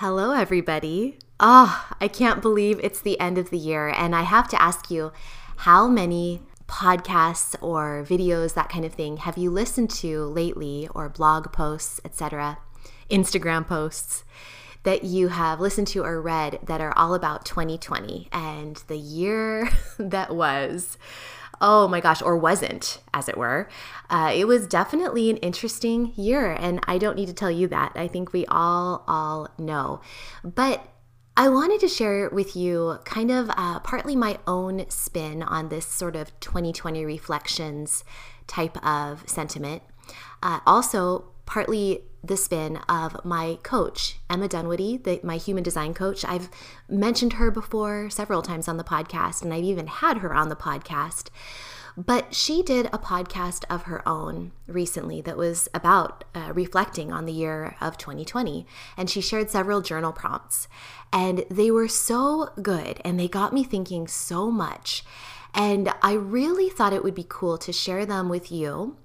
Hello, 0.00 0.30
everybody. 0.30 1.18
Oh, 1.38 1.86
I 2.00 2.08
can't 2.08 2.40
believe 2.40 2.80
it's 2.82 3.02
the 3.02 3.20
end 3.20 3.36
of 3.36 3.50
the 3.50 3.58
year. 3.58 3.88
And 3.88 4.16
I 4.16 4.22
have 4.22 4.48
to 4.48 4.62
ask 4.62 4.90
you, 4.90 5.12
how 5.58 5.88
many 5.88 6.40
podcasts 6.66 7.54
or 7.60 8.02
videos, 8.08 8.54
that 8.54 8.70
kind 8.70 8.86
of 8.86 8.94
thing, 8.94 9.18
have 9.18 9.36
you 9.36 9.50
listened 9.50 9.90
to 9.90 10.24
lately, 10.24 10.88
or 10.94 11.10
blog 11.10 11.52
posts, 11.52 12.00
etc., 12.02 12.56
Instagram 13.10 13.66
posts 13.66 14.24
that 14.84 15.04
you 15.04 15.28
have 15.28 15.60
listened 15.60 15.88
to 15.88 16.02
or 16.02 16.22
read 16.22 16.60
that 16.62 16.80
are 16.80 16.96
all 16.96 17.12
about 17.12 17.44
2020 17.44 18.26
and 18.32 18.76
the 18.88 18.96
year 18.96 19.68
that 19.98 20.34
was? 20.34 20.96
Oh 21.60 21.88
my 21.88 22.00
gosh, 22.00 22.22
or 22.22 22.36
wasn't, 22.36 23.00
as 23.12 23.28
it 23.28 23.36
were. 23.36 23.68
Uh, 24.08 24.32
it 24.34 24.46
was 24.46 24.66
definitely 24.66 25.30
an 25.30 25.36
interesting 25.38 26.12
year, 26.16 26.52
and 26.52 26.80
I 26.86 26.98
don't 26.98 27.16
need 27.16 27.26
to 27.26 27.34
tell 27.34 27.50
you 27.50 27.68
that. 27.68 27.92
I 27.94 28.08
think 28.08 28.32
we 28.32 28.46
all 28.46 29.04
all 29.06 29.48
know. 29.58 30.00
But 30.42 30.86
I 31.36 31.48
wanted 31.48 31.80
to 31.80 31.88
share 31.88 32.28
with 32.30 32.56
you 32.56 32.98
kind 33.04 33.30
of 33.30 33.50
uh, 33.56 33.80
partly 33.80 34.16
my 34.16 34.38
own 34.46 34.84
spin 34.90 35.42
on 35.42 35.68
this 35.68 35.86
sort 35.86 36.16
of 36.16 36.38
2020 36.40 37.04
reflections 37.04 38.04
type 38.46 38.76
of 38.84 39.28
sentiment. 39.28 39.82
Uh, 40.42 40.60
also, 40.66 41.26
partly 41.46 42.02
the 42.22 42.36
spin 42.36 42.76
of 42.88 43.24
my 43.24 43.58
coach, 43.62 44.18
Emma 44.28 44.48
Dunwoody, 44.48 44.98
the, 44.98 45.20
my 45.22 45.36
human 45.36 45.62
design 45.62 45.94
coach. 45.94 46.24
I've 46.24 46.50
mentioned 46.88 47.34
her 47.34 47.50
before 47.50 48.10
several 48.10 48.42
times 48.42 48.68
on 48.68 48.76
the 48.76 48.84
podcast, 48.84 49.42
and 49.42 49.52
I've 49.52 49.64
even 49.64 49.86
had 49.86 50.18
her 50.18 50.34
on 50.34 50.48
the 50.48 50.56
podcast. 50.56 51.28
But 51.96 52.34
she 52.34 52.62
did 52.62 52.86
a 52.86 52.98
podcast 52.98 53.64
of 53.68 53.82
her 53.82 54.06
own 54.08 54.52
recently 54.66 55.20
that 55.22 55.36
was 55.36 55.68
about 55.74 56.24
uh, 56.34 56.52
reflecting 56.54 57.12
on 57.12 57.26
the 57.26 57.32
year 57.32 57.76
of 57.80 57.98
2020. 57.98 58.66
And 58.96 59.10
she 59.10 59.20
shared 59.20 59.50
several 59.50 59.80
journal 59.80 60.12
prompts. 60.12 60.68
And 61.12 61.44
they 61.50 61.70
were 61.70 61.88
so 61.88 62.50
good 62.62 63.00
and 63.04 63.18
they 63.18 63.28
got 63.28 63.52
me 63.52 63.64
thinking 63.64 64.06
so 64.06 64.50
much. 64.50 65.04
And 65.52 65.92
I 66.00 66.12
really 66.12 66.68
thought 66.68 66.92
it 66.92 67.02
would 67.02 67.14
be 67.14 67.26
cool 67.28 67.58
to 67.58 67.72
share 67.72 68.06
them 68.06 68.28
with 68.28 68.52
you 68.52 68.96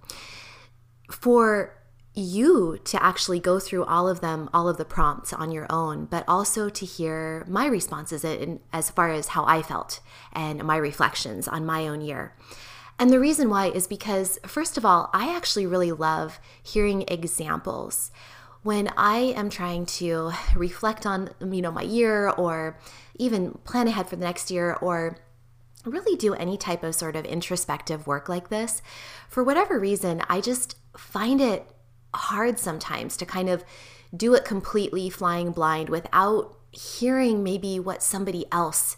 for 1.09 1.75
you 2.15 2.79
to 2.85 3.01
actually 3.03 3.39
go 3.39 3.59
through 3.59 3.85
all 3.85 4.07
of 4.07 4.21
them, 4.21 4.49
all 4.53 4.69
of 4.69 4.77
the 4.77 4.85
prompts 4.85 5.33
on 5.33 5.51
your 5.51 5.67
own, 5.69 6.05
but 6.05 6.23
also 6.27 6.69
to 6.69 6.85
hear 6.85 7.45
my 7.47 7.65
responses 7.65 8.23
in, 8.23 8.59
as 8.71 8.89
far 8.89 9.11
as 9.11 9.29
how 9.29 9.45
I 9.45 9.61
felt 9.61 9.99
and 10.31 10.63
my 10.63 10.77
reflections 10.77 11.47
on 11.47 11.65
my 11.65 11.87
own 11.87 12.01
year. 12.01 12.33
And 12.97 13.09
the 13.09 13.19
reason 13.19 13.49
why 13.49 13.67
is 13.67 13.87
because, 13.87 14.39
first 14.45 14.77
of 14.77 14.85
all, 14.85 15.09
I 15.13 15.35
actually 15.35 15.65
really 15.65 15.91
love 15.91 16.39
hearing 16.63 17.03
examples 17.07 18.11
when 18.63 18.89
I 18.97 19.17
am 19.17 19.49
trying 19.49 19.85
to 19.85 20.31
reflect 20.55 21.05
on, 21.05 21.29
you 21.39 21.61
know, 21.61 21.71
my 21.71 21.83
year 21.83 22.29
or 22.29 22.79
even 23.15 23.51
plan 23.63 23.87
ahead 23.87 24.07
for 24.07 24.15
the 24.15 24.25
next 24.25 24.49
year 24.49 24.73
or 24.81 25.17
really 25.83 26.15
do 26.15 26.33
any 26.33 26.57
type 26.57 26.83
of 26.83 26.95
sort 26.95 27.15
of 27.15 27.25
introspective 27.25 28.07
work 28.07 28.27
like 28.27 28.49
this, 28.49 28.81
for 29.29 29.43
whatever 29.43 29.79
reason, 29.79 30.21
I 30.29 30.41
just 30.41 30.77
find 30.97 31.39
it 31.39 31.67
hard 32.15 32.59
sometimes 32.59 33.17
to 33.17 33.25
kind 33.25 33.49
of 33.49 33.63
do 34.15 34.33
it 34.33 34.45
completely 34.45 35.09
flying 35.09 35.51
blind 35.51 35.89
without 35.89 36.55
hearing 36.71 37.43
maybe 37.43 37.79
what 37.79 38.03
somebody 38.03 38.45
else 38.51 38.97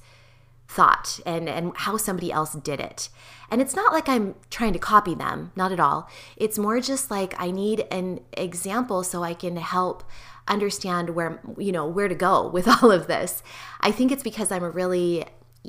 thought 0.68 1.20
and, 1.26 1.48
and 1.48 1.72
how 1.76 1.98
somebody 1.98 2.32
else 2.32 2.54
did 2.54 2.80
it. 2.80 3.10
And 3.50 3.62
it's 3.62 3.76
not 3.76 3.94
like 3.94 4.10
I'm 4.10 4.36
trying 4.50 4.74
to 4.74 4.80
copy 4.80 5.16
them, 5.16 5.52
not 5.56 5.72
at 5.72 5.80
all. 5.80 6.10
It's 6.36 6.60
more 6.60 6.82
just 6.82 7.10
like 7.10 7.34
I 7.40 7.52
need 7.52 7.86
an 7.92 8.20
example 8.34 9.04
so 9.04 9.24
I 9.24 9.34
can 9.34 9.56
help 9.58 10.04
understand 10.48 11.12
where, 11.12 11.42
you 11.58 11.72
know, 11.72 11.88
where 11.88 12.08
to 12.08 12.16
go 12.16 12.48
with 12.50 12.68
all 12.84 12.92
of 12.92 13.08
this. 13.08 13.44
I 13.80 13.92
think 13.92 14.12
it's 14.12 14.24
because 14.24 14.52
I'm 14.52 14.64
a 14.64 14.70
really 14.70 15.26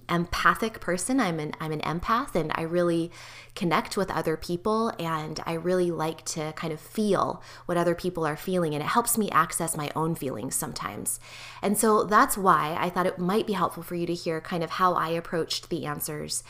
empathic 0.09 0.81
person. 0.81 1.21
I'm 1.21 1.39
an 1.41 1.53
I'm 1.61 1.73
an 1.73 1.81
empath 1.81 2.35
and 2.35 2.53
I 2.55 2.63
really 2.63 3.11
connect 3.55 3.97
with 3.97 4.11
other 4.11 4.37
people 4.37 4.93
and 4.99 5.41
I 5.47 5.55
really 5.55 5.91
like 5.91 6.25
to 6.27 6.53
kind 6.53 6.73
of 6.73 6.81
feel 6.81 7.43
what 7.67 7.77
other 7.77 7.95
people 7.95 8.27
are 8.27 8.37
feeling 8.37 8.75
and 8.75 8.83
it 8.83 8.89
helps 8.89 9.19
me 9.19 9.31
access 9.31 9.77
my 9.77 9.91
own 9.97 10.15
feelings 10.15 10.55
sometimes. 10.55 11.21
And 11.63 11.79
so 11.79 12.05
that's 12.05 12.39
why 12.39 12.77
I 12.79 12.91
thought 12.91 13.07
it 13.07 13.19
might 13.19 13.47
be 13.47 13.55
helpful 13.55 13.83
for 13.83 13.95
you 13.95 14.07
to 14.07 14.15
hear 14.15 14.41
kind 14.41 14.63
of 14.63 14.71
how 14.71 14.95
I 14.95 15.09
approached 15.11 15.71
the 15.71 15.87
answers 15.87 16.43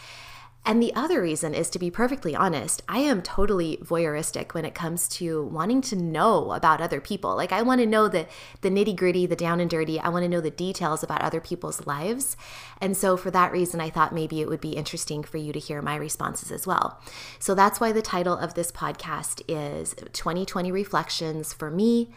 and 0.69 0.83
the 0.83 0.95
other 0.95 1.23
reason 1.23 1.55
is 1.55 1.71
to 1.71 1.79
be 1.79 1.91
perfectly 1.91 2.37
honest, 2.37 2.83
I 2.87 2.99
am 2.99 3.23
totally 3.23 3.79
voyeuristic 3.79 4.53
when 4.53 4.67
it 4.67 4.75
comes 4.75 5.09
to 5.09 5.45
wanting 5.45 5.81
to 5.81 5.97
know 5.97 6.53
about 6.53 6.83
other 6.83 7.01
people. 7.01 7.35
Like, 7.35 7.53
I 7.53 7.63
want 7.63 7.81
to 7.81 7.87
know 7.87 8.07
the, 8.07 8.27
the 8.61 8.69
nitty 8.69 8.95
gritty, 8.95 9.25
the 9.25 9.35
down 9.35 9.61
and 9.61 9.71
dirty. 9.71 9.99
I 9.99 10.11
want 10.11 10.25
to 10.25 10.29
know 10.29 10.43
the 10.43 10.51
details 10.51 11.03
about 11.03 11.23
other 11.23 11.41
people's 11.41 11.87
lives. 11.87 12.37
And 12.83 12.95
so, 12.95 13.17
for 13.17 13.31
that 13.31 13.51
reason, 13.51 13.81
I 13.81 13.89
thought 13.89 14.13
maybe 14.13 14.43
it 14.43 14.49
would 14.51 14.61
be 14.61 14.73
interesting 14.73 15.23
for 15.23 15.39
you 15.39 15.55
to 15.55 15.59
hear 15.59 15.81
my 15.81 15.97
responses 15.97 16.53
as 16.53 16.67
well. 16.67 17.01
So, 17.39 17.55
that's 17.55 17.81
why 17.81 17.91
the 17.91 18.03
title 18.03 18.37
of 18.37 18.53
this 18.53 18.71
podcast 18.71 19.41
is 19.49 19.95
2020 20.13 20.71
Reflections 20.71 21.55
for 21.55 21.71
Me 21.71 22.11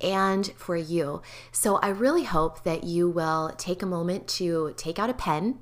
and 0.00 0.52
for 0.56 0.76
you. 0.76 1.20
So 1.52 1.76
I 1.76 1.88
really 1.88 2.24
hope 2.24 2.62
that 2.64 2.84
you 2.84 3.08
will 3.08 3.52
take 3.58 3.82
a 3.82 3.86
moment 3.86 4.28
to 4.28 4.72
take 4.76 4.98
out 4.98 5.10
a 5.10 5.14
pen 5.14 5.58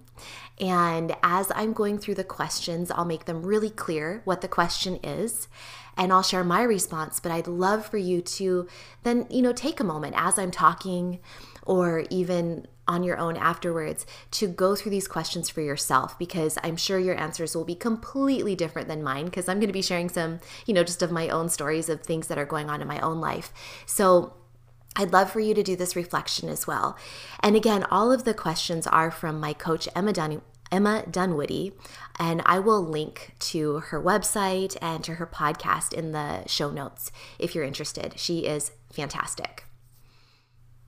and 0.61 1.15
as 1.23 1.53
I'm 1.55 1.73
going 1.73 1.99
through 1.99 2.17
the 2.17 2.25
questions, 2.25 2.91
I'll 2.91 3.05
make 3.05 3.25
them 3.27 3.43
really 3.43 3.71
clear 3.71 4.23
what 4.25 4.41
the 4.41 4.49
question 4.49 4.97
is 5.03 5.49
and 5.99 6.13
I'll 6.13 6.23
share 6.23 6.45
my 6.45 6.63
response. 6.63 7.21
But 7.21 7.33
I'd 7.33 7.49
love 7.49 7.85
for 7.85 7.99
you 7.99 8.23
to 8.23 8.69
then, 9.03 9.27
you 9.29 9.43
know, 9.43 9.53
take 9.53 9.81
a 9.81 9.85
moment 9.85 10.15
as 10.17 10.39
I'm 10.39 10.53
talking 10.53 11.19
or 11.67 12.05
even 12.09 12.67
on 12.87 13.03
your 13.03 13.19
own 13.19 13.37
afterwards 13.37 14.07
to 14.31 14.49
go 14.49 14.75
through 14.75 14.91
these 14.91 15.07
questions 15.07 15.51
for 15.51 15.61
yourself 15.61 16.19
because 16.19 16.57
I'm 16.63 16.77
sure 16.77 16.99
your 16.99 17.21
answers 17.21 17.55
will 17.55 17.67
be 17.67 17.75
completely 17.75 18.55
different 18.55 18.89
than 18.89 19.03
mine 19.03 19.27
because 19.27 19.47
I'm 19.47 19.59
going 19.59 19.69
to 19.69 19.75
be 19.75 19.83
sharing 19.83 20.09
some, 20.09 20.39
you 20.65 20.73
know, 20.73 20.85
just 20.85 21.03
of 21.03 21.13
my 21.13 21.29
own 21.29 21.51
stories 21.51 21.91
of 21.91 22.01
things 22.01 22.29
that 22.29 22.39
are 22.39 22.47
going 22.47 22.71
on 22.71 22.81
in 22.81 22.89
my 22.89 22.99
own 23.01 23.21
life. 23.21 23.53
So 23.85 24.33
I'd 24.99 25.13
love 25.13 25.31
for 25.31 25.39
you 25.39 25.55
to 25.55 25.63
do 25.63 25.77
this 25.77 25.95
reflection 25.95 26.49
as 26.49 26.67
well. 26.67 26.97
And 27.41 27.55
again, 27.55 27.85
all 27.85 28.11
of 28.11 28.25
the 28.25 28.35
questions 28.35 28.85
are 28.89 29.13
from 29.13 29.39
my 29.39 29.53
coach, 29.53 29.89
Emma, 29.95 30.13
Dun- 30.13 30.43
Emma 30.73 31.05
Dunwoody, 31.09 31.73
and 32.19 32.43
I 32.45 32.59
will 32.59 32.83
link 32.83 33.35
to 33.39 33.79
her 33.79 34.03
website 34.03 34.77
and 34.83 35.05
to 35.05 35.15
her 35.15 35.27
podcast 35.27 35.93
in 35.93 36.11
the 36.11 36.47
show 36.49 36.71
notes 36.71 37.13
if 37.39 37.55
you're 37.55 37.65
interested. 37.65 38.15
She 38.19 38.41
is 38.41 38.73
fantastic. 38.93 39.65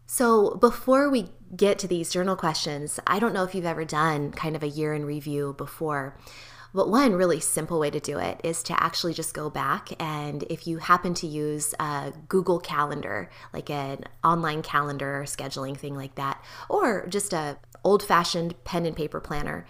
So, 0.07 0.57
before 0.57 1.09
we 1.09 1.31
get 1.55 1.79
to 1.79 1.87
these 1.87 2.11
journal 2.11 2.35
questions, 2.35 2.99
I 3.07 3.21
don't 3.21 3.33
know 3.33 3.45
if 3.45 3.55
you've 3.55 3.65
ever 3.65 3.85
done 3.85 4.33
kind 4.33 4.57
of 4.57 4.65
a 4.65 4.69
year 4.69 4.93
in 4.93 5.07
review 5.07 5.55
before. 5.57 6.19
But 6.73 6.89
one 6.89 7.15
really 7.15 7.41
simple 7.41 7.81
way 7.81 7.91
to 7.91 8.01
do 8.01 8.19
it 8.19 8.41
is 8.45 8.63
to 8.65 8.83
actually 8.83 9.15
just 9.15 9.35
go 9.35 9.51
back 9.51 9.91
and 10.01 10.45
if 10.45 10.67
you 10.67 10.79
happen 10.79 11.15
to 11.15 11.27
use 11.27 11.75
a 11.81 12.13
Google 12.29 12.61
Calendar, 12.61 13.29
like 13.53 13.71
an 13.71 14.05
online 14.23 14.63
calendar 14.63 15.21
or 15.21 15.25
scheduling 15.25 15.77
thing 15.77 15.97
like 15.97 16.15
that, 16.15 16.43
or 16.69 17.07
just 17.09 17.33
a 17.33 17.59
old-fashioned 17.83 18.63
pen 18.65 18.87
and 18.87 18.95
paper 18.95 19.21
planner, 19.21 19.67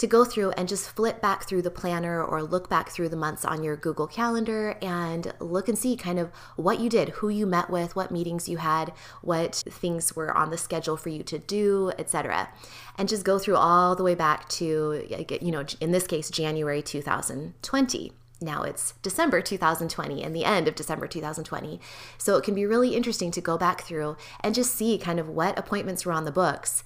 to 0.00 0.06
go 0.06 0.24
through 0.24 0.50
and 0.52 0.66
just 0.66 0.88
flip 0.88 1.20
back 1.20 1.46
through 1.46 1.60
the 1.60 1.70
planner 1.70 2.24
or 2.24 2.42
look 2.42 2.70
back 2.70 2.88
through 2.88 3.10
the 3.10 3.16
months 3.16 3.44
on 3.44 3.62
your 3.62 3.76
Google 3.76 4.06
Calendar 4.06 4.78
and 4.80 5.30
look 5.40 5.68
and 5.68 5.76
see 5.76 5.94
kind 5.94 6.18
of 6.18 6.30
what 6.56 6.80
you 6.80 6.88
did, 6.88 7.10
who 7.10 7.28
you 7.28 7.44
met 7.44 7.68
with, 7.68 7.94
what 7.94 8.10
meetings 8.10 8.48
you 8.48 8.56
had, 8.56 8.94
what 9.20 9.62
things 9.68 10.16
were 10.16 10.34
on 10.34 10.48
the 10.48 10.56
schedule 10.56 10.96
for 10.96 11.10
you 11.10 11.22
to 11.24 11.38
do, 11.38 11.92
etc. 11.98 12.48
And 12.96 13.10
just 13.10 13.26
go 13.26 13.38
through 13.38 13.56
all 13.56 13.94
the 13.94 14.02
way 14.02 14.14
back 14.14 14.48
to 14.50 15.06
you 15.42 15.50
know, 15.50 15.66
in 15.82 15.92
this 15.92 16.06
case 16.06 16.30
January 16.30 16.80
2020 16.80 18.12
now 18.42 18.62
it's 18.62 18.94
December 19.02 19.42
2020 19.42 20.22
and 20.22 20.34
the 20.34 20.46
end 20.46 20.66
of 20.66 20.74
December 20.74 21.06
2020. 21.06 21.78
So 22.16 22.36
it 22.36 22.44
can 22.44 22.54
be 22.54 22.64
really 22.64 22.96
interesting 22.96 23.30
to 23.32 23.40
go 23.42 23.58
back 23.58 23.82
through 23.82 24.16
and 24.40 24.54
just 24.54 24.74
see 24.74 24.96
kind 24.96 25.20
of 25.20 25.28
what 25.28 25.58
appointments 25.58 26.06
were 26.06 26.12
on 26.12 26.24
the 26.24 26.32
books 26.32 26.82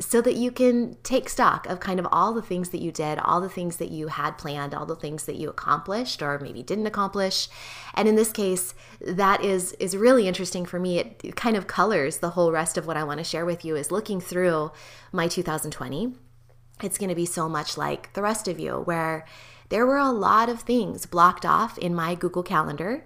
so 0.00 0.20
that 0.20 0.34
you 0.34 0.50
can 0.50 0.96
take 1.04 1.28
stock 1.28 1.66
of 1.66 1.78
kind 1.78 2.00
of 2.00 2.06
all 2.10 2.34
the 2.34 2.42
things 2.42 2.70
that 2.70 2.80
you 2.80 2.90
did, 2.90 3.18
all 3.18 3.40
the 3.40 3.48
things 3.48 3.76
that 3.76 3.90
you 3.90 4.08
had 4.08 4.32
planned, 4.32 4.74
all 4.74 4.86
the 4.86 4.96
things 4.96 5.24
that 5.24 5.36
you 5.36 5.48
accomplished 5.48 6.20
or 6.20 6.38
maybe 6.40 6.64
didn't 6.64 6.86
accomplish. 6.86 7.48
And 7.94 8.08
in 8.08 8.16
this 8.16 8.32
case, 8.32 8.74
that 9.00 9.44
is 9.44 9.72
is 9.74 9.96
really 9.96 10.26
interesting 10.26 10.66
for 10.66 10.80
me. 10.80 10.98
It, 10.98 11.36
kind 11.36 11.56
of 11.56 11.66
colors 11.66 12.18
the 12.18 12.30
whole 12.30 12.50
rest 12.50 12.76
of 12.76 12.86
what 12.86 12.96
I 12.96 13.04
want 13.04 13.18
to 13.18 13.24
share 13.24 13.44
with 13.44 13.64
you 13.64 13.76
is 13.76 13.92
looking 13.92 14.20
through 14.20 14.72
my 15.12 15.28
2020. 15.28 16.14
It's 16.82 16.98
going 16.98 17.08
to 17.08 17.14
be 17.14 17.26
so 17.26 17.48
much 17.48 17.76
like 17.76 18.12
the 18.14 18.22
rest 18.22 18.48
of 18.48 18.58
you 18.58 18.78
where 18.78 19.24
there 19.68 19.86
were 19.86 19.98
a 19.98 20.10
lot 20.10 20.48
of 20.48 20.60
things 20.60 21.06
blocked 21.06 21.46
off 21.46 21.78
in 21.78 21.94
my 21.94 22.16
Google 22.16 22.42
Calendar 22.42 23.04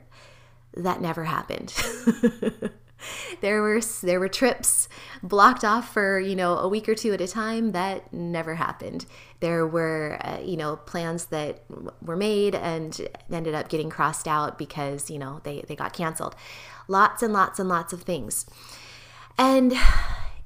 that 0.74 1.02
never 1.02 1.24
happened. 1.24 1.74
there 3.40 3.62
were 3.62 3.80
there 4.02 4.20
were 4.20 4.28
trips 4.28 4.88
blocked 5.22 5.64
off 5.64 5.92
for 5.92 6.18
you 6.20 6.36
know 6.36 6.58
a 6.58 6.68
week 6.68 6.88
or 6.88 6.94
two 6.94 7.12
at 7.12 7.20
a 7.20 7.28
time 7.28 7.72
that 7.72 8.12
never 8.12 8.56
happened. 8.56 9.06
There 9.40 9.66
were 9.66 10.18
uh, 10.22 10.40
you 10.44 10.56
know 10.56 10.76
plans 10.76 11.26
that 11.26 11.62
were 12.02 12.16
made 12.16 12.54
and 12.54 13.08
ended 13.30 13.54
up 13.54 13.68
getting 13.68 13.90
crossed 13.90 14.28
out 14.28 14.58
because 14.58 15.10
you 15.10 15.18
know 15.18 15.40
they 15.44 15.64
they 15.66 15.76
got 15.76 15.92
canceled. 15.92 16.34
Lots 16.86 17.22
and 17.22 17.32
lots 17.32 17.58
and 17.58 17.68
lots 17.68 17.92
of 17.92 18.02
things. 18.02 18.46
And 19.36 19.74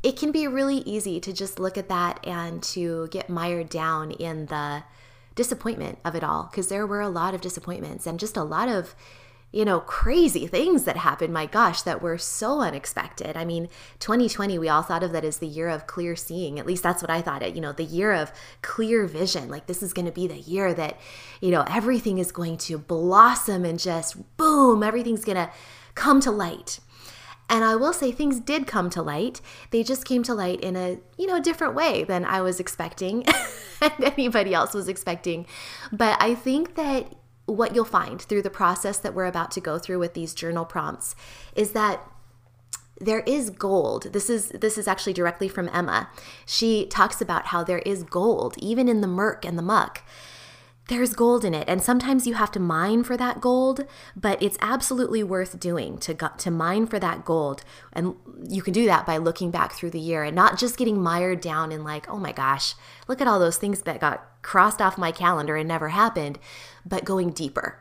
it 0.02 0.16
can 0.16 0.32
be 0.32 0.46
really 0.46 0.78
easy 0.78 1.20
to 1.20 1.32
just 1.32 1.58
look 1.58 1.78
at 1.78 1.88
that 1.88 2.25
and 2.26 2.62
to 2.62 3.08
get 3.10 3.31
mired 3.31 3.69
down 3.69 4.10
in 4.10 4.46
the 4.46 4.82
disappointment 5.34 5.99
of 6.04 6.14
it 6.14 6.22
all 6.22 6.49
because 6.50 6.69
there 6.69 6.87
were 6.87 7.00
a 7.00 7.08
lot 7.08 7.34
of 7.34 7.40
disappointments 7.40 8.06
and 8.06 8.20
just 8.20 8.37
a 8.37 8.43
lot 8.43 8.69
of 8.69 8.94
you 9.52 9.66
know, 9.66 9.81
crazy 9.81 10.46
things 10.46 10.84
that 10.84 10.96
happened, 10.96 11.32
my 11.32 11.44
gosh, 11.44 11.82
that 11.82 12.00
were 12.00 12.16
so 12.16 12.60
unexpected. 12.60 13.37
I 13.37 13.44
mean, 13.44 13.69
2020, 14.00 14.58
we 14.58 14.69
all 14.69 14.82
thought 14.82 15.02
of 15.02 15.12
that 15.12 15.25
as 15.25 15.38
the 15.38 15.46
year 15.46 15.69
of 15.69 15.87
clear 15.87 16.16
seeing. 16.16 16.58
At 16.58 16.66
least 16.66 16.82
that's 16.82 17.02
what 17.02 17.10
I 17.10 17.20
thought 17.20 17.43
it, 17.43 17.54
you 17.54 17.60
know, 17.60 17.72
the 17.72 17.84
year 17.84 18.12
of 18.12 18.32
clear 18.62 19.06
vision. 19.06 19.50
Like, 19.50 19.66
this 19.66 19.82
is 19.82 19.93
going 19.93 20.06
to 20.06 20.12
be 20.12 20.26
the 20.26 20.38
year 20.38 20.72
that, 20.72 20.99
you 21.43 21.50
know, 21.50 21.64
everything 21.69 22.16
is 22.16 22.32
going 22.32 22.56
to 22.58 22.78
blossom 22.78 23.66
and 23.66 23.78
just 23.78 24.37
boom, 24.38 24.82
everything's 24.82 25.25
going 25.25 25.37
to 25.37 25.50
come 25.94 26.20
to 26.20 26.31
light. 26.31 26.81
And 27.50 27.64
I 27.64 27.76
will 27.76 27.93
say 27.93 28.10
things 28.10 28.40
did 28.40 28.66
come 28.66 28.88
to 28.90 29.02
light. 29.02 29.43
They 29.70 29.82
just 29.82 30.06
came 30.06 30.22
to 30.22 30.32
light 30.32 30.60
in 30.60 30.75
a, 30.75 30.99
you 31.19 31.26
know, 31.26 31.38
different 31.38 31.75
way 31.75 32.02
than 32.02 32.25
I 32.25 32.40
was 32.40 32.58
expecting 32.58 33.26
and 33.82 33.93
anybody 34.02 34.54
else 34.54 34.72
was 34.72 34.88
expecting. 34.88 35.44
But 35.93 36.16
I 36.22 36.34
think 36.34 36.76
that 36.76 37.12
what 37.46 37.74
you'll 37.74 37.84
find 37.84 38.20
through 38.20 38.42
the 38.42 38.50
process 38.50 38.98
that 38.98 39.14
we're 39.14 39.26
about 39.26 39.50
to 39.52 39.60
go 39.60 39.78
through 39.78 39.98
with 39.98 40.14
these 40.14 40.34
journal 40.34 40.64
prompts 40.64 41.14
is 41.54 41.72
that 41.72 42.00
there 43.00 43.20
is 43.20 43.50
gold. 43.50 44.12
This 44.12 44.30
is 44.30 44.50
this 44.50 44.78
is 44.78 44.86
actually 44.86 45.12
directly 45.12 45.48
from 45.48 45.68
Emma. 45.72 46.08
She 46.46 46.86
talks 46.86 47.20
about 47.20 47.46
how 47.46 47.64
there 47.64 47.80
is 47.80 48.04
gold 48.04 48.54
even 48.58 48.88
in 48.88 49.00
the 49.00 49.08
murk 49.08 49.44
and 49.44 49.58
the 49.58 49.62
muck 49.62 50.02
there's 50.88 51.14
gold 51.14 51.44
in 51.44 51.54
it 51.54 51.68
and 51.68 51.80
sometimes 51.80 52.26
you 52.26 52.34
have 52.34 52.50
to 52.50 52.58
mine 52.58 53.04
for 53.04 53.16
that 53.16 53.40
gold 53.40 53.86
but 54.16 54.42
it's 54.42 54.58
absolutely 54.60 55.22
worth 55.22 55.60
doing 55.60 55.96
to 55.96 56.14
to 56.36 56.50
mine 56.50 56.86
for 56.86 56.98
that 56.98 57.24
gold 57.24 57.62
and 57.92 58.14
you 58.48 58.62
can 58.62 58.72
do 58.72 58.84
that 58.86 59.06
by 59.06 59.16
looking 59.16 59.50
back 59.50 59.72
through 59.72 59.90
the 59.90 60.00
year 60.00 60.24
and 60.24 60.34
not 60.34 60.58
just 60.58 60.76
getting 60.76 61.00
mired 61.00 61.40
down 61.40 61.70
in 61.70 61.84
like 61.84 62.08
oh 62.08 62.18
my 62.18 62.32
gosh 62.32 62.74
look 63.06 63.20
at 63.20 63.28
all 63.28 63.38
those 63.38 63.56
things 63.56 63.82
that 63.82 64.00
got 64.00 64.31
crossed 64.42 64.80
off 64.80 64.98
my 64.98 65.10
calendar 65.10 65.56
and 65.56 65.68
never 65.68 65.88
happened 65.88 66.38
but 66.84 67.04
going 67.04 67.30
deeper 67.30 67.78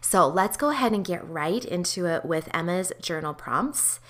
so 0.00 0.26
let's 0.26 0.56
go 0.56 0.70
ahead 0.70 0.92
and 0.92 1.04
get 1.04 1.28
right 1.28 1.64
into 1.64 2.06
it 2.06 2.24
with 2.24 2.48
Emma's 2.54 2.92
journal 3.00 3.34
prompts 3.34 4.00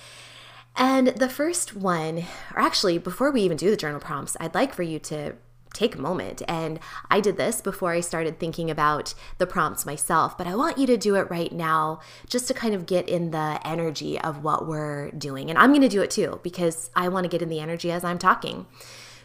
and 0.77 1.09
the 1.09 1.29
first 1.29 1.75
one 1.75 2.25
or 2.55 2.61
actually 2.61 2.99
before 2.99 3.31
we 3.31 3.43
even 3.43 3.57
do 3.57 3.71
the 3.71 3.77
journal 3.77 4.01
prompts 4.01 4.37
I'd 4.41 4.55
like 4.55 4.73
for 4.73 4.83
you 4.83 4.99
to 5.01 5.35
take 5.79 5.95
a 5.95 6.01
moment. 6.01 6.43
And 6.49 6.81
I 7.11 7.21
did 7.21 7.37
this 7.37 7.61
before 7.61 7.93
I 7.93 8.01
started 8.01 8.39
thinking 8.39 8.71
about 8.71 9.15
the 9.39 9.47
prompts 9.47 9.87
myself, 9.87 10.37
but 10.37 10.47
I 10.47 10.55
want 10.55 10.79
you 10.79 10.87
to 10.87 10.97
do 10.97 11.15
it 11.15 11.31
right 11.31 11.53
now 11.53 12.01
just 12.27 12.49
to 12.49 12.55
kind 12.55 12.75
of 12.75 12.87
get 12.87 13.09
in 13.09 13.31
the 13.31 13.61
energy 13.65 14.21
of 14.21 14.43
what 14.43 14.67
we're 14.67 15.11
doing. 15.13 15.51
And 15.51 15.59
I'm 15.59 15.71
going 15.71 15.83
to 15.83 15.89
do 15.89 16.03
it 16.03 16.11
too 16.11 16.41
because 16.43 16.91
I 16.95 17.09
want 17.09 17.25
to 17.25 17.29
get 17.29 17.43
in 17.43 17.49
the 17.49 17.61
energy 17.61 17.91
as 17.91 18.05
I'm 18.05 18.19
talking. 18.19 18.67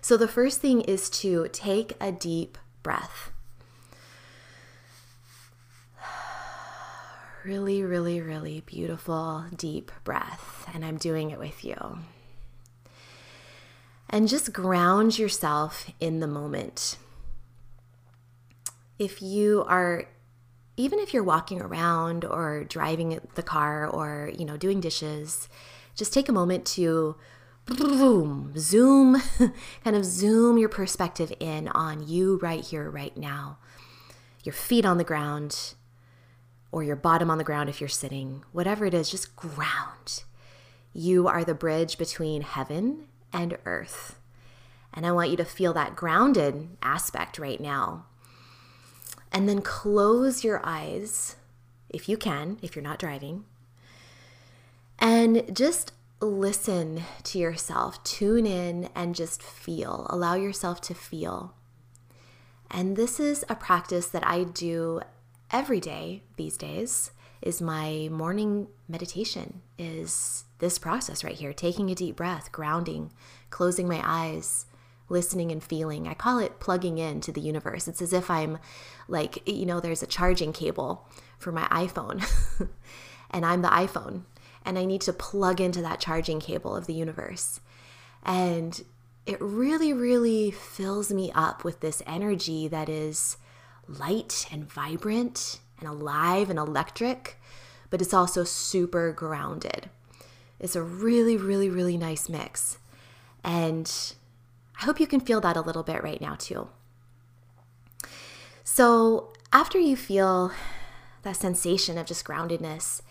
So 0.01 0.17
the 0.17 0.27
first 0.27 0.59
thing 0.59 0.81
is 0.81 1.09
to 1.11 1.47
take 1.51 1.93
a 1.99 2.11
deep 2.11 2.57
breath. 2.83 3.31
Really, 7.45 7.83
really, 7.83 8.21
really 8.21 8.61
beautiful 8.61 9.43
deep 9.57 9.91
breath. 10.05 10.65
And 10.73 10.85
I'm 10.85 10.95
doing 10.95 11.31
it 11.31 11.39
with 11.39 11.65
you 11.65 11.97
and 14.13 14.27
just 14.27 14.53
ground 14.53 15.17
yourself 15.17 15.89
in 15.99 16.19
the 16.19 16.27
moment. 16.27 16.97
If 18.99 19.23
you 19.23 19.65
are 19.67 20.05
even 20.77 20.99
if 20.99 21.13
you're 21.13 21.23
walking 21.23 21.61
around 21.61 22.23
or 22.23 22.63
driving 22.63 23.19
the 23.33 23.43
car 23.43 23.87
or 23.87 24.31
you 24.37 24.45
know 24.45 24.55
doing 24.55 24.79
dishes, 24.79 25.49
just 25.95 26.13
take 26.13 26.29
a 26.29 26.31
moment 26.31 26.63
to 26.65 27.15
boom, 27.65 28.53
zoom, 28.57 29.21
kind 29.83 29.95
of 29.95 30.05
zoom 30.05 30.57
your 30.57 30.69
perspective 30.69 31.33
in 31.39 31.67
on 31.69 32.07
you 32.07 32.37
right 32.41 32.63
here, 32.63 32.89
right 32.89 33.15
now. 33.15 33.57
Your 34.43 34.53
feet 34.53 34.85
on 34.85 34.97
the 34.97 35.03
ground, 35.03 35.75
or 36.71 36.83
your 36.83 36.95
bottom 36.95 37.29
on 37.29 37.37
the 37.37 37.43
ground 37.43 37.69
if 37.69 37.79
you're 37.79 37.87
sitting, 37.87 38.43
whatever 38.51 38.85
it 38.85 38.93
is, 38.93 39.09
just 39.09 39.35
ground. 39.35 40.23
You 40.91 41.27
are 41.27 41.43
the 41.43 41.53
bridge 41.53 41.97
between 41.97 42.41
heaven 42.41 43.05
and 43.31 43.57
earth. 43.65 44.19
And 44.93 45.05
I 45.05 45.11
want 45.11 45.31
you 45.31 45.37
to 45.37 45.45
feel 45.45 45.73
that 45.73 45.95
grounded 45.95 46.69
aspect 46.81 47.39
right 47.39 47.59
now. 47.59 48.05
And 49.31 49.49
then 49.49 49.61
close 49.61 50.43
your 50.43 50.61
eyes 50.63 51.35
if 51.89 52.07
you 52.09 52.17
can, 52.17 52.59
if 52.61 52.75
you're 52.75 52.83
not 52.83 52.99
driving. 52.99 53.45
And 54.99 55.55
just 55.55 55.93
listen 56.23 57.03
to 57.23 57.39
yourself. 57.39 58.03
Tune 58.03 58.45
in 58.45 58.89
and 58.95 59.15
just 59.15 59.41
feel. 59.41 60.07
Allow 60.09 60.35
yourself 60.35 60.81
to 60.81 60.93
feel. 60.93 61.55
And 62.71 62.95
this 62.95 63.19
is 63.19 63.45
a 63.49 63.55
practice 63.55 64.07
that 64.07 64.25
I 64.25 64.43
do 64.43 65.01
every 65.51 65.79
day 65.79 66.23
these 66.35 66.57
days 66.57 67.11
is 67.43 67.61
my 67.61 68.07
morning 68.09 68.67
meditation 68.87 69.61
is 69.77 70.45
this 70.59 70.79
process 70.79 71.23
right 71.23 71.35
here 71.35 71.53
taking 71.53 71.91
a 71.91 71.95
deep 71.95 72.15
breath 72.15 72.51
grounding 72.51 73.11
closing 73.49 73.87
my 73.87 74.01
eyes 74.03 74.65
listening 75.09 75.51
and 75.51 75.63
feeling 75.63 76.07
i 76.07 76.13
call 76.13 76.39
it 76.39 76.59
plugging 76.59 76.97
in 76.97 77.21
to 77.21 77.31
the 77.31 77.41
universe 77.41 77.87
it's 77.87 78.01
as 78.01 78.13
if 78.13 78.31
i'm 78.31 78.57
like 79.07 79.47
you 79.47 79.65
know 79.65 79.79
there's 79.79 80.01
a 80.01 80.07
charging 80.07 80.53
cable 80.53 81.07
for 81.37 81.51
my 81.51 81.67
iphone 81.67 82.25
and 83.31 83.45
i'm 83.45 83.61
the 83.61 83.67
iphone 83.69 84.23
and 84.65 84.77
i 84.77 84.85
need 84.85 85.01
to 85.01 85.13
plug 85.13 85.59
into 85.59 85.81
that 85.81 85.99
charging 85.99 86.39
cable 86.39 86.75
of 86.75 86.87
the 86.87 86.93
universe 86.93 87.59
and 88.23 88.83
it 89.25 89.39
really 89.39 89.93
really 89.93 90.51
fills 90.51 91.11
me 91.11 91.31
up 91.33 91.63
with 91.63 91.79
this 91.79 92.01
energy 92.05 92.67
that 92.67 92.89
is 92.89 93.37
light 93.87 94.47
and 94.51 94.69
vibrant 94.69 95.59
and 95.79 95.89
alive 95.89 96.49
and 96.49 96.59
electric, 96.59 97.39
but 97.89 98.01
it's 98.01 98.13
also 98.13 98.43
super 98.43 99.11
grounded. 99.11 99.89
It's 100.59 100.75
a 100.75 100.81
really, 100.81 101.37
really, 101.37 101.69
really 101.69 101.97
nice 101.97 102.29
mix. 102.29 102.77
And 103.43 103.91
I 104.79 104.85
hope 104.85 104.99
you 104.99 105.07
can 105.07 105.19
feel 105.19 105.41
that 105.41 105.57
a 105.57 105.61
little 105.61 105.83
bit 105.83 106.03
right 106.03 106.21
now, 106.21 106.35
too. 106.35 106.69
So, 108.63 109.33
after 109.51 109.77
you 109.77 109.95
feel 109.95 110.51
that 111.23 111.35
sensation 111.35 111.97
of 111.97 112.05
just 112.05 112.25
groundedness, 112.25 113.01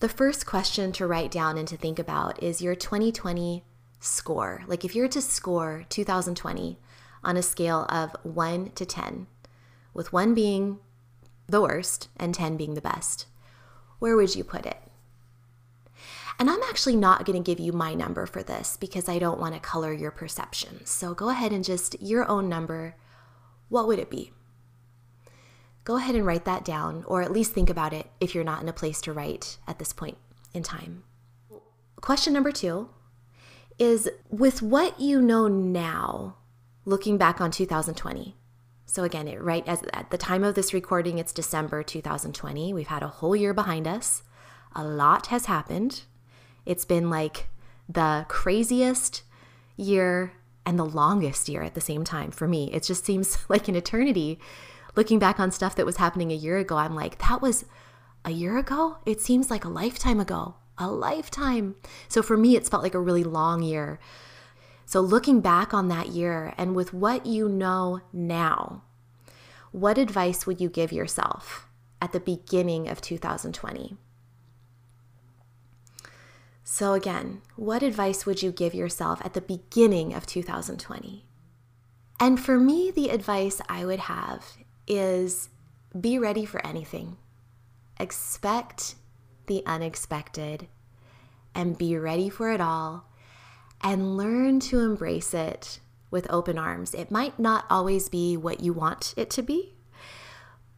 the 0.00 0.08
first 0.08 0.46
question 0.46 0.92
to 0.92 1.06
write 1.06 1.30
down 1.30 1.56
and 1.58 1.66
to 1.68 1.76
think 1.76 1.98
about 1.98 2.42
is 2.42 2.62
your 2.62 2.74
2020 2.74 3.64
score. 4.00 4.62
Like, 4.66 4.84
if 4.84 4.94
you're 4.94 5.08
to 5.08 5.22
score 5.22 5.84
2020 5.88 6.78
on 7.24 7.36
a 7.36 7.42
scale 7.42 7.86
of 7.88 8.14
1 8.22 8.70
to 8.72 8.86
10, 8.86 9.26
with 9.94 10.12
1 10.12 10.34
being 10.34 10.78
the 11.48 11.60
worst, 11.60 12.08
and 12.16 12.34
10 12.34 12.56
being 12.56 12.74
the 12.74 12.80
best. 12.80 13.26
Where 13.98 14.16
would 14.16 14.34
you 14.34 14.44
put 14.44 14.66
it? 14.66 14.78
And 16.38 16.50
I'm 16.50 16.62
actually 16.68 16.96
not 16.96 17.24
going 17.24 17.42
to 17.42 17.50
give 17.50 17.60
you 17.60 17.72
my 17.72 17.94
number 17.94 18.26
for 18.26 18.42
this 18.42 18.76
because 18.76 19.08
I 19.08 19.18
don't 19.18 19.40
want 19.40 19.54
to 19.54 19.60
color 19.60 19.92
your 19.92 20.10
perception. 20.10 20.84
So 20.84 21.14
go 21.14 21.30
ahead 21.30 21.52
and 21.52 21.64
just 21.64 22.00
your 22.02 22.28
own 22.28 22.48
number. 22.48 22.94
What 23.68 23.86
would 23.86 23.98
it 23.98 24.10
be? 24.10 24.32
Go 25.86 25.96
ahead 25.96 26.16
and 26.16 26.26
write 26.26 26.44
that 26.46 26.64
down, 26.64 27.04
or 27.06 27.22
at 27.22 27.30
least 27.30 27.52
think 27.52 27.70
about 27.70 27.92
it 27.92 28.08
if 28.18 28.34
you're 28.34 28.42
not 28.42 28.60
in 28.60 28.68
a 28.68 28.72
place 28.72 29.00
to 29.02 29.12
write 29.12 29.56
at 29.68 29.78
this 29.78 29.92
point 29.92 30.18
in 30.52 30.64
time. 30.64 31.04
Question 32.00 32.32
number 32.32 32.50
two 32.50 32.88
is 33.78 34.10
with 34.28 34.62
what 34.62 34.98
you 34.98 35.22
know 35.22 35.46
now, 35.46 36.38
looking 36.84 37.16
back 37.16 37.40
on 37.40 37.52
2020, 37.52 38.34
so 38.84 39.04
again, 39.04 39.28
it 39.28 39.40
right 39.40 39.66
as 39.68 39.84
at 39.92 40.10
the 40.10 40.18
time 40.18 40.42
of 40.42 40.56
this 40.56 40.74
recording, 40.74 41.18
it's 41.18 41.32
December 41.32 41.84
2020. 41.84 42.72
We've 42.74 42.88
had 42.88 43.04
a 43.04 43.08
whole 43.08 43.36
year 43.36 43.54
behind 43.54 43.86
us. 43.86 44.24
A 44.74 44.82
lot 44.82 45.26
has 45.26 45.46
happened. 45.46 46.02
It's 46.64 46.84
been 46.84 47.10
like 47.10 47.46
the 47.88 48.26
craziest 48.28 49.22
year 49.76 50.32
and 50.64 50.78
the 50.78 50.84
longest 50.84 51.48
year 51.48 51.62
at 51.62 51.74
the 51.74 51.80
same 51.80 52.02
time 52.02 52.32
for 52.32 52.48
me. 52.48 52.72
It 52.72 52.82
just 52.82 53.04
seems 53.04 53.38
like 53.48 53.68
an 53.68 53.76
eternity. 53.76 54.40
Looking 54.96 55.18
back 55.18 55.38
on 55.38 55.50
stuff 55.50 55.76
that 55.76 55.86
was 55.86 55.98
happening 55.98 56.32
a 56.32 56.36
year 56.36 56.56
ago, 56.56 56.76
I'm 56.76 56.94
like, 56.94 57.18
that 57.18 57.42
was 57.42 57.66
a 58.24 58.30
year 58.30 58.56
ago? 58.56 58.96
It 59.04 59.20
seems 59.20 59.50
like 59.50 59.64
a 59.64 59.68
lifetime 59.68 60.18
ago. 60.18 60.56
A 60.78 60.90
lifetime. 60.90 61.76
So 62.08 62.22
for 62.22 62.36
me, 62.36 62.56
it's 62.56 62.68
felt 62.68 62.82
like 62.82 62.94
a 62.94 63.00
really 63.00 63.24
long 63.24 63.62
year. 63.62 63.98
So 64.86 65.00
looking 65.00 65.40
back 65.40 65.74
on 65.74 65.88
that 65.88 66.08
year 66.08 66.54
and 66.56 66.74
with 66.74 66.94
what 66.94 67.26
you 67.26 67.48
know 67.48 68.00
now, 68.12 68.82
what 69.70 69.98
advice 69.98 70.46
would 70.46 70.60
you 70.60 70.68
give 70.68 70.92
yourself 70.92 71.66
at 72.00 72.12
the 72.12 72.20
beginning 72.20 72.88
of 72.88 73.00
2020? 73.00 73.96
So, 76.68 76.94
again, 76.94 77.42
what 77.54 77.82
advice 77.82 78.26
would 78.26 78.42
you 78.42 78.50
give 78.50 78.74
yourself 78.74 79.20
at 79.24 79.34
the 79.34 79.40
beginning 79.40 80.12
of 80.12 80.26
2020? 80.26 81.24
And 82.18 82.40
for 82.40 82.58
me, 82.58 82.90
the 82.90 83.10
advice 83.10 83.60
I 83.68 83.84
would 83.84 84.00
have 84.00 84.56
is 84.86 85.48
be 85.98 86.18
ready 86.18 86.44
for 86.44 86.64
anything. 86.66 87.16
Expect 87.98 88.96
the 89.46 89.62
unexpected 89.66 90.68
and 91.54 91.78
be 91.78 91.96
ready 91.96 92.28
for 92.28 92.50
it 92.50 92.60
all 92.60 93.06
and 93.82 94.16
learn 94.16 94.60
to 94.60 94.80
embrace 94.80 95.32
it 95.32 95.80
with 96.10 96.26
open 96.30 96.58
arms. 96.58 96.94
It 96.94 97.10
might 97.10 97.38
not 97.38 97.64
always 97.70 98.08
be 98.08 98.36
what 98.36 98.60
you 98.60 98.72
want 98.72 99.14
it 99.16 99.30
to 99.30 99.42
be, 99.42 99.74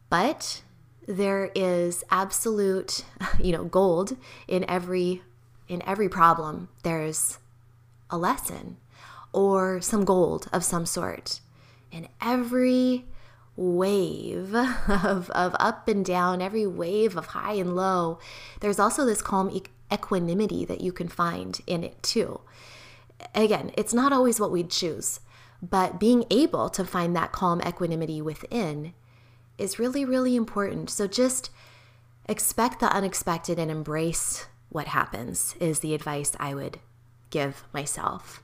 but 0.09 0.61
there 1.07 1.51
is 1.55 2.03
absolute, 2.11 3.03
you 3.39 3.51
know, 3.51 3.65
gold 3.65 4.15
in 4.47 4.69
every 4.69 5.21
in 5.67 5.83
every 5.85 6.09
problem, 6.09 6.67
there's 6.83 7.37
a 8.09 8.17
lesson 8.17 8.77
or 9.31 9.79
some 9.79 10.03
gold 10.03 10.49
of 10.51 10.63
some 10.63 10.85
sort. 10.85 11.39
In 11.91 12.07
every 12.19 13.05
wave 13.59 14.55
of, 14.87 15.29
of 15.31 15.55
up 15.59 15.87
and 15.87 16.05
down, 16.05 16.41
every 16.41 16.65
wave 16.65 17.17
of 17.17 17.27
high 17.27 17.53
and 17.53 17.75
low, 17.75 18.19
there's 18.61 18.79
also 18.79 19.05
this 19.05 19.21
calm 19.21 19.51
equanimity 19.91 20.65
that 20.65 20.81
you 20.81 20.91
can 20.91 21.07
find 21.07 21.59
in 21.67 21.83
it 21.83 22.01
too. 22.01 22.39
Again, 23.35 23.71
it's 23.75 23.93
not 23.93 24.13
always 24.13 24.39
what 24.39 24.51
we'd 24.51 24.69
choose, 24.69 25.19
but 25.61 25.99
being 25.99 26.23
able 26.29 26.69
to 26.69 26.85
find 26.85 27.15
that 27.15 27.33
calm 27.33 27.61
equanimity 27.61 28.21
within 28.21 28.93
is 29.57 29.77
really, 29.77 30.05
really 30.05 30.37
important. 30.37 30.89
So 30.89 31.05
just 31.05 31.49
expect 32.29 32.79
the 32.79 32.93
unexpected 32.93 33.59
and 33.59 33.69
embrace 33.69 34.47
what 34.69 34.87
happens, 34.87 35.55
is 35.59 35.79
the 35.79 35.93
advice 35.93 36.31
I 36.39 36.53
would 36.53 36.79
give 37.29 37.63
myself. 37.73 38.41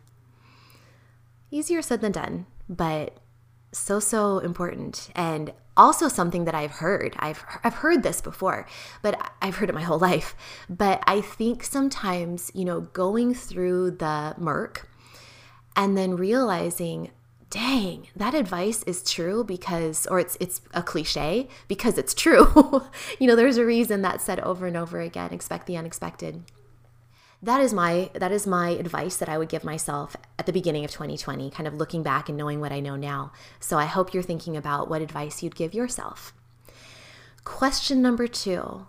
Easier 1.51 1.81
said 1.81 2.01
than 2.01 2.11
done, 2.11 2.47
but 2.67 3.17
so, 3.77 3.99
so 3.99 4.39
important. 4.39 5.09
And 5.15 5.53
also 5.77 6.07
something 6.07 6.45
that 6.45 6.55
I've 6.55 6.71
heard. 6.71 7.15
I've, 7.19 7.43
I've 7.63 7.75
heard 7.75 8.03
this 8.03 8.21
before, 8.21 8.67
but 9.01 9.19
I've 9.41 9.57
heard 9.57 9.69
it 9.69 9.75
my 9.75 9.81
whole 9.81 9.99
life. 10.11 10.35
But 10.69 11.03
I 11.07 11.21
think 11.21 11.63
sometimes, 11.63 12.51
you 12.53 12.65
know, 12.65 12.81
going 12.81 13.33
through 13.33 13.91
the 13.91 14.35
murk 14.37 14.89
and 15.75 15.97
then 15.97 16.15
realizing, 16.15 17.11
dang, 17.49 18.07
that 18.15 18.33
advice 18.33 18.83
is 18.83 19.03
true 19.03 19.43
because, 19.43 20.07
or 20.07 20.19
it's 20.19 20.37
it's 20.39 20.61
a 20.73 20.81
cliche 20.81 21.47
because 21.67 21.97
it's 21.97 22.13
true. 22.13 22.83
you 23.19 23.27
know, 23.27 23.35
there's 23.35 23.57
a 23.57 23.65
reason 23.65 24.01
that's 24.01 24.23
said 24.23 24.39
over 24.39 24.67
and 24.67 24.77
over 24.77 25.01
again. 25.01 25.33
Expect 25.33 25.67
the 25.67 25.77
unexpected. 25.77 26.43
That 27.41 27.61
is 27.61 27.73
my 27.73 28.09
that 28.13 28.31
is 28.31 28.47
my 28.47 28.69
advice 28.69 29.17
that 29.17 29.29
I 29.29 29.37
would 29.37 29.49
give 29.49 29.63
myself 29.63 30.15
at 30.39 30.45
the 30.45 30.53
beginning 30.53 30.83
of 30.85 30.91
2020, 30.91 31.49
kind 31.51 31.67
of 31.67 31.75
looking 31.75 32.01
back 32.01 32.29
and 32.29 32.37
knowing 32.37 32.59
what 32.59 32.71
I 32.71 32.79
know 32.79 32.95
now. 32.95 33.31
So 33.59 33.77
I 33.77 33.85
hope 33.85 34.13
you're 34.13 34.23
thinking 34.23 34.57
about 34.57 34.89
what 34.89 35.01
advice 35.01 35.43
you'd 35.43 35.55
give 35.55 35.73
yourself. 35.73 36.33
Question 37.43 38.01
number 38.01 38.27
two 38.27 38.87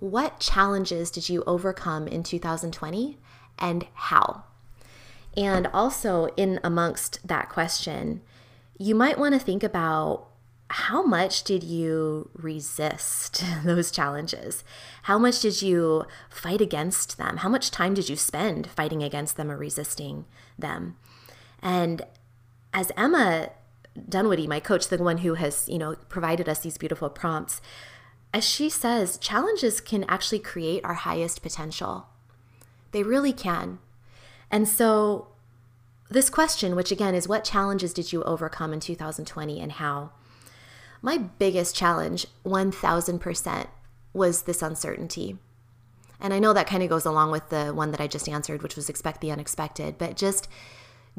What 0.00 0.40
challenges 0.40 1.10
did 1.10 1.28
you 1.28 1.44
overcome 1.46 2.08
in 2.08 2.22
2020 2.22 3.18
and 3.58 3.86
how? 3.94 4.44
And 5.36 5.68
also, 5.68 6.28
in 6.36 6.58
amongst 6.64 7.26
that 7.26 7.48
question, 7.48 8.22
you 8.78 8.94
might 8.94 9.18
want 9.18 9.34
to 9.34 9.38
think 9.38 9.62
about 9.62 10.27
how 10.70 11.02
much 11.02 11.44
did 11.44 11.62
you 11.62 12.30
resist 12.34 13.42
those 13.64 13.90
challenges? 13.90 14.64
How 15.04 15.18
much 15.18 15.40
did 15.40 15.62
you 15.62 16.04
fight 16.28 16.60
against 16.60 17.16
them? 17.16 17.38
How 17.38 17.48
much 17.48 17.70
time 17.70 17.94
did 17.94 18.08
you 18.08 18.16
spend 18.16 18.66
fighting 18.66 19.02
against 19.02 19.36
them 19.36 19.50
or 19.50 19.56
resisting 19.56 20.26
them? 20.58 20.96
And 21.62 22.02
as 22.74 22.92
Emma 22.96 23.50
Dunwoody, 24.08 24.46
my 24.46 24.60
coach, 24.60 24.88
the 24.88 25.02
one 25.02 25.18
who 25.18 25.34
has, 25.34 25.68
you 25.68 25.78
know, 25.78 25.96
provided 26.08 26.48
us 26.48 26.60
these 26.60 26.78
beautiful 26.78 27.08
prompts, 27.08 27.60
as 28.34 28.44
she 28.44 28.68
says, 28.68 29.16
challenges 29.16 29.80
can 29.80 30.04
actually 30.04 30.38
create 30.38 30.84
our 30.84 30.94
highest 30.94 31.42
potential. 31.42 32.06
They 32.92 33.02
really 33.02 33.32
can. 33.32 33.78
And 34.50 34.68
so, 34.68 35.28
this 36.10 36.30
question, 36.30 36.76
which 36.76 36.92
again 36.92 37.14
is 37.14 37.28
what 37.28 37.44
challenges 37.44 37.92
did 37.92 38.12
you 38.12 38.22
overcome 38.24 38.72
in 38.72 38.80
2020 38.80 39.60
and 39.60 39.72
how? 39.72 40.10
My 41.00 41.18
biggest 41.18 41.74
challenge, 41.74 42.26
1000%, 42.44 43.66
was 44.12 44.42
this 44.42 44.62
uncertainty. 44.62 45.38
And 46.20 46.34
I 46.34 46.38
know 46.38 46.52
that 46.52 46.66
kind 46.66 46.82
of 46.82 46.88
goes 46.88 47.04
along 47.04 47.30
with 47.30 47.48
the 47.50 47.66
one 47.66 47.92
that 47.92 48.00
I 48.00 48.06
just 48.06 48.28
answered, 48.28 48.62
which 48.62 48.76
was 48.76 48.88
expect 48.88 49.20
the 49.20 49.30
unexpected, 49.30 49.98
but 49.98 50.16
just 50.16 50.48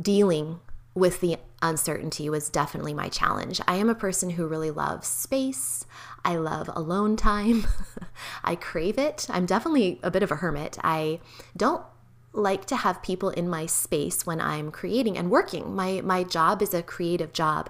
dealing 0.01 0.59
with 0.93 1.21
the 1.21 1.37
uncertainty 1.61 2.29
was 2.29 2.49
definitely 2.49 2.93
my 2.93 3.07
challenge. 3.07 3.61
I 3.67 3.75
am 3.75 3.89
a 3.89 3.95
person 3.95 4.31
who 4.31 4.47
really 4.47 4.71
loves 4.71 5.07
space. 5.07 5.85
I 6.25 6.35
love 6.35 6.69
alone 6.73 7.15
time. 7.15 7.65
I 8.43 8.55
crave 8.55 8.97
it. 8.97 9.27
I'm 9.29 9.45
definitely 9.45 9.99
a 10.03 10.11
bit 10.11 10.23
of 10.23 10.31
a 10.31 10.37
hermit. 10.37 10.77
I 10.83 11.19
don't 11.55 11.83
like 12.31 12.65
to 12.65 12.75
have 12.75 13.01
people 13.01 13.29
in 13.29 13.49
my 13.49 13.65
space 13.65 14.25
when 14.25 14.39
I'm 14.39 14.71
creating 14.71 15.17
and 15.17 15.31
working. 15.31 15.75
My 15.75 16.01
my 16.01 16.23
job 16.23 16.61
is 16.61 16.73
a 16.73 16.83
creative 16.83 17.33
job. 17.33 17.69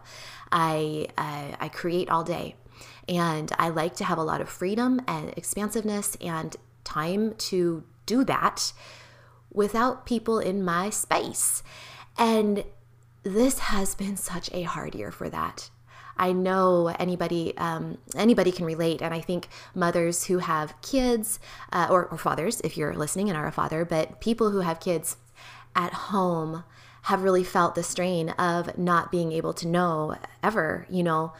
I 0.52 1.08
uh, 1.18 1.56
I 1.60 1.70
create 1.70 2.10
all 2.10 2.24
day, 2.24 2.56
and 3.08 3.52
I 3.58 3.70
like 3.70 3.96
to 3.98 4.04
have 4.04 4.18
a 4.18 4.24
lot 4.24 4.42
of 4.42 4.50
freedom 4.50 5.02
and 5.08 5.34
expansiveness 5.38 6.18
and 6.22 6.56
time 6.84 7.36
to 7.36 7.84
do 8.06 8.24
that 8.26 8.74
without 9.52 10.06
people 10.06 10.40
in 10.40 10.64
my 10.64 10.90
space. 10.90 11.64
And 12.18 12.64
this 13.24 13.60
has 13.60 13.96
been 13.96 14.18
such 14.18 14.50
a 14.54 14.64
hard 14.64 14.96
year 14.96 15.12
for 15.12 15.30
that. 15.30 15.70
I 16.18 16.34
know 16.34 16.88
anybody 17.00 17.56
um, 17.58 17.98
anybody 18.16 18.52
can 18.52 18.66
relate, 18.66 19.02
and 19.02 19.14
I 19.14 19.22
think 19.22 19.48
mothers 19.74 20.26
who 20.26 20.40
have 20.40 20.80
kids 20.82 21.40
uh, 21.72 21.88
or, 21.90 22.08
or 22.08 22.18
fathers, 22.18 22.60
if 22.62 22.76
you're 22.76 22.94
listening 22.94 23.30
and 23.30 23.38
are 23.38 23.48
a 23.48 23.52
father, 23.52 23.86
but 23.86 24.20
people 24.20 24.52
who 24.52 24.60
have 24.60 24.80
kids 24.80 25.16
at 25.76 25.94
home 25.94 26.64
have 27.04 27.24
really 27.24 27.44
felt 27.44 27.76
the 27.76 27.84
strain 27.84 28.30
of 28.32 28.78
not 28.78 29.12
being 29.12 29.32
able 29.32 29.54
to 29.54 29.68
know 29.68 30.16
ever, 30.44 30.86
you 30.90 31.04
know, 31.04 31.34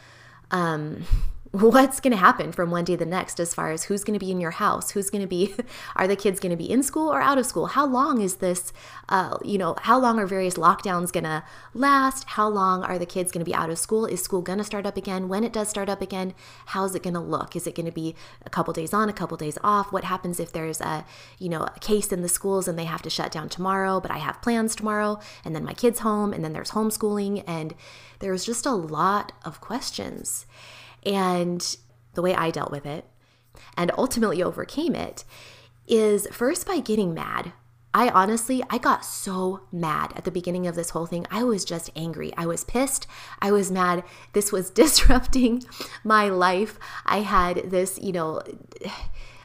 um, 0.50 1.04
what's 1.52 1.98
going 1.98 2.12
to 2.12 2.16
happen 2.16 2.52
from 2.52 2.70
one 2.70 2.84
day 2.84 2.92
to 2.92 2.98
the 2.98 3.06
next 3.06 3.40
as 3.40 3.52
far 3.52 3.72
as 3.72 3.84
who's 3.84 4.04
going 4.04 4.16
to 4.16 4.24
be 4.24 4.30
in 4.30 4.40
your 4.40 4.52
house 4.52 4.92
who's 4.92 5.10
going 5.10 5.20
to 5.20 5.26
be 5.26 5.52
are 5.96 6.06
the 6.06 6.14
kids 6.14 6.38
going 6.38 6.50
to 6.50 6.56
be 6.56 6.70
in 6.70 6.82
school 6.82 7.12
or 7.12 7.20
out 7.20 7.38
of 7.38 7.46
school? 7.46 7.66
How 7.66 7.86
long 7.86 8.20
is 8.20 8.36
this 8.36 8.72
uh, 9.08 9.36
you 9.44 9.58
know 9.58 9.74
how 9.82 9.98
long 9.98 10.18
are 10.20 10.26
various 10.26 10.54
lockdowns 10.54 11.12
going 11.12 11.24
to 11.24 11.42
last? 11.74 12.24
How 12.24 12.48
long 12.48 12.84
are 12.84 12.98
the 12.98 13.06
kids 13.06 13.32
going 13.32 13.44
to 13.44 13.50
be 13.50 13.54
out 13.54 13.68
of 13.68 13.78
school? 13.78 14.06
Is 14.06 14.22
school 14.22 14.42
going 14.42 14.58
to 14.58 14.64
start 14.64 14.86
up 14.86 14.96
again? 14.96 15.28
When 15.28 15.42
it 15.42 15.52
does 15.52 15.68
start 15.68 15.88
up 15.88 16.00
again 16.00 16.34
how's 16.66 16.94
it 16.94 17.02
going 17.02 17.14
to 17.14 17.20
look? 17.20 17.56
Is 17.56 17.66
it 17.66 17.74
going 17.74 17.86
to 17.86 17.92
be 17.92 18.14
a 18.44 18.50
couple 18.50 18.72
days 18.72 18.94
on 18.94 19.08
a 19.08 19.12
couple 19.12 19.36
days 19.36 19.58
off? 19.64 19.92
What 19.92 20.04
happens 20.04 20.38
if 20.38 20.52
there's 20.52 20.80
a 20.80 21.04
you 21.38 21.48
know 21.48 21.62
a 21.62 21.80
case 21.80 22.12
in 22.12 22.22
the 22.22 22.28
schools 22.28 22.68
and 22.68 22.78
they 22.78 22.84
have 22.84 23.02
to 23.02 23.10
shut 23.10 23.32
down 23.32 23.48
tomorrow 23.48 24.00
but 24.00 24.10
i 24.10 24.18
have 24.18 24.40
plans 24.42 24.76
tomorrow 24.76 25.18
and 25.44 25.54
then 25.54 25.64
my 25.64 25.72
kids 25.72 26.00
home 26.00 26.32
and 26.32 26.44
then 26.44 26.52
there's 26.52 26.70
homeschooling 26.70 27.42
and 27.46 27.74
there's 28.20 28.44
just 28.44 28.66
a 28.66 28.72
lot 28.72 29.32
of 29.44 29.60
questions 29.60 30.46
and 31.04 31.76
the 32.14 32.22
way 32.22 32.34
I 32.34 32.50
dealt 32.50 32.70
with 32.70 32.86
it 32.86 33.04
and 33.76 33.90
ultimately 33.96 34.42
overcame 34.42 34.94
it 34.94 35.24
is 35.86 36.26
first 36.30 36.66
by 36.66 36.80
getting 36.80 37.14
mad. 37.14 37.52
I 37.92 38.08
honestly, 38.10 38.62
I 38.70 38.78
got 38.78 39.04
so 39.04 39.62
mad 39.72 40.12
at 40.14 40.24
the 40.24 40.30
beginning 40.30 40.68
of 40.68 40.76
this 40.76 40.90
whole 40.90 41.06
thing. 41.06 41.26
I 41.28 41.42
was 41.42 41.64
just 41.64 41.90
angry. 41.96 42.32
I 42.36 42.46
was 42.46 42.62
pissed. 42.62 43.08
I 43.42 43.50
was 43.50 43.72
mad. 43.72 44.04
This 44.32 44.52
was 44.52 44.70
disrupting 44.82 45.64
my 46.04 46.28
life. 46.28 46.78
I 47.04 47.20
had 47.20 47.70
this, 47.70 47.98
you 48.00 48.12
know, 48.12 48.42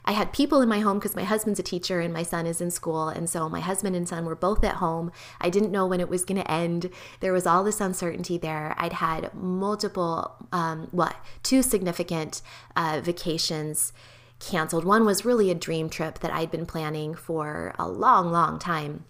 I 0.05 0.11
had 0.11 0.31
people 0.31 0.61
in 0.61 0.69
my 0.69 0.79
home 0.79 0.99
because 0.99 1.15
my 1.15 1.23
husband's 1.23 1.59
a 1.59 1.63
teacher 1.63 1.99
and 1.99 2.13
my 2.13 2.23
son 2.23 2.45
is 2.45 2.61
in 2.61 2.71
school. 2.71 3.09
And 3.09 3.29
so 3.29 3.49
my 3.49 3.59
husband 3.59 3.95
and 3.95 4.07
son 4.07 4.25
were 4.25 4.35
both 4.35 4.63
at 4.63 4.75
home. 4.75 5.11
I 5.41 5.49
didn't 5.49 5.71
know 5.71 5.87
when 5.87 5.99
it 5.99 6.09
was 6.09 6.23
going 6.23 6.41
to 6.41 6.49
end. 6.49 6.91
There 7.19 7.33
was 7.33 7.47
all 7.47 7.63
this 7.63 7.81
uncertainty 7.81 8.37
there. 8.37 8.75
I'd 8.77 8.93
had 8.93 9.33
multiple, 9.33 10.35
um, 10.51 10.87
what, 10.91 11.15
two 11.41 11.63
significant 11.63 12.41
uh, 12.75 13.01
vacations 13.03 13.91
canceled. 14.39 14.85
One 14.85 15.05
was 15.05 15.25
really 15.25 15.49
a 15.49 15.55
dream 15.55 15.89
trip 15.89 16.19
that 16.19 16.31
I'd 16.31 16.51
been 16.51 16.65
planning 16.65 17.15
for 17.15 17.73
a 17.79 17.87
long, 17.87 18.31
long 18.31 18.59
time. 18.59 19.05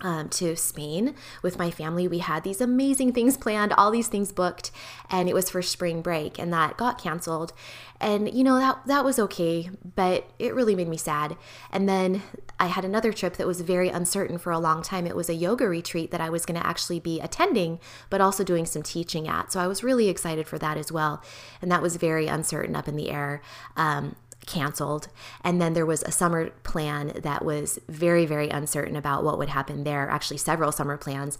Um, 0.00 0.28
to 0.30 0.56
Spain 0.56 1.14
with 1.42 1.58
my 1.58 1.70
family. 1.70 2.06
We 2.06 2.18
had 2.18 2.44
these 2.44 2.60
amazing 2.60 3.12
things 3.12 3.36
planned, 3.36 3.72
all 3.72 3.90
these 3.90 4.08
things 4.08 4.32
booked, 4.32 4.70
and 5.10 5.28
it 5.28 5.34
was 5.34 5.50
for 5.50 5.62
spring 5.62 6.02
break, 6.02 6.38
and 6.38 6.52
that 6.52 6.76
got 6.76 7.00
canceled. 7.00 7.52
And 8.00 8.32
you 8.32 8.44
know 8.44 8.58
that 8.58 8.86
that 8.86 9.04
was 9.04 9.18
okay, 9.18 9.70
but 9.96 10.28
it 10.38 10.54
really 10.54 10.76
made 10.76 10.88
me 10.88 10.96
sad. 10.96 11.36
And 11.72 11.88
then 11.88 12.22
I 12.60 12.66
had 12.66 12.84
another 12.84 13.12
trip 13.12 13.36
that 13.36 13.46
was 13.46 13.60
very 13.60 13.88
uncertain 13.88 14.38
for 14.38 14.52
a 14.52 14.58
long 14.58 14.82
time. 14.82 15.06
It 15.06 15.16
was 15.16 15.28
a 15.28 15.34
yoga 15.34 15.68
retreat 15.68 16.10
that 16.12 16.20
I 16.20 16.30
was 16.30 16.46
going 16.46 16.60
to 16.60 16.66
actually 16.66 17.00
be 17.00 17.20
attending, 17.20 17.80
but 18.08 18.20
also 18.20 18.44
doing 18.44 18.66
some 18.66 18.82
teaching 18.82 19.26
at. 19.26 19.52
So 19.52 19.60
I 19.60 19.66
was 19.66 19.82
really 19.82 20.08
excited 20.08 20.46
for 20.46 20.58
that 20.58 20.76
as 20.76 20.92
well, 20.92 21.22
and 21.60 21.70
that 21.72 21.82
was 21.82 21.96
very 21.96 22.28
uncertain 22.28 22.76
up 22.76 22.86
in 22.86 22.96
the 22.96 23.10
air. 23.10 23.40
Um, 23.76 24.14
canceled. 24.48 25.08
And 25.44 25.60
then 25.60 25.74
there 25.74 25.86
was 25.86 26.02
a 26.02 26.10
summer 26.10 26.50
plan 26.64 27.12
that 27.22 27.44
was 27.44 27.78
very, 27.88 28.26
very 28.26 28.48
uncertain 28.48 28.96
about 28.96 29.22
what 29.22 29.38
would 29.38 29.50
happen 29.50 29.84
there. 29.84 30.08
Actually, 30.08 30.38
several 30.38 30.72
summer 30.72 30.96
plans. 30.96 31.38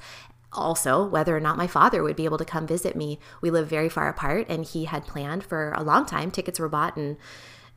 Also, 0.53 1.05
whether 1.05 1.37
or 1.37 1.41
not 1.41 1.59
my 1.59 1.67
father 1.67 2.03
would 2.03 2.17
be 2.17 2.25
able 2.25 2.39
to 2.39 2.45
come 2.45 2.67
visit 2.67 2.95
me. 2.95 3.19
We 3.43 3.51
live 3.51 3.69
very 3.69 3.89
far 3.89 4.09
apart, 4.09 4.47
and 4.49 4.65
he 4.65 4.85
had 4.85 5.07
planned 5.07 5.45
for 5.45 5.73
a 5.73 5.83
long 5.83 6.07
time. 6.07 6.31
Tickets 6.31 6.59
were 6.59 6.71
bought, 6.71 6.97
and 6.97 7.19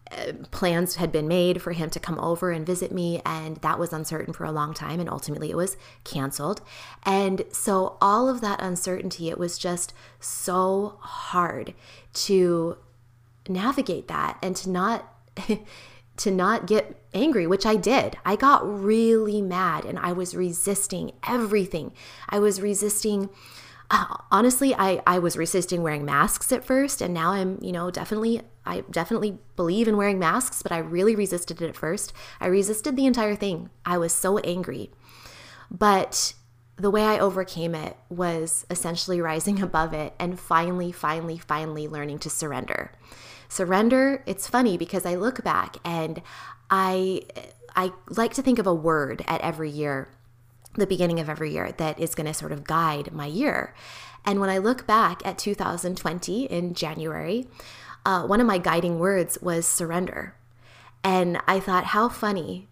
uh, 0.10 0.34
plans 0.52 0.96
had 0.96 1.12
been 1.12 1.28
made 1.28 1.62
for 1.62 1.74
him 1.74 1.90
to 1.90 2.00
come 2.00 2.18
over 2.20 2.52
and 2.52 2.66
visit 2.66 2.92
me, 2.92 3.22
and 3.26 3.58
that 3.58 3.80
was 3.80 3.92
uncertain 3.92 4.34
for 4.34 4.46
a 4.46 4.52
long 4.54 4.74
time. 4.74 5.02
And 5.02 5.10
ultimately, 5.10 5.50
it 5.50 5.58
was 5.58 5.76
canceled. 6.06 6.62
And 7.04 7.44
so, 7.52 7.98
all 8.02 8.30
of 8.30 8.40
that 8.40 8.62
uncertainty, 8.62 9.30
it 9.30 9.38
was 9.38 9.58
just 9.58 9.94
so 10.22 10.98
hard 11.02 11.74
to 12.14 12.78
navigate 13.48 14.08
that 14.08 14.38
and 14.42 14.56
to 14.56 14.70
not 14.70 15.11
to 16.18 16.32
not 16.32 16.68
get 16.68 17.02
angry, 17.14 17.48
which 17.48 17.66
I 17.66 17.76
did. 17.76 18.18
I 18.26 18.36
got 18.36 18.62
really 18.64 19.42
mad 19.42 19.86
and 19.86 19.98
I 19.98 20.12
was 20.12 20.36
resisting 20.36 21.14
everything. 21.28 21.94
I 22.30 22.40
was 22.40 22.62
resisting 22.62 23.30
uh, 23.92 24.06
honestly, 24.32 24.74
I, 24.74 25.02
I 25.06 25.20
was 25.20 25.36
resisting 25.36 25.84
wearing 25.84 26.06
masks 26.06 26.54
at 26.54 26.64
first, 26.64 27.02
and 27.02 27.14
now 27.14 27.32
I'm, 27.32 27.60
you 27.62 27.74
know, 27.74 27.92
definitely, 27.92 28.42
I 28.66 28.86
definitely 28.90 29.38
believe 29.58 29.86
in 29.90 29.98
wearing 29.98 30.18
masks, 30.18 30.64
but 30.64 30.72
I 30.72 30.78
really 30.78 31.14
resisted 31.14 31.62
it 31.62 31.68
at 31.68 31.76
first. 31.76 32.14
I 32.40 32.48
resisted 32.48 32.96
the 32.96 33.06
entire 33.06 33.36
thing. 33.36 33.70
I 33.86 33.98
was 33.98 34.14
so 34.14 34.38
angry. 34.40 34.92
But 35.70 36.36
the 36.78 36.90
way 36.90 37.04
I 37.04 37.20
overcame 37.20 37.76
it 37.76 37.98
was 38.08 38.66
essentially 38.70 39.20
rising 39.32 39.62
above 39.62 39.94
it 39.94 40.14
and 40.18 40.40
finally, 40.40 40.94
finally, 40.94 41.38
finally 41.38 41.90
learning 41.90 42.20
to 42.20 42.30
surrender. 42.30 42.94
Surrender, 43.52 44.24
it's 44.26 44.48
funny 44.48 44.78
because 44.78 45.06
I 45.06 45.16
look 45.16 45.44
back 45.44 45.76
and 45.84 46.22
I 46.70 47.24
I 47.76 47.92
like 48.08 48.34
to 48.36 48.42
think 48.42 48.60
of 48.60 48.66
a 48.66 48.74
word 48.74 49.26
at 49.28 49.42
every 49.42 49.70
year, 49.70 50.08
the 50.76 50.88
beginning 50.88 51.20
of 51.20 51.28
every 51.28 51.52
year 51.52 51.74
that 51.74 52.00
is 52.00 52.16
going 52.16 52.28
to 52.28 52.34
sort 52.34 52.54
of 52.54 52.64
guide 52.64 53.12
my 53.12 53.26
year. 53.26 53.76
And 54.24 54.40
when 54.40 54.50
I 54.50 54.58
look 54.58 54.88
back 54.88 55.22
at 55.28 55.38
2020 55.38 56.46
in 56.46 56.74
January, 56.74 57.50
uh, 58.06 58.26
one 58.26 58.40
of 58.40 58.48
my 58.48 58.58
guiding 58.58 59.00
words 59.00 59.38
was 59.42 59.68
surrender. 59.68 60.34
And 61.04 61.38
I 61.46 61.60
thought, 61.60 61.88
how 61.88 62.08
funny 62.08 62.70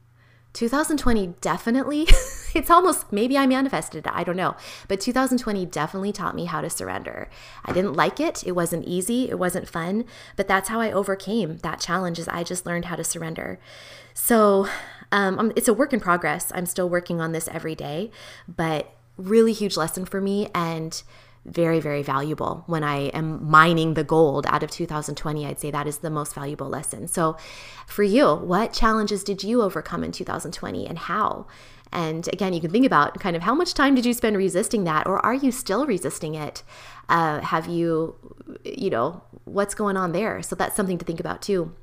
2020 0.53 1.35
definitely, 1.41 2.01
it's 2.55 2.69
almost 2.69 3.11
maybe 3.11 3.37
I 3.37 3.45
manifested 3.45 4.05
it, 4.05 4.11
I 4.13 4.23
don't 4.23 4.35
know. 4.35 4.55
But 4.87 4.99
2020 4.99 5.65
definitely 5.67 6.11
taught 6.11 6.35
me 6.35 6.45
how 6.45 6.61
to 6.61 6.69
surrender. 6.69 7.29
I 7.65 7.71
didn't 7.71 7.93
like 7.93 8.19
it, 8.19 8.43
it 8.45 8.53
wasn't 8.53 8.85
easy, 8.85 9.29
it 9.29 9.37
wasn't 9.37 9.69
fun, 9.69 10.05
but 10.35 10.47
that's 10.47 10.69
how 10.69 10.79
I 10.79 10.91
overcame 10.91 11.57
that 11.57 11.79
challenge 11.79 12.19
is 12.19 12.27
I 12.27 12.43
just 12.43 12.65
learned 12.65 12.85
how 12.85 12.95
to 12.95 13.03
surrender. 13.03 13.59
So 14.13 14.67
um, 15.11 15.51
it's 15.55 15.67
a 15.67 15.73
work 15.73 15.93
in 15.93 15.99
progress. 15.99 16.51
I'm 16.53 16.65
still 16.65 16.89
working 16.89 17.21
on 17.21 17.31
this 17.31 17.47
every 17.47 17.75
day, 17.75 18.11
but 18.47 18.93
really 19.17 19.53
huge 19.53 19.77
lesson 19.77 20.05
for 20.05 20.21
me. 20.21 20.49
And 20.53 21.01
very, 21.45 21.79
very 21.79 22.03
valuable. 22.03 22.63
When 22.67 22.83
I 22.83 23.07
am 23.07 23.49
mining 23.49 23.93
the 23.93 24.03
gold 24.03 24.45
out 24.47 24.63
of 24.63 24.71
2020, 24.71 25.45
I'd 25.45 25.59
say 25.59 25.71
that 25.71 25.87
is 25.87 25.99
the 25.99 26.09
most 26.09 26.35
valuable 26.35 26.67
lesson. 26.67 27.07
So, 27.07 27.37
for 27.87 28.03
you, 28.03 28.35
what 28.35 28.73
challenges 28.73 29.23
did 29.23 29.43
you 29.43 29.61
overcome 29.61 30.03
in 30.03 30.11
2020 30.11 30.85
and 30.85 30.97
how? 30.97 31.47
And 31.91 32.27
again, 32.31 32.53
you 32.53 32.61
can 32.61 32.71
think 32.71 32.85
about 32.85 33.19
kind 33.19 33.35
of 33.35 33.41
how 33.41 33.55
much 33.55 33.73
time 33.73 33.95
did 33.95 34.05
you 34.05 34.13
spend 34.13 34.37
resisting 34.37 34.83
that, 34.83 35.07
or 35.07 35.25
are 35.25 35.33
you 35.33 35.51
still 35.51 35.85
resisting 35.85 36.35
it? 36.35 36.61
Uh, 37.07 37.39
have 37.39 37.67
you, 37.67 38.15
you 38.63 38.89
know, 38.89 39.23
what's 39.45 39.73
going 39.73 39.97
on 39.97 40.11
there? 40.11 40.43
So, 40.43 40.55
that's 40.55 40.75
something 40.75 40.97
to 40.97 41.05
think 41.05 41.19
about 41.19 41.41
too. 41.41 41.73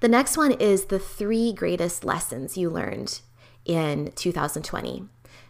The 0.00 0.08
next 0.08 0.36
one 0.36 0.52
is 0.52 0.86
the 0.86 1.00
three 1.00 1.52
greatest 1.52 2.04
lessons 2.04 2.56
you 2.56 2.70
learned 2.70 3.20
in 3.64 4.12
2020 4.12 5.08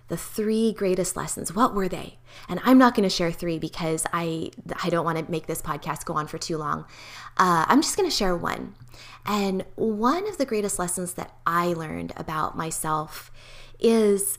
the 0.08 0.16
three 0.16 0.72
greatest 0.72 1.16
lessons. 1.16 1.54
What 1.54 1.74
were 1.74 1.88
they? 1.88 2.18
And 2.48 2.60
i'm 2.64 2.78
not 2.78 2.94
going 2.94 3.08
to 3.08 3.14
share 3.14 3.32
three 3.32 3.58
because 3.58 4.04
i 4.12 4.50
i 4.82 4.90
don't 4.90 5.04
want 5.04 5.18
to 5.18 5.30
make 5.30 5.46
this 5.46 5.62
podcast 5.62 6.04
go 6.04 6.14
on 6.14 6.26
for 6.26 6.38
too 6.38 6.58
long. 6.58 6.84
Uh, 7.36 7.64
i'm 7.68 7.82
just 7.82 7.96
going 7.96 8.08
to 8.08 8.14
share 8.14 8.36
one. 8.36 8.74
And 9.26 9.64
one 9.76 10.26
of 10.28 10.38
the 10.38 10.46
greatest 10.46 10.78
lessons 10.78 11.14
that 11.14 11.32
i 11.46 11.66
learned 11.68 12.12
about 12.16 12.56
myself 12.56 13.30
is 13.78 14.38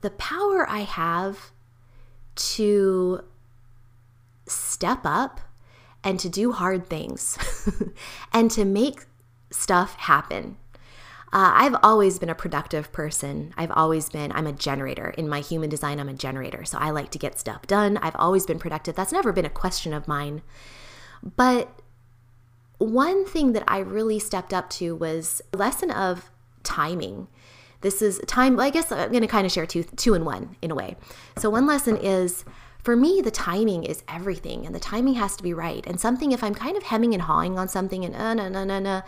the 0.00 0.10
power 0.10 0.68
i 0.68 0.80
have 0.80 1.50
to 2.36 3.22
step 4.46 5.00
up 5.04 5.40
and 6.02 6.18
to 6.18 6.28
do 6.28 6.52
hard 6.52 6.88
things 6.88 7.38
and 8.32 8.50
to 8.50 8.64
make 8.64 9.04
stuff 9.50 9.94
happen 9.96 10.56
uh, 11.32 11.52
I've 11.54 11.76
always 11.82 12.18
been 12.18 12.28
a 12.28 12.34
productive 12.34 12.90
person. 12.92 13.54
I've 13.56 13.70
always 13.70 14.08
been, 14.08 14.32
I'm 14.32 14.48
a 14.48 14.52
generator. 14.52 15.10
In 15.10 15.28
my 15.28 15.40
human 15.40 15.70
design, 15.70 16.00
I'm 16.00 16.08
a 16.08 16.14
generator. 16.14 16.64
So 16.64 16.76
I 16.78 16.90
like 16.90 17.10
to 17.12 17.18
get 17.18 17.38
stuff 17.38 17.66
done. 17.68 17.98
I've 17.98 18.16
always 18.16 18.46
been 18.46 18.58
productive. 18.58 18.96
That's 18.96 19.12
never 19.12 19.32
been 19.32 19.44
a 19.44 19.50
question 19.50 19.92
of 19.92 20.08
mine. 20.08 20.42
But 21.22 21.80
one 22.78 23.24
thing 23.26 23.52
that 23.52 23.62
I 23.68 23.78
really 23.78 24.18
stepped 24.18 24.52
up 24.52 24.70
to 24.70 24.96
was 24.96 25.40
a 25.52 25.56
lesson 25.56 25.92
of 25.92 26.30
timing. 26.64 27.28
This 27.82 28.02
is 28.02 28.20
time, 28.26 28.58
I 28.58 28.70
guess 28.70 28.90
I'm 28.90 29.10
going 29.10 29.22
to 29.22 29.28
kind 29.28 29.46
of 29.46 29.52
share 29.52 29.66
two, 29.66 29.84
two 29.84 30.14
in 30.14 30.24
one 30.24 30.56
in 30.60 30.72
a 30.72 30.74
way. 30.74 30.96
So, 31.38 31.48
one 31.48 31.66
lesson 31.66 31.96
is 31.96 32.44
for 32.82 32.96
me, 32.96 33.20
the 33.22 33.30
timing 33.30 33.84
is 33.84 34.02
everything, 34.08 34.66
and 34.66 34.74
the 34.74 34.80
timing 34.80 35.14
has 35.14 35.36
to 35.36 35.42
be 35.42 35.54
right. 35.54 35.86
And 35.86 36.00
something, 36.00 36.32
if 36.32 36.42
I'm 36.42 36.54
kind 36.54 36.76
of 36.76 36.82
hemming 36.82 37.14
and 37.14 37.22
hawing 37.22 37.58
on 37.58 37.68
something 37.68 38.04
and 38.04 38.14
uh, 38.14 38.34
no, 38.34 38.48
no, 38.48 38.64
no, 38.64 38.78
no, 38.78 39.02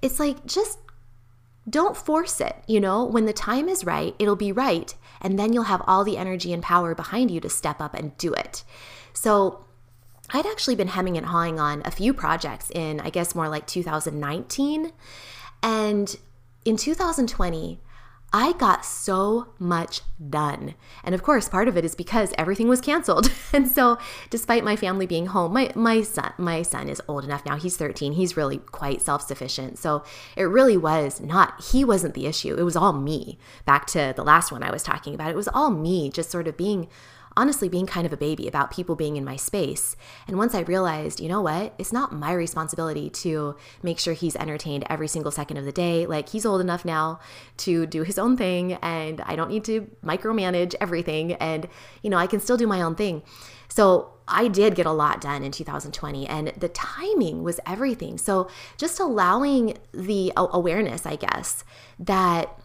it's 0.00 0.18
like 0.18 0.44
just 0.46 0.78
don't 1.68 1.96
force 1.96 2.40
it. 2.40 2.56
You 2.66 2.80
know, 2.80 3.04
when 3.04 3.26
the 3.26 3.32
time 3.32 3.68
is 3.68 3.84
right, 3.84 4.14
it'll 4.18 4.36
be 4.36 4.52
right. 4.52 4.94
And 5.20 5.38
then 5.38 5.52
you'll 5.52 5.64
have 5.64 5.82
all 5.86 6.04
the 6.04 6.18
energy 6.18 6.52
and 6.52 6.62
power 6.62 6.94
behind 6.94 7.30
you 7.30 7.40
to 7.40 7.48
step 7.48 7.80
up 7.80 7.94
and 7.94 8.16
do 8.18 8.32
it. 8.34 8.64
So, 9.12 9.64
I'd 10.30 10.46
actually 10.46 10.76
been 10.76 10.88
hemming 10.88 11.18
and 11.18 11.26
hawing 11.26 11.60
on 11.60 11.82
a 11.84 11.90
few 11.90 12.14
projects 12.14 12.70
in, 12.70 13.00
I 13.00 13.10
guess, 13.10 13.34
more 13.34 13.48
like 13.48 13.66
2019. 13.66 14.92
And 15.62 16.16
in 16.64 16.76
2020, 16.76 17.80
I 18.34 18.52
got 18.52 18.84
so 18.84 19.48
much 19.58 20.00
done. 20.30 20.74
And 21.04 21.14
of 21.14 21.22
course, 21.22 21.50
part 21.50 21.68
of 21.68 21.76
it 21.76 21.84
is 21.84 21.94
because 21.94 22.32
everything 22.38 22.66
was 22.66 22.80
canceled. 22.80 23.30
and 23.52 23.68
so, 23.68 23.98
despite 24.30 24.64
my 24.64 24.74
family 24.74 25.06
being 25.06 25.26
home, 25.26 25.52
my 25.52 25.70
my 25.74 26.02
son 26.02 26.32
my 26.38 26.62
son 26.62 26.88
is 26.88 27.02
old 27.06 27.24
enough 27.24 27.44
now. 27.44 27.56
He's 27.56 27.76
13. 27.76 28.12
He's 28.12 28.36
really 28.36 28.58
quite 28.58 29.02
self-sufficient. 29.02 29.78
So, 29.78 30.02
it 30.36 30.44
really 30.44 30.78
was 30.78 31.20
not 31.20 31.62
he 31.62 31.84
wasn't 31.84 32.14
the 32.14 32.26
issue. 32.26 32.54
It 32.54 32.62
was 32.62 32.76
all 32.76 32.92
me. 32.92 33.38
Back 33.66 33.86
to 33.88 34.14
the 34.16 34.24
last 34.24 34.50
one 34.50 34.62
I 34.62 34.72
was 34.72 34.82
talking 34.82 35.14
about. 35.14 35.30
It 35.30 35.36
was 35.36 35.48
all 35.48 35.70
me 35.70 36.10
just 36.10 36.30
sort 36.30 36.48
of 36.48 36.56
being 36.56 36.88
honestly 37.36 37.68
being 37.68 37.86
kind 37.86 38.06
of 38.06 38.12
a 38.12 38.16
baby 38.16 38.46
about 38.46 38.70
people 38.70 38.96
being 38.96 39.16
in 39.16 39.24
my 39.24 39.36
space. 39.36 39.96
And 40.26 40.36
once 40.36 40.54
I 40.54 40.60
realized, 40.60 41.20
you 41.20 41.28
know 41.28 41.40
what, 41.40 41.74
it's 41.78 41.92
not 41.92 42.12
my 42.12 42.32
responsibility 42.32 43.10
to 43.10 43.56
make 43.82 43.98
sure 43.98 44.14
he's 44.14 44.36
entertained 44.36 44.84
every 44.88 45.08
single 45.08 45.30
second 45.30 45.56
of 45.56 45.64
the 45.64 45.72
day. 45.72 46.06
Like 46.06 46.28
he's 46.28 46.46
old 46.46 46.60
enough 46.60 46.84
now 46.84 47.20
to 47.58 47.86
do 47.86 48.02
his 48.02 48.18
own 48.18 48.36
thing 48.36 48.74
and 48.74 49.20
I 49.22 49.36
don't 49.36 49.50
need 49.50 49.64
to 49.64 49.90
micromanage 50.04 50.74
everything. 50.80 51.32
And, 51.34 51.68
you 52.02 52.10
know, 52.10 52.18
I 52.18 52.26
can 52.26 52.40
still 52.40 52.56
do 52.56 52.66
my 52.66 52.82
own 52.82 52.94
thing. 52.94 53.22
So 53.68 54.12
I 54.28 54.48
did 54.48 54.74
get 54.74 54.86
a 54.86 54.92
lot 54.92 55.20
done 55.20 55.42
in 55.42 55.50
2020 55.50 56.26
and 56.26 56.48
the 56.56 56.68
timing 56.68 57.42
was 57.42 57.58
everything. 57.66 58.18
So 58.18 58.48
just 58.76 59.00
allowing 59.00 59.78
the 59.92 60.32
awareness, 60.36 61.06
I 61.06 61.16
guess, 61.16 61.64
that 61.98 62.61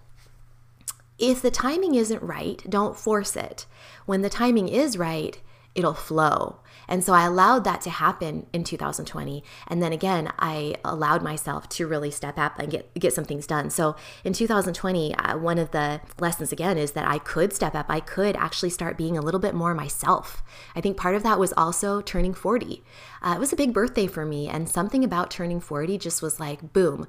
if 1.17 1.41
the 1.41 1.51
timing 1.51 1.95
isn't 1.95 2.21
right, 2.21 2.63
don't 2.69 2.97
force 2.97 3.35
it. 3.35 3.65
When 4.05 4.21
the 4.21 4.29
timing 4.29 4.69
is 4.69 4.97
right, 4.97 5.39
it'll 5.77 5.93
flow. 5.93 6.59
And 6.87 7.03
so 7.03 7.13
I 7.13 7.25
allowed 7.25 7.63
that 7.65 7.81
to 7.81 7.89
happen 7.89 8.47
in 8.53 8.63
2020. 8.63 9.43
And 9.67 9.83
then 9.83 9.91
again, 9.91 10.31
I 10.39 10.75
allowed 10.83 11.21
myself 11.21 11.67
to 11.69 11.85
really 11.85 12.11
step 12.11 12.39
up 12.39 12.57
and 12.57 12.71
get, 12.71 12.93
get 12.95 13.13
some 13.13 13.25
things 13.25 13.45
done. 13.45 13.69
So 13.69 13.95
in 14.23 14.33
2020, 14.33 15.13
uh, 15.13 15.37
one 15.37 15.59
of 15.59 15.71
the 15.71 16.01
lessons 16.19 16.51
again 16.51 16.77
is 16.77 16.93
that 16.93 17.07
I 17.07 17.19
could 17.19 17.53
step 17.53 17.75
up. 17.75 17.87
I 17.89 17.99
could 17.99 18.35
actually 18.37 18.69
start 18.69 18.97
being 18.97 19.17
a 19.17 19.21
little 19.21 19.39
bit 19.39 19.53
more 19.53 19.73
myself. 19.73 20.41
I 20.75 20.81
think 20.81 20.97
part 20.97 21.15
of 21.15 21.23
that 21.23 21.39
was 21.39 21.53
also 21.57 22.01
turning 22.01 22.33
40. 22.33 22.83
Uh, 23.21 23.33
it 23.35 23.39
was 23.39 23.53
a 23.53 23.57
big 23.57 23.73
birthday 23.73 24.07
for 24.07 24.25
me, 24.25 24.47
and 24.47 24.69
something 24.69 25.03
about 25.03 25.31
turning 25.31 25.59
40 25.59 25.97
just 25.97 26.21
was 26.21 26.39
like, 26.39 26.73
boom, 26.73 27.07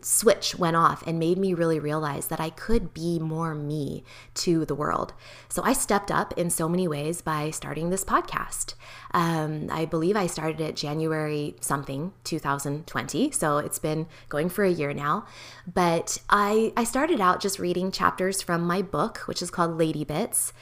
switch 0.00 0.56
went 0.56 0.76
off 0.76 1.02
and 1.06 1.18
made 1.18 1.38
me 1.38 1.54
really 1.54 1.78
realize 1.78 2.28
that 2.28 2.40
I 2.40 2.50
could 2.50 2.94
be 2.94 3.18
more 3.18 3.54
me 3.54 4.04
to 4.34 4.64
the 4.64 4.74
world. 4.74 5.12
So 5.48 5.62
I 5.62 5.72
stepped 5.72 6.10
up 6.10 6.32
in 6.38 6.50
so 6.50 6.68
many 6.68 6.86
ways 6.86 7.20
by 7.20 7.50
starting 7.50 7.90
this 7.90 8.04
podcast. 8.04 8.74
Um, 9.12 9.68
I 9.70 9.84
believe 9.84 10.16
I 10.16 10.26
started 10.26 10.60
it 10.60 10.76
January 10.76 11.56
something 11.60 12.12
2020, 12.24 13.30
so 13.32 13.58
it's 13.58 13.78
been 13.78 14.06
going 14.28 14.48
for 14.48 14.64
a 14.64 14.70
year 14.70 14.92
now. 14.92 15.26
But 15.72 16.18
I, 16.30 16.72
I 16.76 16.84
started 16.84 17.20
out 17.20 17.40
just 17.40 17.58
reading 17.58 17.90
chapters 17.90 18.42
from 18.42 18.62
my 18.62 18.82
book, 18.82 19.18
which 19.26 19.42
is 19.42 19.50
called 19.50 19.78
Lady 19.78 20.04
Bits. 20.04 20.52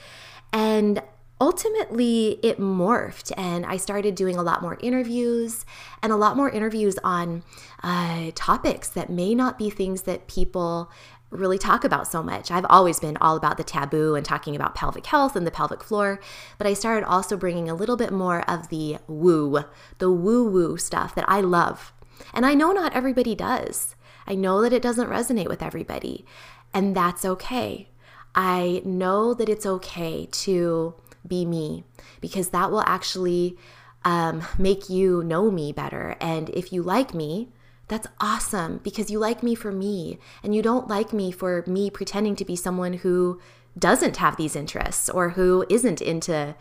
And 0.52 1.02
ultimately 1.40 2.38
it 2.42 2.58
morphed 2.58 3.32
and 3.36 3.66
I 3.66 3.76
started 3.76 4.14
doing 4.14 4.36
a 4.36 4.42
lot 4.42 4.62
more 4.62 4.78
interviews 4.80 5.66
and 6.02 6.12
a 6.12 6.16
lot 6.16 6.36
more 6.36 6.50
interviews 6.50 6.96
on 7.04 7.42
uh, 7.82 8.30
topics 8.34 8.88
that 8.88 9.10
may 9.10 9.34
not 9.34 9.58
be 9.58 9.68
things 9.68 10.02
that 10.02 10.28
people 10.28 10.90
really 11.30 11.58
talk 11.58 11.84
about 11.84 12.06
so 12.06 12.22
much. 12.22 12.50
I've 12.50 12.66
always 12.70 13.00
been 13.00 13.16
all 13.18 13.36
about 13.36 13.56
the 13.56 13.64
taboo 13.64 14.14
and 14.14 14.24
talking 14.24 14.54
about 14.54 14.74
pelvic 14.74 15.06
health 15.06 15.36
and 15.36 15.46
the 15.46 15.50
pelvic 15.50 15.82
floor, 15.82 16.20
but 16.56 16.66
I 16.66 16.72
started 16.72 17.06
also 17.06 17.36
bringing 17.36 17.68
a 17.68 17.74
little 17.74 17.96
bit 17.96 18.12
more 18.12 18.48
of 18.48 18.68
the 18.68 18.98
woo, 19.06 19.64
the 19.98 20.10
woo 20.10 20.48
woo 20.48 20.76
stuff 20.76 21.14
that 21.14 21.28
I 21.28 21.40
love. 21.40 21.92
And 22.32 22.46
I 22.46 22.54
know 22.54 22.72
not 22.72 22.94
everybody 22.94 23.34
does. 23.34 23.94
I 24.26 24.34
know 24.34 24.62
that 24.62 24.72
it 24.72 24.82
doesn't 24.82 25.10
resonate 25.10 25.48
with 25.48 25.62
everybody, 25.62 26.24
and 26.72 26.96
that's 26.96 27.24
okay. 27.24 27.90
I 28.34 28.82
know 28.84 29.34
that 29.34 29.48
it's 29.48 29.66
okay 29.66 30.28
to 30.30 30.94
be 31.28 31.44
me 31.44 31.84
because 32.20 32.50
that 32.50 32.70
will 32.70 32.82
actually 32.82 33.56
um, 34.04 34.42
make 34.58 34.88
you 34.88 35.22
know 35.24 35.50
me 35.50 35.72
better. 35.72 36.16
And 36.20 36.48
if 36.50 36.72
you 36.72 36.82
like 36.82 37.14
me, 37.14 37.48
that's 37.88 38.06
awesome 38.20 38.80
because 38.82 39.10
you 39.10 39.18
like 39.18 39.42
me 39.42 39.54
for 39.54 39.70
me 39.70 40.18
and 40.42 40.54
you 40.54 40.62
don't 40.62 40.88
like 40.88 41.12
me 41.12 41.30
for 41.30 41.64
me 41.66 41.90
pretending 41.90 42.34
to 42.36 42.44
be 42.44 42.56
someone 42.56 42.94
who 42.94 43.40
doesn't 43.78 44.16
have 44.16 44.36
these 44.36 44.56
interests 44.56 45.08
or 45.08 45.30
who 45.30 45.64
isn't 45.68 46.00
into 46.00 46.54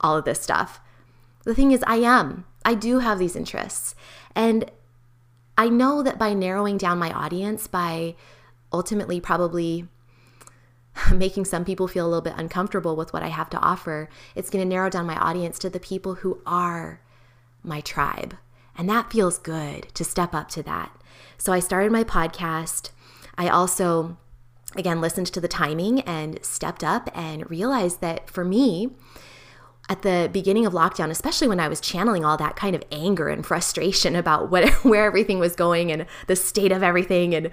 all 0.00 0.16
of 0.16 0.24
this 0.24 0.40
stuff. 0.40 0.80
The 1.44 1.54
thing 1.54 1.72
is, 1.72 1.84
I 1.86 1.96
am. 1.96 2.46
I 2.64 2.74
do 2.74 3.00
have 3.00 3.18
these 3.18 3.36
interests. 3.36 3.94
And 4.34 4.70
I 5.58 5.68
know 5.68 6.02
that 6.02 6.18
by 6.18 6.34
narrowing 6.34 6.78
down 6.78 6.98
my 6.98 7.12
audience, 7.12 7.66
by 7.66 8.14
ultimately 8.72 9.20
probably 9.20 9.86
making 11.14 11.44
some 11.44 11.64
people 11.64 11.88
feel 11.88 12.06
a 12.06 12.08
little 12.08 12.22
bit 12.22 12.34
uncomfortable 12.36 12.96
with 12.96 13.12
what 13.12 13.22
I 13.22 13.28
have 13.28 13.50
to 13.50 13.58
offer, 13.58 14.08
it's 14.34 14.50
going 14.50 14.64
to 14.64 14.68
narrow 14.68 14.90
down 14.90 15.06
my 15.06 15.16
audience 15.16 15.58
to 15.60 15.70
the 15.70 15.80
people 15.80 16.16
who 16.16 16.40
are 16.46 17.00
my 17.62 17.80
tribe. 17.80 18.36
And 18.76 18.88
that 18.88 19.12
feels 19.12 19.38
good 19.38 19.94
to 19.94 20.04
step 20.04 20.34
up 20.34 20.48
to 20.50 20.62
that. 20.64 20.92
So 21.38 21.52
I 21.52 21.60
started 21.60 21.92
my 21.92 22.04
podcast. 22.04 22.90
I 23.36 23.48
also, 23.48 24.16
again, 24.76 25.00
listened 25.00 25.26
to 25.28 25.40
the 25.40 25.48
timing 25.48 26.00
and 26.02 26.42
stepped 26.44 26.82
up 26.82 27.10
and 27.14 27.48
realized 27.50 28.00
that 28.00 28.30
for 28.30 28.44
me, 28.44 28.90
at 29.88 30.02
the 30.02 30.30
beginning 30.32 30.64
of 30.64 30.72
lockdown, 30.72 31.10
especially 31.10 31.48
when 31.48 31.60
I 31.60 31.68
was 31.68 31.80
channeling 31.80 32.24
all 32.24 32.36
that 32.36 32.56
kind 32.56 32.74
of 32.74 32.84
anger 32.92 33.28
and 33.28 33.44
frustration 33.44 34.16
about 34.22 34.50
what 34.50 34.68
where 34.84 35.04
everything 35.04 35.38
was 35.38 35.54
going 35.56 35.90
and 35.92 36.06
the 36.26 36.36
state 36.36 36.72
of 36.72 36.82
everything 36.82 37.34
and 37.34 37.50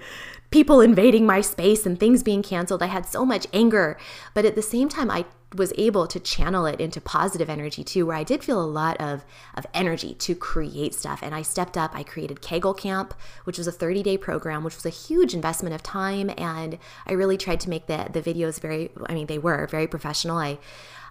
people 0.50 0.80
invading 0.80 1.26
my 1.26 1.40
space 1.40 1.86
and 1.86 1.98
things 1.98 2.22
being 2.22 2.42
canceled, 2.42 2.82
I 2.82 2.86
had 2.86 3.06
so 3.06 3.24
much 3.24 3.46
anger. 3.52 3.96
But 4.34 4.44
at 4.44 4.54
the 4.54 4.62
same 4.62 4.88
time, 4.88 5.10
I 5.10 5.24
was 5.54 5.72
able 5.76 6.06
to 6.06 6.20
channel 6.20 6.64
it 6.66 6.80
into 6.80 7.00
positive 7.00 7.50
energy 7.50 7.82
too, 7.82 8.06
where 8.06 8.16
I 8.16 8.22
did 8.22 8.44
feel 8.44 8.60
a 8.60 8.64
lot 8.64 9.00
of, 9.00 9.24
of 9.54 9.66
energy 9.74 10.14
to 10.14 10.34
create 10.34 10.94
stuff. 10.94 11.20
And 11.22 11.34
I 11.34 11.42
stepped 11.42 11.76
up, 11.76 11.90
I 11.94 12.04
created 12.04 12.40
Kegel 12.40 12.74
Camp, 12.74 13.14
which 13.44 13.58
was 13.58 13.66
a 13.66 13.72
30 13.72 14.02
day 14.02 14.16
program, 14.16 14.62
which 14.62 14.76
was 14.76 14.86
a 14.86 14.90
huge 14.90 15.34
investment 15.34 15.74
of 15.74 15.82
time. 15.82 16.30
And 16.38 16.78
I 17.06 17.12
really 17.12 17.36
tried 17.36 17.60
to 17.60 17.70
make 17.70 17.86
the, 17.86 18.08
the 18.12 18.22
videos 18.22 18.60
very, 18.60 18.90
I 19.06 19.14
mean, 19.14 19.26
they 19.26 19.38
were 19.38 19.66
very 19.66 19.88
professional. 19.88 20.38
I, 20.38 20.58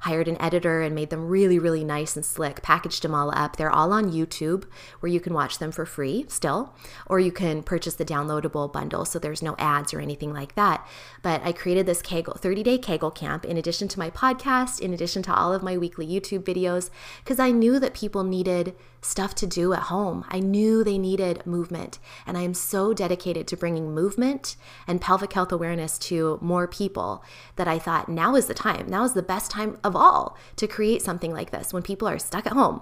hired 0.01 0.27
an 0.27 0.41
editor 0.41 0.81
and 0.81 0.95
made 0.95 1.09
them 1.09 1.27
really, 1.27 1.59
really 1.59 1.83
nice 1.83 2.15
and 2.15 2.25
slick, 2.25 2.62
packaged 2.62 3.03
them 3.03 3.15
all 3.15 3.31
up. 3.35 3.57
They're 3.57 3.71
all 3.71 3.91
on 3.91 4.12
YouTube 4.12 4.65
where 4.99 5.12
you 5.12 5.19
can 5.19 5.33
watch 5.33 5.59
them 5.59 5.71
for 5.71 5.85
free 5.85 6.25
still, 6.27 6.73
or 7.07 7.19
you 7.19 7.31
can 7.31 7.63
purchase 7.63 7.95
the 7.95 8.05
downloadable 8.05 8.71
bundle 8.71 9.05
so 9.05 9.19
there's 9.19 9.41
no 9.41 9.55
ads 9.57 9.93
or 9.93 9.99
anything 9.99 10.33
like 10.33 10.55
that. 10.55 10.88
But 11.21 11.41
I 11.43 11.51
created 11.51 11.85
this 11.85 12.01
Kegel 12.01 12.35
30 12.35 12.63
day 12.63 12.77
Kegel 12.77 13.12
camp 13.12 13.45
in 13.45 13.57
addition 13.57 13.88
to 13.89 13.99
my 13.99 14.09
podcast, 14.09 14.79
in 14.79 14.93
addition 14.93 15.23
to 15.23 15.33
all 15.33 15.53
of 15.53 15.63
my 15.63 15.77
weekly 15.77 16.07
YouTube 16.07 16.43
videos, 16.43 16.89
because 17.23 17.39
I 17.39 17.51
knew 17.51 17.79
that 17.79 17.93
people 17.93 18.23
needed 18.23 18.75
stuff 19.01 19.33
to 19.35 19.47
do 19.47 19.73
at 19.73 19.83
home. 19.83 20.25
I 20.29 20.39
knew 20.39 20.83
they 20.83 20.97
needed 20.97 21.45
movement, 21.45 21.99
and 22.25 22.38
I 22.38 22.41
am 22.41 22.53
so 22.53 22.93
dedicated 22.93 23.47
to 23.47 23.57
bringing 23.57 23.93
movement 23.93 24.55
and 24.88 25.01
pelvic 25.01 25.33
health 25.33 25.51
awareness 25.51 25.97
to 25.99 26.38
more 26.41 26.67
people 26.67 27.23
that 27.55 27.67
I 27.67 27.79
thought 27.79 28.09
now 28.09 28.35
is 28.35 28.47
the 28.47 28.53
time. 28.53 28.88
Now 28.88 29.03
is 29.05 29.13
the 29.13 29.21
best 29.21 29.51
time 29.51 29.77
of 29.89 29.95
all 29.95 30.38
to 30.56 30.67
create 30.67 31.02
something 31.02 31.34
like 31.34 31.52
this 31.52 31.73
when 31.73 31.84
people 31.84 32.08
are 32.08 32.17
stuck 32.17 32.45
at 32.45 32.54
home. 32.54 32.82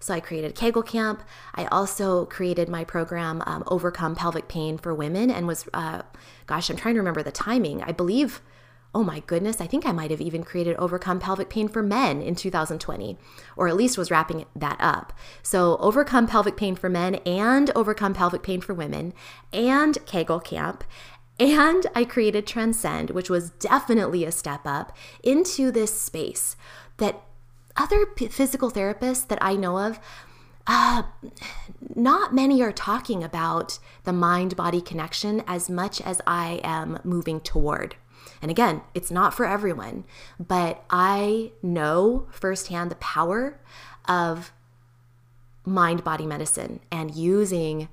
So 0.00 0.12
I 0.12 0.20
created 0.20 0.54
Kegel 0.54 0.82
Camp. 0.82 1.22
I 1.54 1.66
also 1.66 2.26
created 2.26 2.68
my 2.68 2.82
program, 2.82 3.42
um, 3.46 3.62
Overcome 3.68 4.16
Pelvic 4.16 4.48
Pain 4.48 4.78
for 4.78 4.94
Women, 4.94 5.30
and 5.30 5.46
was, 5.46 5.68
uh, 5.72 6.02
gosh, 6.46 6.68
I'm 6.68 6.76
trying 6.76 6.94
to 6.94 7.00
remember 7.00 7.22
the 7.22 7.30
timing. 7.30 7.82
I 7.82 7.92
believe 7.92 8.42
oh 8.96 9.04
my 9.04 9.20
goodness, 9.26 9.60
I 9.60 9.66
think 9.66 9.84
I 9.84 9.92
might 9.92 10.10
have 10.10 10.22
even 10.22 10.42
created 10.42 10.74
Overcome 10.76 11.20
Pelvic 11.20 11.50
Pain 11.50 11.68
for 11.68 11.82
Men 11.82 12.22
in 12.22 12.34
2020, 12.34 13.18
or 13.54 13.68
at 13.68 13.76
least 13.76 13.98
was 13.98 14.10
wrapping 14.10 14.46
that 14.56 14.78
up. 14.80 15.12
So, 15.42 15.76
Overcome 15.80 16.26
Pelvic 16.26 16.56
Pain 16.56 16.76
for 16.76 16.88
Men 16.88 17.16
and 17.26 17.70
Overcome 17.76 18.14
Pelvic 18.14 18.42
Pain 18.42 18.62
for 18.62 18.72
Women 18.72 19.12
and 19.52 19.98
Kegel 20.06 20.40
Camp. 20.40 20.82
And 21.38 21.86
I 21.94 22.04
created 22.04 22.46
Transcend, 22.46 23.10
which 23.10 23.28
was 23.28 23.50
definitely 23.50 24.24
a 24.24 24.32
step 24.32 24.62
up 24.64 24.96
into 25.22 25.70
this 25.70 25.98
space 25.98 26.56
that 26.96 27.22
other 27.76 28.06
p- 28.06 28.28
physical 28.28 28.70
therapists 28.70 29.28
that 29.28 29.38
I 29.42 29.54
know 29.54 29.78
of 29.78 30.00
uh, 30.66 31.04
not 31.94 32.34
many 32.34 32.62
are 32.62 32.72
talking 32.72 33.22
about 33.22 33.78
the 34.04 34.12
mind 34.12 34.56
body 34.56 34.80
connection 34.80 35.42
as 35.46 35.70
much 35.70 36.00
as 36.00 36.20
I 36.26 36.60
am 36.64 36.98
moving 37.04 37.40
toward. 37.40 37.96
And 38.42 38.50
again, 38.50 38.82
it's 38.92 39.10
not 39.10 39.32
for 39.32 39.46
everyone, 39.46 40.04
but 40.40 40.84
I 40.90 41.52
know 41.62 42.26
firsthand 42.30 42.90
the 42.90 42.96
power 42.96 43.60
of 44.08 44.52
mind 45.64 46.02
body 46.02 46.26
medicine 46.26 46.80
and 46.90 47.14
using 47.14 47.88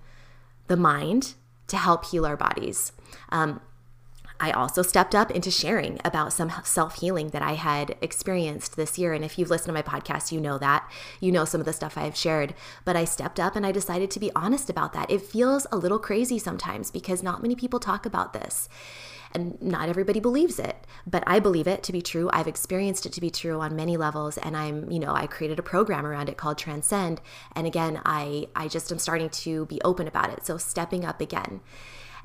the 0.67 0.77
mind 0.77 1.35
to 1.67 1.77
help 1.77 2.05
heal 2.05 2.25
our 2.25 2.37
bodies. 2.37 2.91
Um, 3.29 3.61
I 4.39 4.51
also 4.51 4.81
stepped 4.81 5.15
up 5.15 5.31
into 5.31 5.49
sharing 5.49 5.99
about 6.03 6.33
some 6.33 6.51
self 6.65 6.99
healing 6.99 7.29
that 7.29 7.41
I 7.41 7.53
had 7.53 7.95
experienced 8.01 8.75
this 8.75 8.97
year. 8.97 9.13
And 9.13 9.23
if 9.23 9.39
you've 9.39 9.49
listened 9.49 9.67
to 9.67 9.73
my 9.73 9.81
podcast, 9.81 10.33
you 10.33 10.41
know 10.41 10.57
that. 10.57 10.89
You 11.21 11.31
know 11.31 11.45
some 11.45 11.61
of 11.61 11.65
the 11.65 11.71
stuff 11.71 11.97
I've 11.97 12.17
shared. 12.17 12.53
But 12.83 12.97
I 12.97 13.05
stepped 13.05 13.39
up 13.39 13.55
and 13.55 13.65
I 13.65 13.71
decided 13.71 14.11
to 14.11 14.19
be 14.19 14.31
honest 14.35 14.69
about 14.69 14.91
that. 14.93 15.09
It 15.09 15.21
feels 15.21 15.65
a 15.71 15.77
little 15.77 15.99
crazy 15.99 16.39
sometimes 16.39 16.91
because 16.91 17.23
not 17.23 17.41
many 17.41 17.55
people 17.55 17.79
talk 17.79 18.05
about 18.05 18.33
this. 18.33 18.67
And 19.31 19.59
not 19.61 19.89
everybody 19.89 20.19
believes 20.19 20.59
it, 20.59 20.85
but 21.07 21.23
I 21.25 21.39
believe 21.39 21.65
it 21.65 21.81
to 21.83 21.91
be 21.91 22.01
true. 22.01 22.29
I've 22.33 22.47
experienced 22.47 23.05
it 23.05 23.13
to 23.13 23.21
be 23.21 23.31
true 23.31 23.61
on 23.61 23.75
many 23.75 23.97
levels. 23.97 24.37
And 24.37 24.57
I'm, 24.57 24.91
you 24.91 24.99
know, 24.99 25.13
I 25.13 25.25
created 25.25 25.57
a 25.57 25.63
program 25.63 26.05
around 26.05 26.29
it 26.29 26.37
called 26.37 26.57
Transcend. 26.57 27.21
And 27.55 27.65
again, 27.65 28.01
I, 28.05 28.47
I 28.55 28.67
just 28.67 28.91
am 28.91 28.99
starting 28.99 29.29
to 29.29 29.65
be 29.67 29.81
open 29.83 30.07
about 30.07 30.31
it. 30.31 30.45
So 30.45 30.57
stepping 30.57 31.05
up 31.05 31.21
again. 31.21 31.61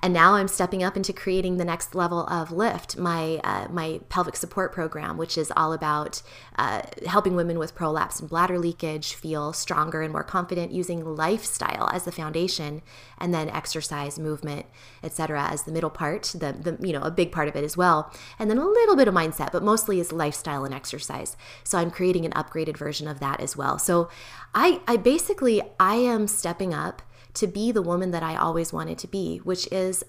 And 0.00 0.14
now 0.14 0.34
I'm 0.34 0.48
stepping 0.48 0.82
up 0.82 0.96
into 0.96 1.12
creating 1.12 1.56
the 1.56 1.64
next 1.64 1.94
level 1.94 2.20
of 2.26 2.52
Lift, 2.52 2.96
my 2.96 3.40
uh, 3.42 3.66
my 3.68 4.00
pelvic 4.08 4.37
support 4.37 4.72
program, 4.72 5.16
which 5.16 5.37
is 5.37 5.52
all 5.56 5.72
about 5.72 6.22
uh, 6.56 6.82
helping 7.06 7.34
women 7.34 7.58
with 7.58 7.74
prolapse 7.74 8.20
and 8.20 8.28
bladder 8.28 8.58
leakage 8.58 9.14
feel 9.14 9.52
stronger 9.52 10.02
and 10.02 10.12
more 10.12 10.22
confident 10.22 10.70
using 10.70 11.04
lifestyle 11.04 11.88
as 11.92 12.04
the 12.04 12.12
foundation, 12.12 12.80
and 13.18 13.34
then 13.34 13.48
exercise, 13.48 14.18
movement, 14.18 14.66
etc. 15.02 15.48
as 15.50 15.64
the 15.64 15.72
middle 15.72 15.90
part, 15.90 16.24
the, 16.34 16.52
the 16.52 16.87
you 16.87 16.92
know 16.92 17.02
a 17.02 17.11
big 17.11 17.32
part 17.32 17.48
of 17.48 17.56
it 17.56 17.64
as 17.64 17.76
well, 17.76 18.12
and 18.38 18.48
then 18.48 18.58
a 18.58 18.66
little 18.66 18.94
bit 18.94 19.08
of 19.08 19.14
mindset, 19.14 19.50
but 19.50 19.64
mostly 19.64 19.98
is 19.98 20.12
lifestyle 20.12 20.64
and 20.64 20.74
exercise. 20.74 21.37
So 21.64 21.76
I'm 21.76 21.90
creating 21.90 22.24
an 22.24 22.32
upgraded 22.32 22.76
version 22.76 23.08
of 23.08 23.18
that 23.18 23.40
as 23.40 23.56
well. 23.56 23.80
So 23.80 24.08
I 24.54 24.80
I 24.87 24.96
basically 24.96 25.61
I 25.80 25.96
am 25.96 26.28
stepping 26.28 26.72
up 26.72 27.02
to 27.38 27.46
be 27.46 27.72
the 27.72 27.83
woman 27.83 28.11
that 28.12 28.22
I 28.22 28.37
always 28.37 28.72
wanted 28.72 28.98
to 28.98 29.09
be, 29.09 29.38
which 29.38 29.66
is 29.72 30.05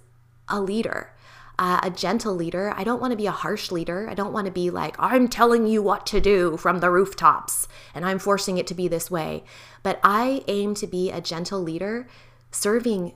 a 0.47 0.59
leader. 0.61 1.13
uh, 1.59 1.81
a 1.83 1.89
gentle 1.89 2.33
leader. 2.33 2.73
I 2.75 2.85
don't 2.85 3.01
want 3.01 3.11
to 3.11 3.17
be 3.17 3.27
a 3.27 3.31
harsh 3.31 3.69
leader. 3.69 4.09
I 4.09 4.13
don't 4.13 4.31
want 4.31 4.45
to 4.45 4.51
be 4.51 4.69
like, 4.69 4.95
I'm 4.97 5.27
telling 5.27 5.67
you 5.67 5.83
what 5.83 6.05
to 6.07 6.21
do 6.21 6.55
from 6.55 6.79
the 6.79 6.89
rooftops 6.89 7.67
and 7.93 8.05
I'm 8.05 8.17
forcing 8.17 8.57
it 8.57 8.65
to 8.67 8.73
be 8.73 8.87
this 8.87 9.11
way. 9.11 9.43
But 9.83 9.99
I 10.01 10.41
aim 10.47 10.73
to 10.75 10.87
be 10.87 11.11
a 11.11 11.19
gentle 11.19 11.61
leader 11.61 12.07
serving 12.49 13.13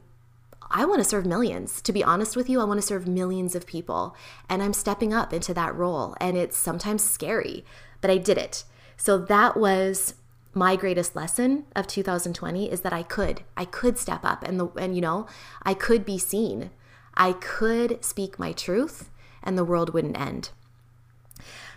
I 0.76 0.86
want 0.86 1.00
to 1.00 1.08
serve 1.08 1.26
millions. 1.28 1.82
To 1.84 1.94
be 1.94 2.04
honest 2.04 2.36
with 2.36 2.50
you, 2.50 2.60
I 2.60 2.64
want 2.64 2.80
to 2.80 2.88
serve 2.88 3.08
millions 3.08 3.54
of 3.54 3.68
people. 3.68 4.16
And 4.50 4.64
I'm 4.64 4.74
stepping 4.74 5.14
up 5.14 5.32
into 5.32 5.54
that 5.54 5.76
role. 5.76 6.16
And 6.20 6.36
it's 6.36 6.58
sometimes 6.58 7.04
scary, 7.04 7.64
but 8.02 8.10
I 8.10 8.18
did 8.18 8.40
it. 8.40 8.64
So 8.98 9.20
that 9.20 9.56
was 9.56 10.16
my 10.54 10.76
greatest 10.76 11.16
lesson 11.16 11.66
of 11.76 11.88
2020 11.88 12.72
is 12.72 12.82
that 12.82 12.94
I 12.94 13.04
could. 13.04 13.44
I 13.58 13.66
could 13.66 13.98
step 13.98 14.24
up 14.24 14.44
and 14.44 14.60
the 14.60 14.68
and 14.80 14.96
you 14.96 15.02
know, 15.02 15.28
I 15.64 15.74
could 15.74 16.06
be 16.06 16.18
seen. 16.18 16.72
I 17.16 17.34
could 17.34 18.04
speak 18.04 18.40
my 18.40 18.52
truth 18.52 19.10
and 19.44 19.58
the 19.58 19.66
world 19.66 19.94
wouldn't 19.94 20.20
end. 20.20 20.50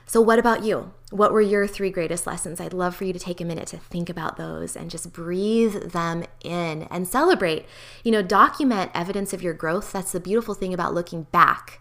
So, 0.09 0.21
what 0.21 0.39
about 0.39 0.65
you? 0.65 0.93
What 1.11 1.33
were 1.33 1.41
your 1.41 1.67
three 1.67 1.91
greatest 1.91 2.29
lessons? 2.29 2.61
I'd 2.61 2.73
love 2.73 2.95
for 2.95 3.05
you 3.05 3.13
to 3.13 3.19
take 3.19 3.41
a 3.41 3.45
minute 3.45 3.67
to 3.69 3.77
think 3.77 4.09
about 4.09 4.37
those 4.37 4.77
and 4.77 4.89
just 4.89 5.13
breathe 5.13 5.91
them 5.91 6.25
in 6.45 6.85
and 6.85 7.09
celebrate. 7.09 7.67
You 8.05 8.13
know, 8.13 8.23
document 8.23 8.93
evidence 8.95 9.33
of 9.33 9.43
your 9.43 9.53
growth. 9.53 9.91
That's 9.91 10.13
the 10.13 10.21
beautiful 10.21 10.55
thing 10.55 10.73
about 10.73 10.95
looking 10.95 11.25
back, 11.25 11.81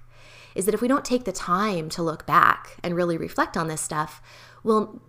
is 0.56 0.66
that 0.66 0.74
if 0.74 0.82
we 0.82 0.88
don't 0.88 1.06
take 1.06 1.26
the 1.26 1.32
time 1.32 1.88
to 1.90 2.02
look 2.02 2.26
back 2.26 2.78
and 2.84 2.96
really 2.96 3.16
reflect 3.16 3.56
on 3.56 3.68
this 3.68 3.82
stuff, 3.82 4.24
well, 4.64 5.00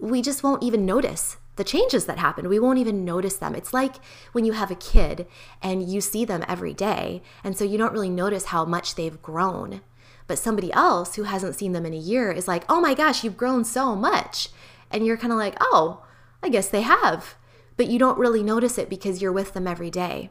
we 0.00 0.22
just 0.22 0.42
won't 0.42 0.62
even 0.62 0.86
notice 0.86 1.36
the 1.56 1.64
changes 1.64 2.06
that 2.06 2.18
happen. 2.18 2.48
We 2.48 2.58
won't 2.58 2.78
even 2.78 3.04
notice 3.04 3.36
them. 3.36 3.54
It's 3.54 3.72
like 3.72 3.96
when 4.32 4.44
you 4.44 4.52
have 4.52 4.70
a 4.70 4.76
kid 4.76 5.26
and 5.62 5.88
you 5.88 6.00
see 6.00 6.24
them 6.24 6.44
every 6.48 6.74
day, 6.74 7.22
and 7.44 7.56
so 7.56 7.64
you 7.64 7.78
don't 7.78 7.92
really 7.92 8.10
notice 8.10 8.46
how 8.46 8.64
much 8.64 8.94
they've 8.94 9.22
grown. 9.22 9.80
But 10.26 10.38
somebody 10.38 10.72
else 10.72 11.14
who 11.14 11.24
hasn't 11.24 11.54
seen 11.54 11.72
them 11.72 11.86
in 11.86 11.92
a 11.92 11.98
year 11.98 12.32
is 12.32 12.48
like, 12.48 12.64
oh 12.68 12.80
my 12.80 12.94
gosh, 12.94 13.22
you've 13.22 13.36
grown 13.36 13.64
so 13.64 13.94
much. 13.94 14.48
And 14.90 15.04
you're 15.04 15.16
kind 15.16 15.32
of 15.32 15.38
like, 15.38 15.56
oh, 15.60 16.04
I 16.42 16.48
guess 16.48 16.68
they 16.68 16.82
have. 16.82 17.34
But 17.76 17.88
you 17.88 17.98
don't 17.98 18.18
really 18.18 18.42
notice 18.42 18.78
it 18.78 18.88
because 18.88 19.20
you're 19.20 19.32
with 19.32 19.52
them 19.52 19.66
every 19.66 19.90
day. 19.90 20.30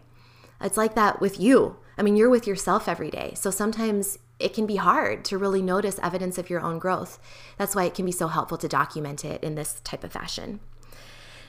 It's 0.60 0.78
like 0.78 0.96
that 0.96 1.22
with 1.22 1.40
you. 1.40 1.78
I 1.98 2.02
mean, 2.02 2.16
you're 2.16 2.30
with 2.30 2.48
yourself 2.48 2.88
every 2.88 3.12
day. 3.12 3.34
So 3.36 3.52
sometimes 3.52 4.18
it 4.44 4.54
can 4.54 4.66
be 4.66 4.76
hard 4.76 5.24
to 5.26 5.38
really 5.38 5.62
notice 5.62 6.00
evidence 6.04 6.38
of 6.38 6.50
your 6.50 6.62
own 6.62 6.80
growth. 6.80 7.20
That's 7.58 7.76
why 7.76 7.86
it 7.86 7.94
can 7.94 8.06
be 8.06 8.12
so 8.12 8.28
helpful 8.28 8.58
to 8.58 8.68
document 8.68 9.24
it 9.24 9.44
in 9.44 9.56
this 9.56 9.80
type 9.84 10.04
of 10.04 10.12
fashion. 10.12 10.60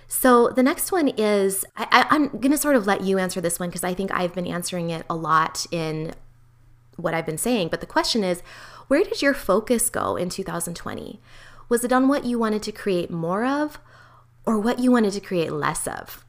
So 0.06 0.48
the 0.50 0.62
next 0.62 0.92
one 0.92 1.08
is 1.08 1.64
I, 1.76 2.06
am 2.10 2.28
going 2.28 2.50
to 2.50 2.58
sort 2.58 2.76
of 2.76 2.86
let 2.86 3.00
you 3.00 3.18
answer 3.18 3.40
this 3.40 3.58
one 3.58 3.68
because 3.68 3.84
I 3.84 3.94
think 3.94 4.12
I've 4.12 4.34
been 4.34 4.46
answering 4.46 4.90
it 4.90 5.04
a 5.08 5.16
lot 5.16 5.66
in 5.70 6.14
what 6.96 7.14
I've 7.14 7.26
been 7.26 7.38
saying. 7.38 7.68
But 7.68 7.80
the 7.80 7.86
question 7.86 8.22
is, 8.22 8.42
where 8.88 9.02
did 9.02 9.22
your 9.22 9.34
focus 9.34 9.90
go 9.90 10.16
in 10.16 10.28
2020? 10.28 11.20
Was 11.68 11.84
it 11.84 11.92
on 11.92 12.08
what 12.08 12.24
you 12.24 12.38
wanted 12.38 12.62
to 12.64 12.72
create 12.72 13.10
more 13.10 13.44
of 13.44 13.78
or 14.46 14.58
what 14.58 14.78
you 14.78 14.92
wanted 14.92 15.14
to 15.14 15.20
create 15.20 15.50
less 15.50 15.88
of? 15.88 16.24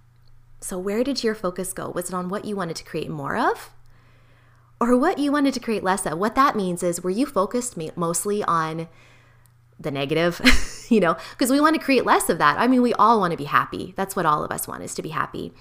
So, 0.62 0.80
where 0.80 1.04
did 1.04 1.24
your 1.24 1.36
focus 1.36 1.74
go? 1.74 1.90
Was 1.90 2.10
it 2.10 2.16
on 2.16 2.30
what 2.30 2.46
you 2.46 2.56
wanted 2.56 2.78
to 2.78 2.84
create 2.84 3.10
more 3.10 3.38
of 3.38 3.70
or 4.86 4.98
what 4.98 5.18
you 5.18 5.32
wanted 5.32 5.54
to 5.56 5.60
create 5.60 5.84
less 5.84 6.06
of? 6.06 6.18
What 6.18 6.36
that 6.36 6.56
means 6.56 6.84
is, 6.84 7.04
were 7.04 7.10
you 7.10 7.26
focused 7.26 7.78
mostly 7.96 8.44
on 8.44 8.88
the 9.80 9.92
negative, 9.92 10.42
you 10.90 11.00
know, 11.00 11.18
because 11.32 11.52
we 11.52 11.60
want 11.60 11.76
to 11.76 11.82
create 11.82 12.06
less 12.06 12.30
of 12.30 12.38
that. 12.38 12.58
I 12.58 12.68
mean, 12.68 12.82
we 12.82 12.94
all 12.94 13.20
want 13.20 13.32
to 13.32 13.38
be 13.38 13.46
happy. 13.46 13.94
That's 13.98 14.16
what 14.16 14.26
all 14.26 14.44
of 14.44 14.52
us 14.52 14.68
want 14.68 14.84
is 14.84 14.96
to 14.96 15.02
be 15.02 15.10
happy. 15.10 15.54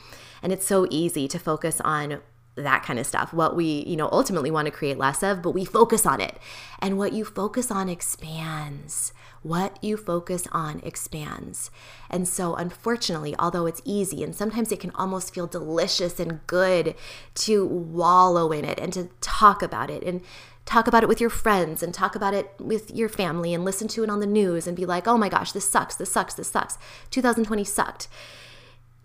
And 0.43 0.53
it's 0.53 0.67
so 0.67 0.87
easy 0.91 1.27
to 1.29 1.39
focus 1.39 1.81
on 1.81 2.21
that 2.57 2.85
kind 2.85 3.01
of 3.01 3.07
stuff, 3.07 3.33
what 3.33 3.57
we, 3.57 3.85
you 3.87 3.97
know, 3.97 4.09
ultimately 4.13 4.51
want 4.51 4.67
to 4.67 4.71
create 4.71 4.97
less 4.97 5.25
of, 5.25 5.43
but 5.43 5.51
we 5.51 5.65
focus 5.65 6.07
on 6.07 6.21
it. 6.21 6.39
And 6.79 6.97
what 6.97 7.13
you 7.13 7.25
focus 7.25 7.71
on 7.71 7.89
expands. 7.89 9.13
What 9.45 9.79
you 9.85 9.99
focus 9.99 10.49
on 10.53 10.81
expands. 10.83 11.71
And 12.09 12.27
so, 12.27 12.55
unfortunately, 12.55 13.37
although 13.39 13.67
it's 13.67 13.83
easy 13.85 14.25
and 14.25 14.35
sometimes 14.35 14.73
it 14.73 14.81
can 14.81 14.91
almost 14.95 15.35
feel 15.35 15.47
delicious 15.47 16.19
and 16.19 16.45
good 16.47 16.95
to 17.35 17.67
wallow 17.67 18.53
in 18.53 18.65
it 18.65 18.81
and 18.81 18.91
to 18.95 19.11
talk 19.21 19.63
about 19.63 19.91
it 19.91 20.03
and 20.03 20.23
talk 20.65 20.87
about 20.87 21.03
it 21.03 21.11
with 21.11 21.21
your 21.21 21.29
friends 21.29 21.83
and 21.83 21.93
talk 21.93 22.17
about 22.17 22.33
it 22.33 22.53
with 22.59 22.91
your 22.91 23.11
family 23.11 23.53
and 23.53 23.67
listen 23.67 23.87
to 23.89 24.03
it 24.03 24.09
on 24.09 24.21
the 24.21 24.27
news 24.27 24.67
and 24.67 24.77
be 24.77 24.87
like, 24.87 25.07
oh 25.07 25.19
my 25.19 25.29
gosh, 25.29 25.53
this 25.53 25.71
sucks, 25.71 25.95
this 25.95 26.11
sucks, 26.11 26.33
this 26.33 26.51
sucks. 26.51 26.79
2020 27.11 27.65
sucked. 27.65 28.09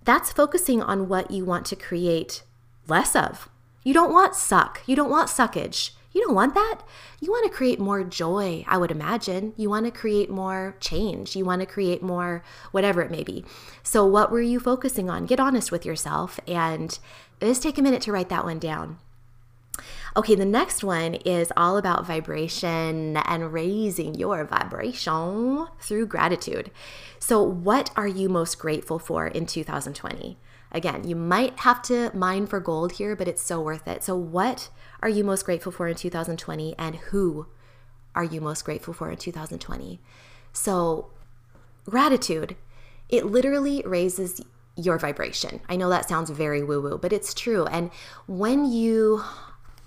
That's 0.06 0.32
focusing 0.32 0.82
on 0.82 1.10
what 1.10 1.32
you 1.32 1.43
want 1.43 1.65
to 1.65 1.75
create 1.75 2.43
less 2.88 3.13
of. 3.13 3.49
You 3.84 3.93
don't 3.93 4.13
want 4.13 4.36
suck. 4.36 4.82
You 4.86 4.95
don't 4.95 5.10
want 5.10 5.30
suckage. 5.30 5.91
You 6.12 6.22
don't 6.22 6.36
want 6.36 6.56
that. 6.56 6.82
You 7.19 7.32
want 7.32 7.50
to 7.50 7.56
create 7.56 7.80
more 7.80 8.04
joy, 8.04 8.65
I 8.67 8.78
would 8.78 8.91
imagine. 8.91 9.54
You 9.58 9.69
want 9.69 9.86
to 9.86 9.91
create 9.91 10.30
more 10.30 10.76
change. 10.80 11.36
You 11.36 11.45
want 11.45 11.62
to 11.62 11.67
create 11.67 12.02
more 12.02 12.43
whatever 12.72 13.02
it 13.02 13.12
may 13.12 13.24
be. 13.24 13.45
So, 13.84 14.06
what 14.06 14.32
were 14.32 14.41
you 14.41 14.60
focusing 14.60 15.10
on? 15.10 15.28
Get 15.28 15.39
honest 15.39 15.72
with 15.72 15.86
yourself 15.86 16.39
and 16.48 16.98
just 17.39 17.62
take 17.62 17.78
a 17.78 17.82
minute 17.82 18.02
to 18.04 18.12
write 18.12 18.30
that 18.30 18.43
one 18.43 18.60
down. 18.60 18.98
Okay, 20.17 20.36
the 20.36 20.45
next 20.45 20.84
one 20.84 21.15
is 21.15 21.54
all 21.56 21.78
about 21.78 22.06
vibration 22.06 23.17
and 23.17 23.54
raising 23.54 24.15
your 24.15 24.43
vibration 24.43 25.67
through 25.80 26.08
gratitude. 26.08 26.72
So, 27.19 27.43
what 27.43 27.91
are 27.95 28.08
you 28.08 28.30
most 28.30 28.58
grateful 28.58 28.98
for 28.98 29.28
in 29.28 29.45
2020? 29.45 30.38
Again, 30.72 31.08
you 31.08 31.15
might 31.15 31.60
have 31.60 31.82
to 31.84 32.12
mine 32.15 32.48
for 32.48 32.60
gold 32.60 32.93
here, 32.93 33.15
but 33.15 33.28
it's 33.28 33.41
so 33.41 33.62
worth 33.62 33.88
it. 33.88 34.04
So, 34.04 34.15
what 34.15 34.69
are 35.02 35.10
you 35.10 35.24
most 35.24 35.46
grateful 35.46 35.72
for 35.72 35.88
in 35.88 35.96
2020 35.96 36.76
and 36.78 36.96
who 36.96 37.48
are 38.16 38.24
you 38.24 38.42
most 38.42 38.66
grateful 38.66 38.94
for 38.94 39.10
in 39.10 39.18
2020? 39.18 40.00
So, 40.52 41.12
gratitude, 41.86 42.56
it 43.08 43.26
literally 43.26 43.84
raises 43.86 44.42
your 44.76 44.98
vibration. 44.98 45.60
I 45.70 45.76
know 45.76 45.90
that 45.90 46.08
sounds 46.08 46.30
very 46.30 46.64
woo 46.64 46.82
woo, 46.82 46.98
but 46.98 47.14
it's 47.14 47.34
true. 47.34 47.66
And 47.66 47.92
when 48.28 48.72
you 48.72 49.24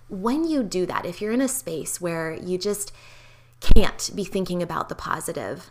when 0.08 0.44
you 0.44 0.62
do 0.62 0.84
that, 0.86 1.06
if 1.06 1.22
you're 1.22 1.32
in 1.32 1.40
a 1.40 1.48
space 1.48 2.00
where 2.00 2.34
you 2.34 2.58
just 2.58 2.92
can't 3.60 4.10
be 4.14 4.24
thinking 4.24 4.62
about 4.62 4.90
the 4.90 4.94
positive, 4.94 5.70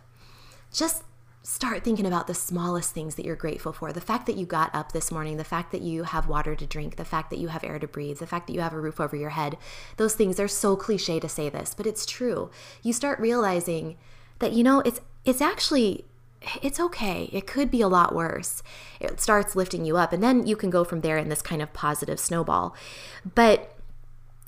just 0.72 1.04
start 1.42 1.82
thinking 1.82 2.06
about 2.06 2.28
the 2.28 2.34
smallest 2.34 2.94
things 2.94 3.16
that 3.16 3.24
you're 3.24 3.34
grateful 3.34 3.72
for. 3.72 3.92
The 3.92 4.00
fact 4.00 4.26
that 4.26 4.36
you 4.36 4.46
got 4.46 4.72
up 4.74 4.92
this 4.92 5.10
morning, 5.10 5.36
the 5.36 5.44
fact 5.44 5.72
that 5.72 5.82
you 5.82 6.04
have 6.04 6.28
water 6.28 6.54
to 6.54 6.66
drink, 6.66 6.96
the 6.96 7.04
fact 7.04 7.30
that 7.30 7.38
you 7.38 7.48
have 7.48 7.64
air 7.64 7.78
to 7.80 7.88
breathe, 7.88 8.18
the 8.18 8.26
fact 8.26 8.46
that 8.46 8.52
you 8.52 8.60
have 8.60 8.72
a 8.72 8.80
roof 8.80 9.00
over 9.00 9.16
your 9.16 9.30
head. 9.30 9.58
Those 9.96 10.14
things 10.14 10.38
are 10.38 10.48
so 10.48 10.76
cliche 10.76 11.18
to 11.18 11.28
say 11.28 11.48
this, 11.48 11.74
but 11.74 11.86
it's 11.86 12.06
true. 12.06 12.50
You 12.82 12.92
start 12.92 13.18
realizing 13.18 13.96
that 14.38 14.52
you 14.52 14.62
know, 14.62 14.80
it's 14.80 15.00
it's 15.24 15.40
actually 15.40 16.04
it's 16.60 16.80
okay. 16.80 17.28
It 17.32 17.46
could 17.46 17.70
be 17.70 17.80
a 17.80 17.88
lot 17.88 18.14
worse. 18.14 18.62
It 19.00 19.20
starts 19.20 19.56
lifting 19.56 19.84
you 19.84 19.96
up 19.96 20.12
and 20.12 20.22
then 20.22 20.46
you 20.46 20.56
can 20.56 20.70
go 20.70 20.84
from 20.84 21.00
there 21.00 21.16
in 21.16 21.28
this 21.28 21.42
kind 21.42 21.62
of 21.62 21.72
positive 21.72 22.20
snowball. 22.20 22.74
But 23.34 23.71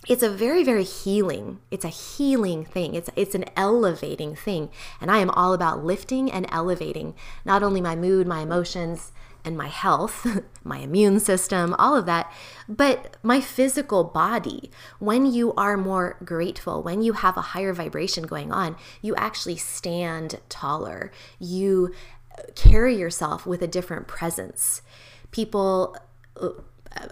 it's 0.08 0.22
a 0.22 0.30
very 0.30 0.64
very 0.64 0.84
healing. 0.84 1.60
It's 1.70 1.84
a 1.84 1.88
healing 1.88 2.64
thing. 2.64 2.94
It's 2.94 3.10
it's 3.16 3.34
an 3.34 3.44
elevating 3.56 4.34
thing. 4.34 4.70
And 5.00 5.10
i 5.10 5.18
am 5.18 5.30
all 5.30 5.52
about 5.52 5.84
lifting 5.84 6.30
and 6.30 6.46
elevating 6.50 7.14
not 7.44 7.62
only 7.62 7.80
my 7.80 7.96
mood 7.96 8.26
my 8.26 8.40
emotions 8.40 9.12
and 9.44 9.58
my 9.58 9.68
health 9.68 10.26
my 10.64 10.78
immune 10.78 11.20
system 11.20 11.74
all 11.78 11.94
of 11.94 12.06
that 12.06 12.32
but 12.68 13.16
my 13.22 13.40
physical 13.40 14.04
body. 14.04 14.70
When 14.98 15.26
you 15.26 15.52
are 15.54 15.76
more 15.76 16.16
grateful 16.24 16.82
when 16.82 17.02
you 17.02 17.14
have 17.14 17.36
a 17.36 17.48
higher 17.52 17.72
vibration 17.72 18.24
going 18.24 18.52
on 18.52 18.76
you 19.02 19.14
actually 19.16 19.56
stand 19.56 20.40
taller. 20.48 21.12
You 21.38 21.94
carry 22.54 22.96
yourself 22.96 23.46
with 23.46 23.62
a 23.62 23.68
different 23.68 24.08
presence. 24.08 24.82
People 25.30 25.96
uh, 26.40 26.50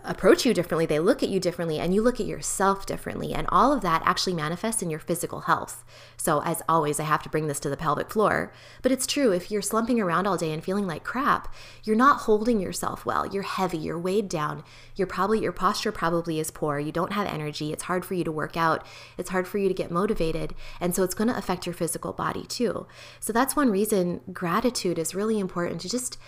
approach 0.04 0.46
you 0.46 0.54
differently, 0.54 0.86
they 0.86 0.98
look 0.98 1.22
at 1.22 1.28
you 1.28 1.40
differently, 1.40 1.78
and 1.78 1.94
you 1.94 2.02
look 2.02 2.20
at 2.20 2.26
yourself 2.26 2.86
differently. 2.86 3.32
And 3.32 3.46
all 3.50 3.72
of 3.72 3.80
that 3.82 4.02
actually 4.04 4.34
manifests 4.34 4.82
in 4.82 4.90
your 4.90 5.00
physical 5.00 5.40
health. 5.40 5.84
So, 6.16 6.42
as 6.42 6.62
always, 6.68 7.00
I 7.00 7.04
have 7.04 7.22
to 7.24 7.28
bring 7.28 7.48
this 7.48 7.60
to 7.60 7.70
the 7.70 7.76
pelvic 7.76 8.10
floor. 8.10 8.52
But 8.82 8.92
it's 8.92 9.06
true, 9.06 9.32
if 9.32 9.50
you're 9.50 9.62
slumping 9.62 10.00
around 10.00 10.26
all 10.26 10.36
day 10.36 10.52
and 10.52 10.62
feeling 10.62 10.86
like 10.86 11.04
crap, 11.04 11.52
you're 11.84 11.96
not 11.96 12.22
holding 12.22 12.60
yourself 12.60 13.04
well. 13.04 13.26
You're 13.26 13.42
heavy, 13.42 13.78
you're 13.78 13.98
weighed 13.98 14.28
down. 14.28 14.62
You're 14.94 15.06
probably, 15.06 15.40
your 15.40 15.52
posture 15.52 15.92
probably 15.92 16.38
is 16.38 16.50
poor. 16.50 16.78
You 16.78 16.92
don't 16.92 17.12
have 17.12 17.26
energy. 17.26 17.72
It's 17.72 17.84
hard 17.84 18.04
for 18.04 18.14
you 18.14 18.24
to 18.24 18.32
work 18.32 18.56
out. 18.56 18.86
It's 19.18 19.30
hard 19.30 19.48
for 19.48 19.58
you 19.58 19.68
to 19.68 19.74
get 19.74 19.90
motivated. 19.90 20.54
And 20.80 20.94
so, 20.94 21.02
it's 21.02 21.14
going 21.14 21.28
to 21.28 21.36
affect 21.36 21.66
your 21.66 21.74
physical 21.74 22.12
body 22.12 22.44
too. 22.44 22.86
So, 23.20 23.32
that's 23.32 23.56
one 23.56 23.70
reason 23.70 24.20
gratitude 24.32 24.98
is 24.98 25.14
really 25.14 25.38
important 25.38 25.80
to 25.80 25.88
just 25.88 26.18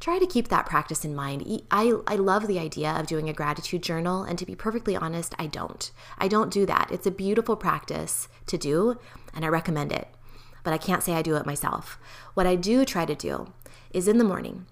try 0.00 0.18
to 0.18 0.26
keep 0.26 0.48
that 0.48 0.66
practice 0.66 1.04
in 1.04 1.14
mind. 1.14 1.62
I, 1.70 1.94
I 2.06 2.16
love 2.16 2.46
the 2.46 2.58
idea 2.58 2.90
of 2.90 3.06
doing 3.06 3.28
a 3.28 3.34
gratitude 3.34 3.82
journal, 3.82 4.22
and 4.22 4.38
to 4.38 4.46
be 4.46 4.54
perfectly 4.54 4.96
honest, 4.96 5.34
I 5.38 5.46
don't. 5.46 5.90
I 6.18 6.28
don't 6.28 6.52
do 6.52 6.66
that. 6.66 6.90
It's 6.90 7.06
a 7.06 7.10
beautiful 7.10 7.56
practice 7.56 8.28
to 8.46 8.58
do, 8.58 8.98
and 9.34 9.44
I 9.44 9.48
recommend 9.48 9.92
it, 9.92 10.08
but 10.62 10.72
I 10.72 10.78
can't 10.78 11.02
say 11.02 11.14
I 11.14 11.22
do 11.22 11.36
it 11.36 11.46
myself. 11.46 11.98
What 12.34 12.46
I 12.46 12.56
do 12.56 12.84
try 12.84 13.06
to 13.06 13.14
do 13.14 13.52
is 13.90 14.08
in 14.08 14.18
the 14.18 14.24
morning, 14.24 14.66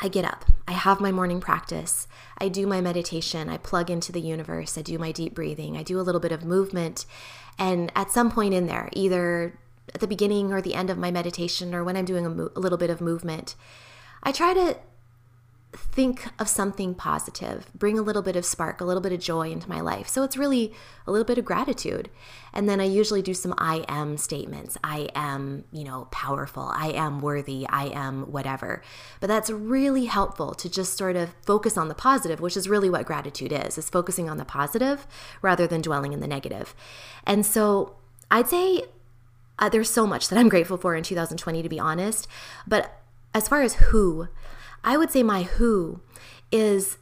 I 0.00 0.08
get 0.08 0.24
up, 0.24 0.44
I 0.68 0.72
have 0.72 1.00
my 1.00 1.10
morning 1.10 1.40
practice. 1.40 2.06
I 2.38 2.48
do 2.48 2.66
my 2.66 2.80
meditation. 2.80 3.48
I 3.48 3.56
plug 3.56 3.90
into 3.90 4.12
the 4.12 4.20
universe. 4.20 4.78
I 4.78 4.82
do 4.82 4.98
my 4.98 5.10
deep 5.10 5.34
breathing. 5.34 5.76
I 5.76 5.82
do 5.82 5.98
a 5.98 6.02
little 6.02 6.20
bit 6.20 6.30
of 6.30 6.44
movement. 6.44 7.04
And 7.58 7.90
at 7.96 8.10
some 8.10 8.30
point 8.30 8.54
in 8.54 8.66
there, 8.66 8.90
either 8.92 9.58
at 9.92 10.00
the 10.00 10.06
beginning 10.06 10.52
or 10.52 10.60
the 10.60 10.74
end 10.74 10.90
of 10.90 10.98
my 10.98 11.10
meditation 11.10 11.74
or 11.74 11.82
when 11.82 11.96
I'm 11.96 12.04
doing 12.04 12.26
a, 12.26 12.30
mo- 12.30 12.50
a 12.54 12.60
little 12.60 12.78
bit 12.78 12.90
of 12.90 13.00
movement, 13.00 13.56
I 14.22 14.32
try 14.32 14.54
to 14.54 14.76
think 15.72 16.26
of 16.38 16.48
something 16.48 16.94
positive, 16.94 17.70
bring 17.74 17.98
a 17.98 18.02
little 18.02 18.22
bit 18.22 18.36
of 18.36 18.44
spark, 18.44 18.80
a 18.80 18.84
little 18.84 19.02
bit 19.02 19.12
of 19.12 19.20
joy 19.20 19.50
into 19.50 19.68
my 19.68 19.80
life. 19.80 20.08
So 20.08 20.22
it's 20.22 20.36
really 20.36 20.72
a 21.06 21.12
little 21.12 21.26
bit 21.26 21.36
of 21.36 21.44
gratitude. 21.44 22.08
And 22.54 22.68
then 22.68 22.80
I 22.80 22.84
usually 22.84 23.20
do 23.20 23.34
some 23.34 23.54
I 23.58 23.84
am 23.86 24.16
statements. 24.16 24.78
I 24.82 25.08
am, 25.14 25.64
you 25.70 25.84
know, 25.84 26.08
powerful. 26.10 26.72
I 26.74 26.92
am 26.92 27.20
worthy. 27.20 27.66
I 27.68 27.86
am 27.86 28.32
whatever. 28.32 28.82
But 29.20 29.26
that's 29.26 29.50
really 29.50 30.06
helpful 30.06 30.54
to 30.54 30.70
just 30.70 30.96
sort 30.96 31.16
of 31.16 31.34
focus 31.44 31.76
on 31.76 31.88
the 31.88 31.94
positive, 31.94 32.40
which 32.40 32.56
is 32.56 32.68
really 32.68 32.88
what 32.88 33.04
gratitude 33.04 33.52
is, 33.52 33.76
is 33.76 33.90
focusing 33.90 34.30
on 34.30 34.38
the 34.38 34.46
positive 34.46 35.06
rather 35.42 35.66
than 35.66 35.82
dwelling 35.82 36.14
in 36.14 36.20
the 36.20 36.26
negative. 36.26 36.74
And 37.26 37.44
so 37.44 37.96
I'd 38.30 38.48
say 38.48 38.84
uh, 39.58 39.68
there's 39.68 39.90
so 39.90 40.06
much 40.06 40.28
that 40.28 40.38
I'm 40.38 40.48
grateful 40.48 40.78
for 40.78 40.94
in 40.94 41.02
2020, 41.02 41.62
to 41.62 41.68
be 41.68 41.78
honest. 41.80 42.26
But 42.66 42.97
as 43.38 43.46
far 43.46 43.62
as 43.62 43.74
who, 43.74 44.26
I 44.82 44.96
would 44.96 45.12
say 45.12 45.22
my 45.22 45.44
who 45.44 46.00
is 46.50 46.98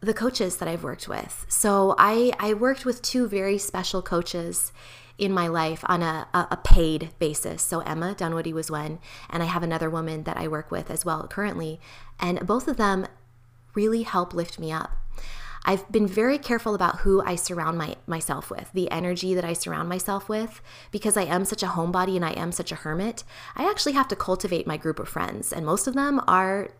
the 0.00 0.14
coaches 0.14 0.58
that 0.58 0.68
I've 0.68 0.84
worked 0.84 1.08
with. 1.08 1.44
So 1.48 1.96
I, 1.98 2.32
I 2.38 2.54
worked 2.54 2.84
with 2.84 3.02
two 3.02 3.26
very 3.26 3.58
special 3.58 4.02
coaches 4.02 4.72
in 5.18 5.32
my 5.32 5.48
life 5.48 5.82
on 5.86 6.00
a, 6.00 6.28
a 6.32 6.56
paid 6.62 7.10
basis. 7.18 7.60
So 7.60 7.80
Emma 7.80 8.14
Dunwoody 8.14 8.52
was 8.52 8.70
one, 8.70 9.00
and 9.28 9.42
I 9.42 9.46
have 9.46 9.64
another 9.64 9.90
woman 9.90 10.22
that 10.22 10.36
I 10.36 10.46
work 10.46 10.70
with 10.70 10.92
as 10.92 11.04
well 11.04 11.26
currently. 11.26 11.80
And 12.20 12.46
both 12.46 12.68
of 12.68 12.76
them 12.76 13.08
really 13.74 14.02
help 14.02 14.32
lift 14.34 14.60
me 14.60 14.70
up. 14.70 14.96
I've 15.64 15.90
been 15.92 16.06
very 16.06 16.38
careful 16.38 16.74
about 16.74 17.00
who 17.00 17.22
I 17.22 17.36
surround 17.36 17.78
my, 17.78 17.96
myself 18.06 18.50
with, 18.50 18.70
the 18.72 18.90
energy 18.90 19.34
that 19.34 19.44
I 19.44 19.52
surround 19.52 19.88
myself 19.88 20.28
with, 20.28 20.60
because 20.90 21.16
I 21.16 21.22
am 21.22 21.44
such 21.44 21.62
a 21.62 21.66
homebody 21.66 22.16
and 22.16 22.24
I 22.24 22.32
am 22.32 22.52
such 22.52 22.72
a 22.72 22.76
hermit. 22.76 23.22
I 23.54 23.68
actually 23.70 23.92
have 23.92 24.08
to 24.08 24.16
cultivate 24.16 24.66
my 24.66 24.76
group 24.76 24.98
of 24.98 25.08
friends, 25.08 25.52
and 25.52 25.64
most 25.64 25.86
of 25.86 25.94
them 25.94 26.20
are 26.26 26.70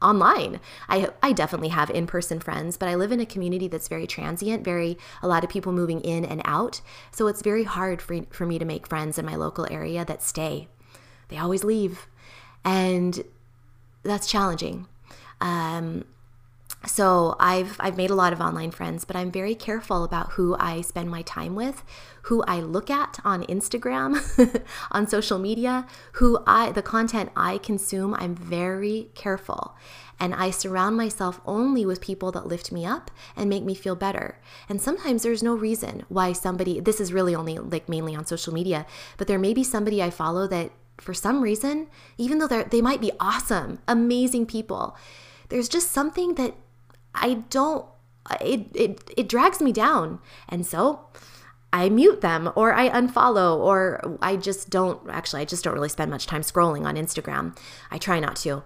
online. 0.00 0.60
I 0.88 1.10
I 1.22 1.32
definitely 1.32 1.68
have 1.68 1.90
in-person 1.90 2.40
friends, 2.40 2.76
but 2.76 2.88
I 2.88 2.96
live 2.96 3.12
in 3.12 3.20
a 3.20 3.26
community 3.26 3.68
that's 3.68 3.86
very 3.86 4.06
transient, 4.06 4.64
very 4.64 4.98
a 5.22 5.28
lot 5.28 5.44
of 5.44 5.50
people 5.50 5.72
moving 5.72 6.00
in 6.00 6.24
and 6.24 6.42
out. 6.44 6.80
So 7.12 7.28
it's 7.28 7.42
very 7.42 7.64
hard 7.64 8.02
for, 8.02 8.22
for 8.30 8.44
me 8.44 8.58
to 8.58 8.64
make 8.64 8.88
friends 8.88 9.18
in 9.18 9.24
my 9.24 9.36
local 9.36 9.66
area 9.70 10.04
that 10.04 10.22
stay. 10.22 10.68
They 11.28 11.38
always 11.38 11.64
leave. 11.64 12.08
And 12.64 13.22
that's 14.02 14.26
challenging. 14.26 14.88
Um, 15.40 16.04
so 16.86 17.36
I've 17.38 17.76
I've 17.78 17.96
made 17.96 18.10
a 18.10 18.14
lot 18.14 18.32
of 18.32 18.40
online 18.40 18.70
friends, 18.70 19.04
but 19.04 19.14
I'm 19.14 19.30
very 19.30 19.54
careful 19.54 20.04
about 20.04 20.32
who 20.32 20.56
I 20.58 20.80
spend 20.80 21.10
my 21.10 21.22
time 21.22 21.54
with, 21.54 21.84
who 22.22 22.42
I 22.42 22.60
look 22.60 22.90
at 22.90 23.18
on 23.24 23.44
Instagram, 23.44 24.64
on 24.90 25.06
social 25.06 25.38
media, 25.38 25.86
who 26.12 26.42
I 26.46 26.72
the 26.72 26.82
content 26.82 27.30
I 27.36 27.58
consume, 27.58 28.14
I'm 28.14 28.34
very 28.34 29.10
careful. 29.14 29.76
And 30.18 30.34
I 30.34 30.50
surround 30.50 30.96
myself 30.96 31.40
only 31.44 31.84
with 31.84 32.00
people 32.00 32.30
that 32.32 32.46
lift 32.46 32.70
me 32.70 32.84
up 32.84 33.10
and 33.36 33.50
make 33.50 33.64
me 33.64 33.74
feel 33.74 33.96
better. 33.96 34.40
And 34.68 34.80
sometimes 34.80 35.22
there's 35.22 35.42
no 35.42 35.54
reason 35.54 36.04
why 36.08 36.32
somebody 36.32 36.80
this 36.80 37.00
is 37.00 37.12
really 37.12 37.34
only 37.34 37.58
like 37.58 37.88
mainly 37.88 38.14
on 38.14 38.26
social 38.26 38.52
media, 38.52 38.86
but 39.18 39.28
there 39.28 39.38
may 39.38 39.54
be 39.54 39.64
somebody 39.64 40.02
I 40.02 40.10
follow 40.10 40.46
that 40.48 40.72
for 40.98 41.14
some 41.14 41.42
reason, 41.42 41.88
even 42.18 42.38
though 42.38 42.48
they're 42.48 42.64
they 42.64 42.82
might 42.82 43.00
be 43.00 43.12
awesome, 43.20 43.78
amazing 43.86 44.46
people, 44.46 44.96
there's 45.48 45.68
just 45.68 45.92
something 45.92 46.34
that 46.36 46.54
I 47.14 47.34
don't 47.50 47.86
it 48.40 48.66
it 48.74 49.10
it 49.16 49.28
drags 49.28 49.60
me 49.60 49.72
down. 49.72 50.20
And 50.48 50.66
so 50.66 51.00
I 51.72 51.88
mute 51.88 52.20
them 52.20 52.52
or 52.54 52.74
I 52.74 52.90
unfollow 52.90 53.58
or 53.58 54.18
I 54.20 54.36
just 54.36 54.70
don't 54.70 55.08
actually 55.10 55.42
I 55.42 55.44
just 55.44 55.64
don't 55.64 55.74
really 55.74 55.88
spend 55.88 56.10
much 56.10 56.26
time 56.26 56.42
scrolling 56.42 56.84
on 56.84 56.96
Instagram. 56.96 57.56
I 57.90 57.98
try 57.98 58.20
not 58.20 58.36
to. 58.36 58.62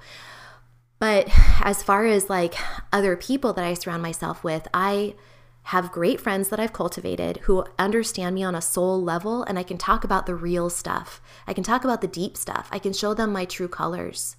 But 0.98 1.28
as 1.62 1.82
far 1.82 2.06
as 2.06 2.30
like 2.30 2.54
other 2.92 3.16
people 3.16 3.52
that 3.52 3.64
I 3.64 3.74
surround 3.74 4.02
myself 4.02 4.42
with, 4.42 4.66
I 4.72 5.14
have 5.64 5.90
great 5.90 6.20
friends 6.20 6.48
that 6.48 6.60
I've 6.60 6.72
cultivated 6.72 7.38
who 7.42 7.64
understand 7.78 8.36
me 8.36 8.44
on 8.44 8.54
a 8.54 8.62
soul 8.62 9.02
level 9.02 9.42
and 9.42 9.58
I 9.58 9.64
can 9.64 9.76
talk 9.76 10.04
about 10.04 10.26
the 10.26 10.34
real 10.34 10.70
stuff. 10.70 11.20
I 11.46 11.52
can 11.52 11.64
talk 11.64 11.84
about 11.84 12.00
the 12.00 12.06
deep 12.06 12.36
stuff. 12.36 12.68
I 12.70 12.78
can 12.78 12.92
show 12.92 13.14
them 13.14 13.32
my 13.32 13.44
true 13.44 13.68
colors. 13.68 14.36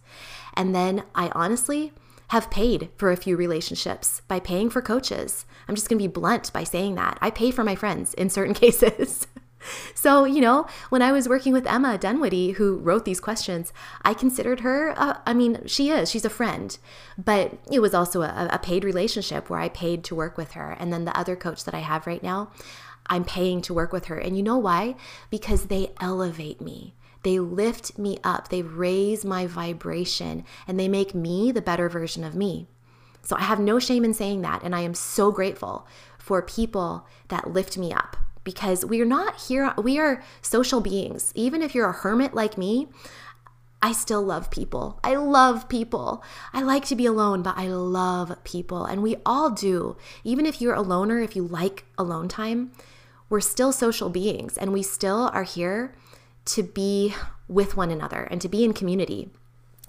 And 0.53 0.73
then 0.73 1.03
I 1.13 1.29
honestly 1.35 1.91
have 2.29 2.51
paid 2.51 2.89
for 2.97 3.11
a 3.11 3.17
few 3.17 3.37
relationships 3.37 4.21
by 4.27 4.39
paying 4.39 4.69
for 4.69 4.81
coaches. 4.81 5.45
I'm 5.67 5.75
just 5.75 5.89
going 5.89 5.99
to 5.99 6.07
be 6.07 6.11
blunt 6.11 6.51
by 6.51 6.63
saying 6.63 6.95
that. 6.95 7.17
I 7.21 7.29
pay 7.29 7.51
for 7.51 7.63
my 7.63 7.75
friends 7.75 8.13
in 8.13 8.29
certain 8.29 8.53
cases. 8.65 9.27
so, 9.95 10.25
you 10.25 10.41
know, 10.41 10.67
when 10.89 11.01
I 11.01 11.11
was 11.11 11.29
working 11.29 11.53
with 11.53 11.67
Emma 11.67 11.97
Dunwoody, 11.97 12.51
who 12.51 12.77
wrote 12.77 13.05
these 13.05 13.19
questions, 13.19 13.71
I 14.03 14.13
considered 14.13 14.61
her, 14.61 14.93
uh, 14.97 15.17
I 15.25 15.33
mean, 15.33 15.65
she 15.65 15.89
is, 15.89 16.09
she's 16.09 16.25
a 16.25 16.29
friend, 16.29 16.77
but 17.17 17.57
it 17.71 17.79
was 17.79 17.93
also 17.93 18.21
a, 18.21 18.49
a 18.51 18.59
paid 18.59 18.83
relationship 18.83 19.49
where 19.49 19.59
I 19.59 19.69
paid 19.69 20.03
to 20.05 20.15
work 20.15 20.37
with 20.37 20.51
her. 20.51 20.71
And 20.71 20.91
then 20.91 21.05
the 21.05 21.17
other 21.17 21.35
coach 21.35 21.63
that 21.63 21.73
I 21.73 21.79
have 21.79 22.07
right 22.07 22.23
now, 22.23 22.51
I'm 23.09 23.23
paying 23.23 23.61
to 23.63 23.73
work 23.73 23.93
with 23.93 24.05
her. 24.05 24.17
And 24.17 24.35
you 24.35 24.43
know 24.43 24.57
why? 24.57 24.95
Because 25.29 25.67
they 25.67 25.93
elevate 26.01 26.59
me. 26.59 26.93
They 27.27 27.39
lift 27.39 27.99
me 27.99 28.19
up, 28.23 28.47
they 28.47 28.61
raise 28.61 29.25
my 29.25 29.47
vibration, 29.47 30.45
and 30.65 30.79
they 30.79 30.87
make 30.87 31.13
me 31.13 31.51
the 31.51 31.61
better 31.61 31.89
version 31.89 32.23
of 32.23 32.35
me. 32.35 32.69
So 33.21 33.35
I 33.35 33.41
have 33.41 33.59
no 33.59 33.79
shame 33.79 34.05
in 34.05 34.13
saying 34.13 34.43
that. 34.43 34.63
And 34.63 34.73
I 34.73 34.79
am 34.79 34.93
so 34.93 35.29
grateful 35.29 35.85
for 36.17 36.41
people 36.41 37.05
that 37.27 37.51
lift 37.51 37.77
me 37.77 37.91
up 37.91 38.15
because 38.45 38.85
we 38.85 39.01
are 39.01 39.05
not 39.05 39.41
here, 39.41 39.73
we 39.77 39.99
are 39.99 40.23
social 40.41 40.79
beings. 40.79 41.33
Even 41.35 41.61
if 41.61 41.75
you're 41.75 41.89
a 41.89 41.91
hermit 41.91 42.33
like 42.33 42.57
me, 42.57 42.87
I 43.81 43.91
still 43.91 44.23
love 44.23 44.49
people. 44.49 44.97
I 45.03 45.15
love 45.15 45.67
people. 45.67 46.23
I 46.53 46.61
like 46.61 46.85
to 46.85 46.95
be 46.95 47.07
alone, 47.07 47.41
but 47.41 47.57
I 47.57 47.67
love 47.67 48.41
people. 48.45 48.85
And 48.85 49.03
we 49.03 49.17
all 49.25 49.49
do. 49.49 49.97
Even 50.23 50.45
if 50.45 50.61
you're 50.61 50.75
a 50.75 50.81
loner, 50.81 51.19
if 51.19 51.35
you 51.35 51.45
like 51.45 51.83
alone 51.97 52.29
time, 52.29 52.71
we're 53.27 53.41
still 53.41 53.73
social 53.73 54.09
beings 54.09 54.57
and 54.57 54.71
we 54.71 54.81
still 54.81 55.29
are 55.33 55.43
here 55.43 55.93
to 56.47 56.63
be 56.63 57.13
with 57.47 57.77
one 57.77 57.91
another 57.91 58.27
and 58.29 58.41
to 58.41 58.49
be 58.49 58.63
in 58.63 58.73
community, 58.73 59.29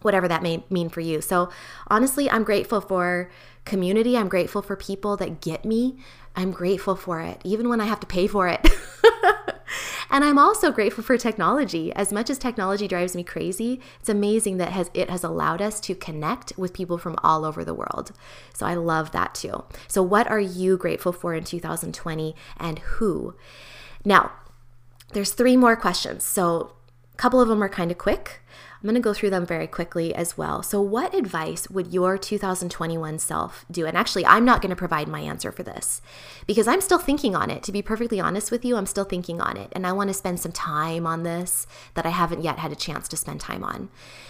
whatever 0.03 0.29
that 0.29 0.42
may 0.42 0.64
mean 0.71 0.88
for 0.88 1.01
you. 1.01 1.21
So, 1.21 1.51
honestly, 1.88 2.31
I'm 2.31 2.44
grateful 2.44 2.81
for 2.81 3.31
community. 3.64 4.16
I'm 4.16 4.29
grateful 4.29 4.62
for 4.62 4.77
people 4.77 5.16
that 5.18 5.40
get 5.40 5.64
me. 5.64 5.99
I'm 6.37 6.53
grateful 6.53 6.94
for 6.94 7.21
it, 7.21 7.40
even 7.44 7.68
when 7.68 7.81
I 7.81 7.87
have 7.87 8.01
to 8.01 8.07
pay 8.07 8.27
for 8.27 8.49
it. 8.49 8.64
and 10.11 10.25
I'm 10.25 10.38
also 10.38 10.71
grateful 10.71 11.05
for 11.05 11.18
technology. 11.18 11.92
As 11.92 12.12
much 12.12 12.31
as 12.31 12.38
technology 12.38 12.88
drives 12.88 13.14
me 13.14 13.25
crazy, 13.25 13.81
it's 14.01 14.09
amazing 14.09 14.57
that 14.59 14.73
has 14.73 14.90
it 14.94 15.11
has 15.11 15.25
allowed 15.25 15.61
us 15.61 15.81
to 15.81 15.94
connect 15.94 16.53
with 16.57 16.73
people 16.73 16.97
from 16.97 17.16
all 17.23 17.44
over 17.44 17.64
the 17.64 17.75
world. 17.75 18.12
So 18.55 18.66
I 18.66 18.75
love 18.75 19.11
that 19.12 19.35
too. 19.35 19.64
So 19.87 20.03
what 20.03 20.29
are 20.29 20.40
you 20.40 20.77
grateful 20.77 21.12
for 21.12 21.35
in 21.35 21.44
2020 21.44 22.35
and 22.57 22.79
who? 22.79 23.35
Now, 24.05 24.33
there's 25.12 25.33
three 25.33 25.57
more 25.57 25.77
questions. 25.77 26.25
So 26.25 26.73
a 27.12 27.16
couple 27.16 27.40
of 27.40 27.49
them 27.49 27.62
are 27.62 27.68
kind 27.68 27.90
of 27.90 27.99
quick. 27.99 28.40
I'm 28.81 28.87
going 28.87 28.94
to 28.94 29.01
go 29.01 29.12
through 29.12 29.31
them 29.31 29.44
very 29.44 29.66
quickly 29.66 30.14
as 30.14 30.38
well. 30.38 30.62
So, 30.62 30.81
what 30.81 31.12
advice 31.12 31.68
would 31.68 31.92
your 31.92 32.16
2021 32.16 33.18
self 33.18 33.64
do? 33.68 33.87
And 33.87 33.97
actually, 33.97 34.25
I'm 34.25 34.44
not 34.44 34.62
going 34.62 34.71
to 34.71 34.77
provide 34.77 35.09
my 35.09 35.18
answer 35.18 35.51
for 35.51 35.64
this 35.64 36.01
because 36.47 36.68
I'm 36.68 36.81
still 36.81 36.99
thinking 36.99 37.35
on 37.35 37.51
it. 37.51 37.64
To 37.64 37.73
be 37.73 37.83
perfectly 37.83 38.21
honest 38.21 38.53
with 38.53 38.64
you, 38.64 38.77
I'm 38.77 38.87
still 38.87 39.05
thinking 39.05 39.40
on 39.40 39.57
it. 39.57 39.73
And 39.73 39.85
I 39.85 39.90
want 39.90 40.11
to 40.11 40.14
spend 40.14 40.38
some 40.38 40.53
time 40.53 41.09
on 41.09 41.25
this 41.25 41.66
that 41.94 42.07
I 42.07 42.11
haven't 42.11 42.44
yet 42.44 42.61
had 42.61 42.71
a 42.71 42.77
chance 42.77 43.09
to 43.09 43.16
spend 43.16 43.40
time 43.40 43.64
on. 43.64 43.88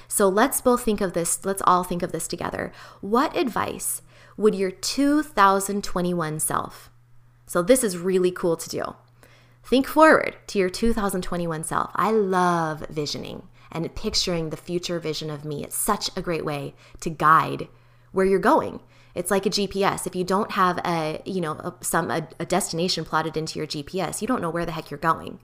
So, 0.08 0.30
let's 0.30 0.62
both 0.62 0.82
think 0.82 1.02
of 1.02 1.12
this, 1.12 1.44
let's 1.44 1.62
all 1.66 1.84
think 1.84 2.02
of 2.02 2.12
this 2.12 2.26
together. 2.26 2.72
What 3.02 3.36
advice 3.36 4.00
would 4.38 4.54
your 4.54 4.70
2021 4.70 6.40
self? 6.40 6.90
So, 7.46 7.60
this 7.60 7.84
is 7.84 7.98
really 7.98 8.30
cool 8.30 8.56
to 8.56 8.68
do. 8.70 8.94
Think 9.68 9.86
forward 9.86 10.34
to 10.46 10.58
your 10.58 10.70
2021 10.70 11.62
self. 11.62 11.90
I 11.94 12.10
love 12.10 12.86
visioning 12.88 13.48
and 13.70 13.94
picturing 13.94 14.48
the 14.48 14.56
future 14.56 14.98
vision 14.98 15.28
of 15.28 15.44
me. 15.44 15.62
It's 15.62 15.76
such 15.76 16.08
a 16.16 16.22
great 16.22 16.42
way 16.42 16.74
to 17.00 17.10
guide 17.10 17.68
where 18.12 18.24
you're 18.24 18.38
going. 18.38 18.80
It's 19.14 19.30
like 19.30 19.44
a 19.44 19.50
GPS. 19.50 20.06
If 20.06 20.16
you 20.16 20.24
don't 20.24 20.52
have 20.52 20.78
a, 20.86 21.20
you 21.26 21.42
know, 21.42 21.52
a, 21.52 21.74
some 21.82 22.10
a, 22.10 22.26
a 22.40 22.46
destination 22.46 23.04
plotted 23.04 23.36
into 23.36 23.58
your 23.58 23.66
GPS, 23.66 24.22
you 24.22 24.26
don't 24.26 24.40
know 24.40 24.48
where 24.48 24.64
the 24.64 24.72
heck 24.72 24.90
you're 24.90 24.96
going. 24.96 25.38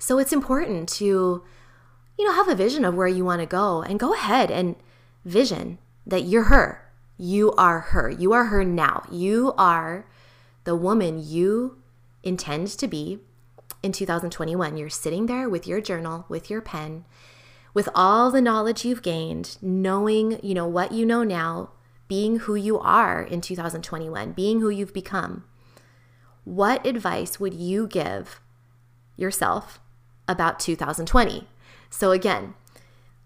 So 0.00 0.18
it's 0.18 0.32
important 0.32 0.88
to 0.94 1.44
you 2.18 2.24
know, 2.24 2.34
have 2.34 2.48
a 2.48 2.56
vision 2.56 2.84
of 2.84 2.96
where 2.96 3.06
you 3.06 3.24
want 3.24 3.40
to 3.40 3.46
go 3.46 3.82
and 3.82 4.00
go 4.00 4.12
ahead 4.14 4.50
and 4.50 4.74
vision 5.24 5.78
that 6.04 6.24
you're 6.24 6.44
her. 6.44 6.90
You 7.16 7.52
are 7.52 7.78
her. 7.78 8.10
You 8.10 8.32
are 8.32 8.46
her 8.46 8.64
now. 8.64 9.04
You 9.12 9.54
are 9.56 10.06
the 10.64 10.74
woman 10.74 11.22
you 11.24 11.78
intend 12.24 12.66
to 12.66 12.88
be 12.88 13.20
in 13.82 13.92
2021. 13.92 14.76
You're 14.76 14.88
sitting 14.88 15.26
there 15.26 15.48
with 15.48 15.66
your 15.66 15.80
journal, 15.80 16.26
with 16.28 16.50
your 16.50 16.60
pen, 16.60 17.04
with 17.74 17.88
all 17.94 18.30
the 18.30 18.40
knowledge 18.40 18.84
you've 18.84 19.02
gained, 19.02 19.56
knowing, 19.62 20.40
you 20.42 20.54
know, 20.54 20.66
what 20.66 20.92
you 20.92 21.06
know 21.06 21.22
now, 21.22 21.70
being 22.08 22.40
who 22.40 22.54
you 22.54 22.78
are 22.78 23.22
in 23.22 23.40
2021, 23.40 24.32
being 24.32 24.60
who 24.60 24.68
you've 24.68 24.92
become, 24.92 25.44
what 26.44 26.84
advice 26.84 27.38
would 27.38 27.54
you 27.54 27.86
give 27.86 28.40
yourself 29.16 29.78
about 30.26 30.58
2020? 30.58 31.46
So, 31.88 32.10
again, 32.10 32.54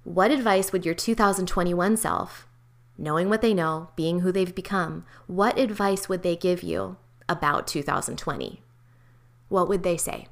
what 0.02 0.30
advice 0.30 0.72
would 0.72 0.84
your 0.84 0.94
2021 0.94 1.96
self, 1.96 2.46
knowing 2.98 3.30
what 3.30 3.40
they 3.40 3.54
know, 3.54 3.88
being 3.96 4.20
who 4.20 4.30
they've 4.30 4.54
become, 4.54 5.06
what 5.26 5.58
advice 5.58 6.08
would 6.08 6.22
they 6.22 6.36
give 6.36 6.62
you 6.62 6.98
about 7.28 7.66
2020? 7.66 8.60
What 9.48 9.68
would 9.68 9.82
they 9.82 9.96
say? 9.96 10.26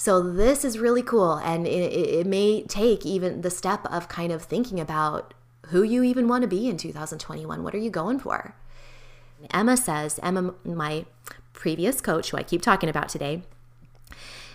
So, 0.00 0.22
this 0.22 0.64
is 0.64 0.78
really 0.78 1.02
cool. 1.02 1.34
And 1.34 1.66
it, 1.66 1.92
it, 1.92 2.26
may 2.26 2.62
take 2.62 3.04
even 3.04 3.40
the 3.40 3.50
step 3.50 3.84
of 3.86 4.08
kind 4.08 4.30
of 4.30 4.44
thinking 4.44 4.78
about 4.78 5.34
who 5.66 5.82
you 5.82 6.04
even 6.04 6.28
want 6.28 6.42
to 6.42 6.48
be 6.48 6.68
in 6.68 6.76
2021. 6.76 7.64
What 7.64 7.74
are 7.74 7.78
you 7.78 7.90
going 7.90 8.20
for? 8.20 8.54
Emma 9.50 9.76
says, 9.76 10.20
Emma, 10.22 10.54
my 10.64 11.04
previous 11.52 12.00
coach, 12.00 12.30
who 12.30 12.36
I 12.36 12.44
keep 12.44 12.62
talking 12.62 12.88
about 12.88 13.08
today, 13.08 13.42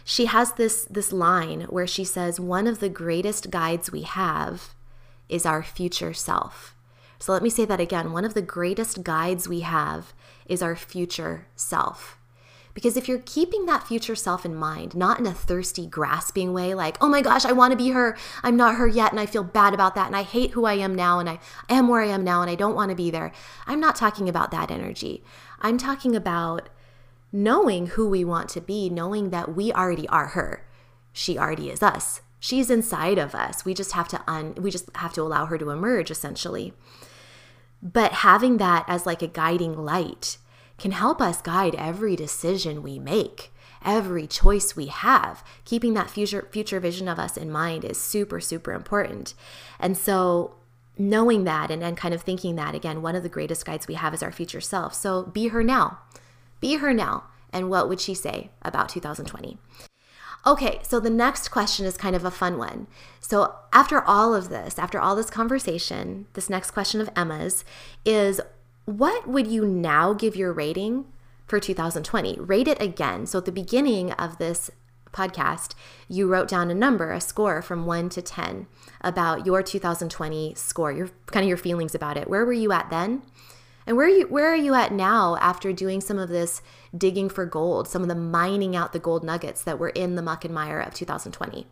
she 0.06 0.28
has 0.28 0.54
this 0.54 0.86
this 0.86 1.12
line 1.12 1.64
where 1.64 1.88
she 1.88 2.06
says 2.06 2.40
one 2.40 2.66
of 2.66 2.80
the 2.80 2.90
greatest 2.90 3.52
guides 3.52 3.92
we 3.92 4.04
have 4.04 4.74
is 5.28 5.46
our 5.46 5.62
future 5.62 6.14
self. 6.14 6.74
So 7.20 7.34
let 7.34 7.44
me 7.44 7.50
say 7.50 7.66
that 7.66 7.82
again. 7.82 8.14
One 8.14 8.24
of 8.24 8.34
the 8.34 8.42
greatest 8.42 9.04
guides 9.04 9.50
we 9.50 9.60
have 9.60 10.14
is 10.46 10.62
our 10.62 10.78
future 10.78 11.48
self. 11.58 12.18
Because 12.74 12.98
if 12.98 13.08
you're 13.08 13.20
keeping 13.20 13.66
that 13.66 13.88
future 13.88 14.16
self 14.16 14.46
in 14.46 14.56
mind, 14.56 14.96
not 14.96 15.20
in 15.20 15.28
a 15.28 15.34
thirsty, 15.34 15.86
grasping 15.86 16.54
way, 16.54 16.74
like, 16.74 16.98
oh 17.02 17.08
my 17.08 17.22
gosh, 17.22 17.46
I 17.46 17.52
want 17.52 17.72
to 17.72 17.78
be 17.78 17.90
her, 17.90 18.18
I'm 18.42 18.58
not 18.58 18.76
her 18.76 18.88
yet, 18.88 19.12
and 19.12 19.20
I 19.20 19.28
feel 19.28 19.44
bad 19.44 19.74
about 19.74 19.94
that, 19.96 20.08
and 20.08 20.16
I 20.16 20.24
hate 20.24 20.52
who 20.52 20.66
I 20.66 20.74
am 20.74 20.96
now, 20.96 21.20
and 21.20 21.30
I 21.30 21.40
am 21.70 21.88
where 21.88 22.02
I 22.02 22.08
am 22.08 22.24
now, 22.24 22.42
and 22.42 22.50
I 22.50 22.56
don't 22.56 22.76
want 22.76 22.90
to 22.90 22.96
be 22.96 23.12
there. 23.12 23.32
I'm 23.68 23.80
not 23.80 23.96
talking 23.96 24.28
about 24.28 24.50
that 24.52 24.72
energy. 24.72 25.24
I'm 25.62 25.78
talking 25.78 26.16
about 26.16 26.70
knowing 27.32 27.88
who 27.88 28.08
we 28.08 28.26
want 28.26 28.50
to 28.50 28.62
be, 28.62 28.90
knowing 28.90 29.30
that 29.30 29.56
we 29.56 29.72
already 29.72 30.08
are 30.10 30.28
her. 30.28 30.66
She 31.12 31.38
already 31.38 31.70
is 31.70 31.84
us. 31.84 32.22
She's 32.40 32.70
inside 32.70 33.18
of 33.18 33.34
us. 33.34 33.64
We 33.64 33.74
just 33.74 33.94
have 33.94 34.08
to 34.10 34.22
un 34.28 34.56
we 34.56 34.70
just 34.70 34.90
have 34.98 35.14
to 35.14 35.22
allow 35.22 35.46
her 35.46 35.58
to 35.58 35.70
emerge 35.70 36.12
essentially. 36.12 36.74
But 37.82 38.12
having 38.12 38.58
that 38.58 38.84
as 38.88 39.06
like 39.06 39.22
a 39.22 39.28
guiding 39.28 39.78
light 39.78 40.38
can 40.84 40.92
help 40.92 41.22
us 41.22 41.42
guide 41.42 41.74
every 41.76 42.14
decision 42.14 42.84
we 42.84 43.00
make, 43.00 43.54
every 43.86 44.28
choice 44.28 44.76
we 44.76 44.88
have. 44.88 45.42
Keeping 45.64 45.94
that 45.94 46.10
future 46.10 46.46
future 46.52 46.82
vision 46.82 47.08
of 47.08 47.18
us 47.18 47.38
in 47.38 47.50
mind 47.50 47.86
is 47.86 47.98
super 47.98 48.42
super 48.42 48.74
important. 48.74 49.34
And 49.80 49.98
so 49.98 50.56
knowing 50.98 51.46
that 51.46 51.72
and, 51.72 51.82
and 51.82 51.96
kind 51.96 52.14
of 52.14 52.22
thinking 52.22 52.58
that 52.58 52.76
again, 52.76 53.02
one 53.02 53.16
of 53.16 53.24
the 53.24 53.30
greatest 53.30 53.66
guides 53.66 53.88
we 53.88 53.94
have 53.94 54.14
is 54.14 54.22
our 54.22 54.32
future 54.34 54.60
self. 54.60 54.94
So 54.94 55.24
be 55.24 55.48
her 55.48 55.64
now. 55.64 56.00
Be 56.60 56.76
her 56.76 56.94
now. 56.94 57.24
And 57.54 57.70
what 57.70 57.88
would 57.88 58.02
she 58.02 58.14
say 58.14 58.50
about 58.62 58.90
2020? 58.90 59.58
Okay, 60.46 60.82
so 60.84 61.00
the 61.00 61.10
next 61.10 61.48
question 61.48 61.86
is 61.86 61.96
kind 61.96 62.18
of 62.18 62.26
a 62.26 62.32
fun 62.32 62.58
one. 62.58 62.88
So, 63.22 63.56
after 63.72 64.02
all 64.02 64.36
of 64.36 64.50
this, 64.50 64.78
after 64.78 65.00
all 65.00 65.16
this 65.16 65.30
conversation, 65.30 66.26
this 66.34 66.50
next 66.50 66.72
question 66.72 67.00
of 67.00 67.10
Emma's 67.16 67.64
is 68.04 68.42
what 68.86 69.28
would 69.28 69.48
you 69.48 69.66
now 69.66 70.14
give 70.14 70.36
your 70.36 70.52
rating 70.54 71.06
for 71.46 71.60
2020? 71.60 72.40
Rate 72.40 72.68
it 72.68 72.82
again. 72.82 73.26
So, 73.26 73.40
at 73.40 73.46
the 73.46 73.52
beginning 73.52 74.12
of 74.14 74.38
this 74.38 74.70
podcast, 75.12 75.74
you 76.10 76.28
wrote 76.28 76.48
down 76.48 76.70
a 76.70 76.76
number, 76.76 77.12
a 77.12 77.22
score 77.22 77.62
from 77.62 77.86
1 77.86 78.10
to 78.10 78.22
10 78.22 78.68
about 79.02 79.46
your 79.46 79.64
2020 79.64 80.54
score, 80.56 80.92
your 80.92 81.10
kind 81.28 81.44
of 81.44 81.48
your 81.48 81.58
feelings 81.58 81.96
about 81.96 82.18
it. 82.18 82.30
Where 82.30 82.46
were 82.46 82.54
you 82.54 82.72
at 82.72 82.90
then? 82.90 83.22
And 83.86 83.98
where 83.98 84.08
are 84.08 84.10
you 84.10 84.28
where 84.28 84.52
are 84.52 84.56
you 84.56 84.74
at 84.74 84.94
now 84.94 85.38
after 85.38 85.74
doing 85.74 86.02
some 86.02 86.18
of 86.18 86.30
this 86.30 86.62
digging 86.98 87.30
for 87.30 87.46
gold, 87.46 87.88
some 87.88 88.02
of 88.02 88.08
the 88.08 88.16
mining 88.16 88.76
out 88.76 88.94
the 88.94 89.00
gold 89.00 89.24
nuggets 89.24 89.62
that 89.64 89.78
were 89.78 89.90
in 89.90 90.16
the 90.16 90.22
muck 90.22 90.46
and 90.46 90.54
mire 90.54 90.80
of 90.80 90.94
2020? 90.94 91.68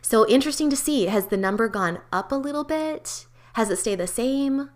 So 0.00 0.28
interesting 0.28 0.70
to 0.70 0.76
see. 0.76 1.06
Has 1.06 1.28
the 1.28 1.36
number 1.36 1.68
gone 1.68 2.00
up 2.12 2.32
a 2.32 2.36
little 2.36 2.64
bit? 2.64 3.26
Has 3.54 3.70
it 3.70 3.76
stayed 3.76 3.98
the 3.98 4.06
same? 4.06 4.70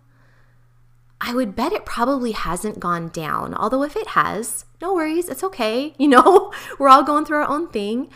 I 1.19 1.33
would 1.33 1.55
bet 1.55 1.73
it 1.73 1.85
probably 1.85 2.31
hasn't 2.31 2.79
gone 2.79 3.09
down. 3.09 3.53
Although 3.53 3.83
if 3.83 3.95
it 3.95 4.07
has, 4.09 4.65
no 4.81 4.93
worries, 4.93 5.29
it's 5.29 5.43
okay. 5.43 5.93
You 5.99 6.07
know, 6.07 6.53
we're 6.79 6.89
all 6.89 7.03
going 7.03 7.25
through 7.25 7.37
our 7.37 7.49
own 7.49 7.69
thing. 7.69 8.09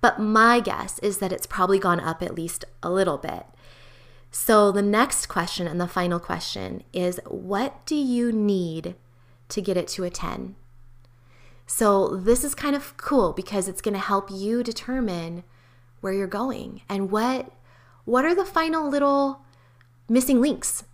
But 0.00 0.20
my 0.20 0.60
guess 0.60 0.98
is 1.00 1.18
that 1.18 1.32
it's 1.32 1.46
probably 1.46 1.78
gone 1.78 2.00
up 2.00 2.22
at 2.22 2.34
least 2.34 2.64
a 2.82 2.90
little 2.90 3.18
bit. 3.18 3.46
So, 4.30 4.70
the 4.70 4.82
next 4.82 5.26
question 5.26 5.66
and 5.66 5.80
the 5.80 5.88
final 5.88 6.20
question 6.20 6.82
is 6.92 7.18
what 7.26 7.84
do 7.86 7.96
you 7.96 8.30
need 8.30 8.94
to 9.48 9.62
get 9.62 9.76
it 9.76 9.88
to 9.88 10.04
a 10.04 10.10
10? 10.10 10.56
So, 11.66 12.16
this 12.16 12.44
is 12.44 12.54
kind 12.54 12.76
of 12.76 12.96
cool 12.98 13.32
because 13.32 13.66
it's 13.66 13.80
going 13.80 13.94
to 13.94 14.00
help 14.00 14.30
you 14.30 14.62
determine 14.62 15.42
where 16.00 16.12
you're 16.12 16.26
going 16.26 16.82
and 16.88 17.10
what 17.10 17.50
what 18.04 18.24
are 18.24 18.34
the 18.34 18.44
final 18.44 18.88
little 18.88 19.40
missing 20.08 20.40
links 20.40 20.84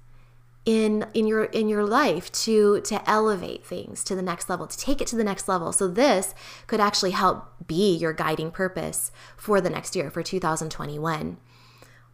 in 0.65 1.07
in 1.13 1.27
your 1.27 1.45
in 1.45 1.69
your 1.69 1.85
life 1.85 2.31
to 2.31 2.81
to 2.83 3.11
elevate 3.11 3.67
things 3.67 4.05
to 4.05 4.15
the 4.15 4.23
next 4.23 4.49
level 4.49 4.67
to 4.67 4.79
take 4.79 5.01
it 5.01 5.09
to 5.09 5.17
the 5.17 5.25
next 5.25 5.49
level 5.49 5.73
so 5.73 5.89
this 5.89 6.37
could 6.69 6.79
actually 6.79 7.11
help 7.11 7.67
be 7.67 7.97
your 7.97 8.13
guiding 8.13 8.51
purpose 8.51 9.11
for 9.37 9.61
the 9.61 9.71
next 9.71 9.97
year 9.97 10.09
for 10.09 10.23
2021 10.23 11.37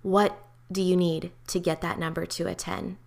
what 0.03 0.42
do 0.70 0.82
you 0.82 0.96
need 0.96 1.32
to 1.49 1.59
get 1.59 1.80
that 1.80 1.99
number 1.99 2.26
to 2.26 2.46
a 2.46 2.55
10? 2.55 2.99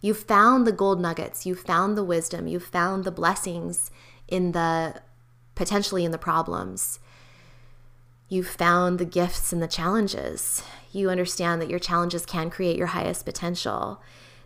You've 0.00 0.18
found 0.18 0.66
the 0.66 0.72
gold 0.72 1.00
nuggets, 1.00 1.46
you've 1.46 1.60
found 1.60 1.96
the 1.96 2.04
wisdom, 2.04 2.46
you've 2.46 2.64
found 2.64 3.04
the 3.04 3.10
blessings 3.10 3.90
in 4.28 4.52
the 4.52 5.00
potentially 5.54 6.04
in 6.04 6.10
the 6.10 6.18
problems. 6.18 6.98
You've 8.28 8.48
found 8.48 8.98
the 8.98 9.04
gifts 9.04 9.52
and 9.52 9.62
the 9.62 9.68
challenges. 9.68 10.62
You 10.92 11.08
understand 11.10 11.62
that 11.62 11.70
your 11.70 11.78
challenges 11.78 12.26
can 12.26 12.50
create 12.50 12.76
your 12.76 12.88
highest 12.88 13.24
potential. 13.24 14.02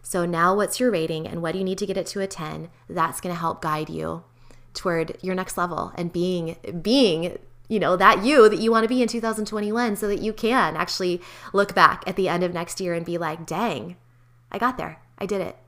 So 0.08 0.24
now 0.24 0.56
what's 0.56 0.80
your 0.80 0.90
rating 0.90 1.26
and 1.26 1.42
what 1.42 1.52
do 1.52 1.58
you 1.58 1.64
need 1.64 1.76
to 1.76 1.84
get 1.84 1.98
it 1.98 2.06
to 2.06 2.22
a 2.22 2.26
10? 2.26 2.70
That's 2.88 3.20
going 3.20 3.34
to 3.34 3.38
help 3.38 3.60
guide 3.60 3.90
you 3.90 4.24
toward 4.72 5.18
your 5.20 5.34
next 5.34 5.58
level 5.58 5.92
and 5.96 6.10
being 6.10 6.56
being 6.80 7.36
you 7.68 7.78
know, 7.78 7.94
that 7.94 8.24
you 8.24 8.48
that 8.48 8.58
you 8.58 8.70
want 8.70 8.84
to 8.84 8.88
be 8.88 9.02
in 9.02 9.08
2021 9.08 9.96
so 9.96 10.08
that 10.08 10.22
you 10.22 10.32
can 10.32 10.78
actually 10.78 11.20
look 11.52 11.74
back 11.74 12.04
at 12.06 12.16
the 12.16 12.26
end 12.26 12.42
of 12.42 12.54
next 12.54 12.80
year 12.80 12.94
and 12.94 13.04
be 13.04 13.18
like, 13.18 13.44
dang, 13.44 13.96
I 14.50 14.56
got 14.56 14.78
there. 14.78 15.02
I 15.18 15.26
did 15.26 15.42
it. 15.42 15.58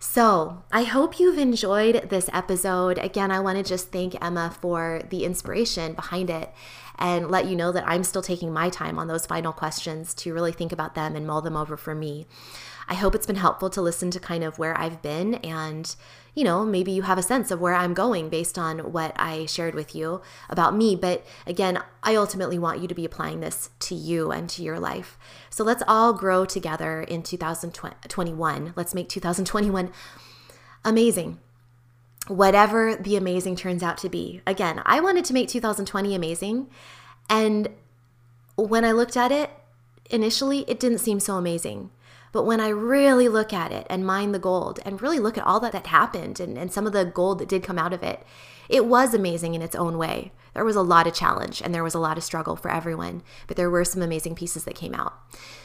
So, 0.00 0.64
I 0.72 0.82
hope 0.82 1.20
you've 1.20 1.38
enjoyed 1.38 2.08
this 2.08 2.28
episode. 2.32 2.98
Again, 2.98 3.30
I 3.30 3.38
want 3.38 3.58
to 3.58 3.62
just 3.62 3.92
thank 3.92 4.20
Emma 4.20 4.50
for 4.60 5.02
the 5.10 5.24
inspiration 5.24 5.92
behind 5.92 6.28
it 6.28 6.52
and 6.98 7.30
let 7.30 7.46
you 7.46 7.54
know 7.54 7.70
that 7.70 7.86
I'm 7.86 8.02
still 8.02 8.22
taking 8.22 8.52
my 8.52 8.68
time 8.68 8.98
on 8.98 9.06
those 9.06 9.26
final 9.26 9.52
questions 9.52 10.12
to 10.14 10.34
really 10.34 10.52
think 10.52 10.72
about 10.72 10.96
them 10.96 11.14
and 11.14 11.24
mull 11.24 11.42
them 11.42 11.56
over 11.56 11.76
for 11.76 11.94
me. 11.94 12.26
I 12.90 12.94
hope 12.94 13.14
it's 13.14 13.26
been 13.26 13.36
helpful 13.36 13.70
to 13.70 13.80
listen 13.80 14.10
to 14.10 14.20
kind 14.20 14.42
of 14.42 14.58
where 14.58 14.76
I've 14.76 15.00
been 15.00 15.36
and, 15.36 15.94
you 16.34 16.42
know, 16.42 16.66
maybe 16.66 16.90
you 16.90 17.02
have 17.02 17.18
a 17.18 17.22
sense 17.22 17.52
of 17.52 17.60
where 17.60 17.72
I'm 17.72 17.94
going 17.94 18.28
based 18.28 18.58
on 18.58 18.92
what 18.92 19.12
I 19.16 19.46
shared 19.46 19.76
with 19.76 19.94
you 19.94 20.20
about 20.48 20.74
me. 20.74 20.96
But 20.96 21.24
again, 21.46 21.80
I 22.02 22.16
ultimately 22.16 22.58
want 22.58 22.80
you 22.80 22.88
to 22.88 22.94
be 22.94 23.04
applying 23.04 23.40
this 23.40 23.70
to 23.78 23.94
you 23.94 24.32
and 24.32 24.50
to 24.50 24.62
your 24.64 24.80
life. 24.80 25.16
So 25.50 25.62
let's 25.62 25.84
all 25.86 26.12
grow 26.12 26.44
together 26.44 27.00
in 27.02 27.22
2021. 27.22 28.72
Let's 28.74 28.94
make 28.94 29.08
2021 29.08 29.92
amazing 30.84 31.38
whatever 32.26 32.94
the 32.94 33.16
amazing 33.16 33.56
turns 33.56 33.82
out 33.82 33.98
to 33.98 34.08
be. 34.08 34.40
Again, 34.46 34.82
I 34.84 35.00
wanted 35.00 35.24
to 35.26 35.34
make 35.34 35.48
2020 35.48 36.14
amazing. 36.14 36.68
And 37.28 37.68
when 38.56 38.84
I 38.84 38.92
looked 38.92 39.16
at 39.16 39.32
it, 39.32 39.50
initially, 40.10 40.60
it 40.68 40.78
didn't 40.78 40.98
seem 40.98 41.18
so 41.18 41.36
amazing. 41.36 41.90
But 42.32 42.44
when 42.44 42.60
I 42.60 42.68
really 42.68 43.28
look 43.28 43.52
at 43.52 43.72
it 43.72 43.86
and 43.90 44.06
mine 44.06 44.32
the 44.32 44.38
gold 44.38 44.78
and 44.84 45.02
really 45.02 45.18
look 45.18 45.36
at 45.36 45.44
all 45.44 45.60
that, 45.60 45.72
that 45.72 45.88
happened 45.88 46.38
and, 46.40 46.56
and 46.56 46.72
some 46.72 46.86
of 46.86 46.92
the 46.92 47.04
gold 47.04 47.38
that 47.38 47.48
did 47.48 47.62
come 47.62 47.78
out 47.78 47.92
of 47.92 48.02
it, 48.02 48.24
it 48.68 48.86
was 48.86 49.14
amazing 49.14 49.54
in 49.54 49.62
its 49.62 49.74
own 49.74 49.98
way. 49.98 50.32
There 50.54 50.64
was 50.64 50.76
a 50.76 50.82
lot 50.82 51.06
of 51.06 51.14
challenge 51.14 51.60
and 51.60 51.74
there 51.74 51.84
was 51.84 51.94
a 51.94 51.98
lot 51.98 52.16
of 52.16 52.24
struggle 52.24 52.56
for 52.56 52.70
everyone, 52.70 53.22
but 53.46 53.56
there 53.56 53.70
were 53.70 53.84
some 53.84 54.02
amazing 54.02 54.34
pieces 54.34 54.64
that 54.64 54.74
came 54.74 54.94
out. 54.94 55.14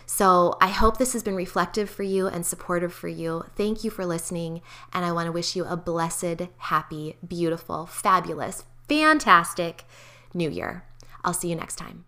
So 0.06 0.58
I 0.62 0.68
hope 0.68 0.98
this 0.98 1.14
has 1.14 1.24
been 1.24 1.36
reflective 1.36 1.90
for 1.90 2.04
you 2.04 2.28
and 2.28 2.46
supportive 2.46 2.94
for 2.94 3.08
you. 3.08 3.44
Thank 3.56 3.84
you 3.84 3.92
for 3.92 4.06
listening. 4.06 4.62
And 4.94 5.06
I 5.06 5.12
want 5.12 5.28
to 5.28 5.32
wish 5.32 5.56
you 5.56 5.66
a 5.66 5.78
blessed, 5.78 6.48
happy, 6.58 7.18
beautiful, 7.28 7.86
fabulous, 7.86 8.64
fantastic 8.88 9.86
new 10.34 10.50
year. 10.50 10.84
I'll 11.24 11.34
see 11.34 11.50
you 11.50 11.56
next 11.56 11.76
time. 11.76 12.06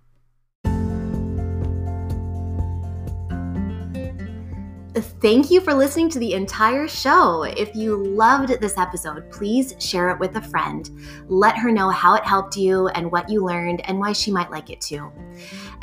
Thank 4.99 5.51
you 5.51 5.61
for 5.61 5.75
listening 5.75 6.09
to 6.09 6.19
the 6.19 6.33
entire 6.33 6.87
show. 6.87 7.43
If 7.43 7.75
you 7.75 7.95
loved 7.95 8.59
this 8.59 8.79
episode, 8.79 9.29
please 9.31 9.75
share 9.77 10.09
it 10.09 10.19
with 10.19 10.35
a 10.37 10.41
friend. 10.41 10.89
Let 11.27 11.55
her 11.57 11.71
know 11.71 11.89
how 11.89 12.15
it 12.15 12.23
helped 12.23 12.57
you 12.57 12.87
and 12.89 13.11
what 13.11 13.29
you 13.29 13.45
learned 13.45 13.81
and 13.87 13.99
why 13.99 14.13
she 14.13 14.31
might 14.31 14.49
like 14.49 14.71
it 14.71 14.81
too. 14.81 15.11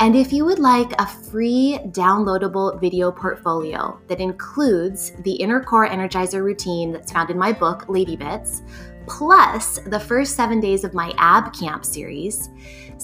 And 0.01 0.17
if 0.17 0.33
you 0.33 0.45
would 0.45 0.59
like 0.59 0.93
a 1.01 1.07
free 1.07 1.79
downloadable 1.91 2.81
video 2.81 3.13
portfolio 3.13 4.01
that 4.09 4.21
includes 4.21 5.13
the 5.23 5.35
Inner 5.35 5.63
Core 5.63 5.89
Energizer 5.89 6.43
routine 6.43 6.91
that's 6.91 7.13
found 7.13 7.31
in 7.31 7.39
my 7.39 7.53
book, 7.53 7.89
Lady 7.89 8.17
Bits, 8.17 8.63
plus 9.07 9.79
the 9.87 10.01
first 10.01 10.35
seven 10.35 10.59
days 10.59 10.83
of 10.83 10.95
my 10.95 11.13
Ab 11.19 11.53
Camp 11.53 11.85
series, 11.85 12.49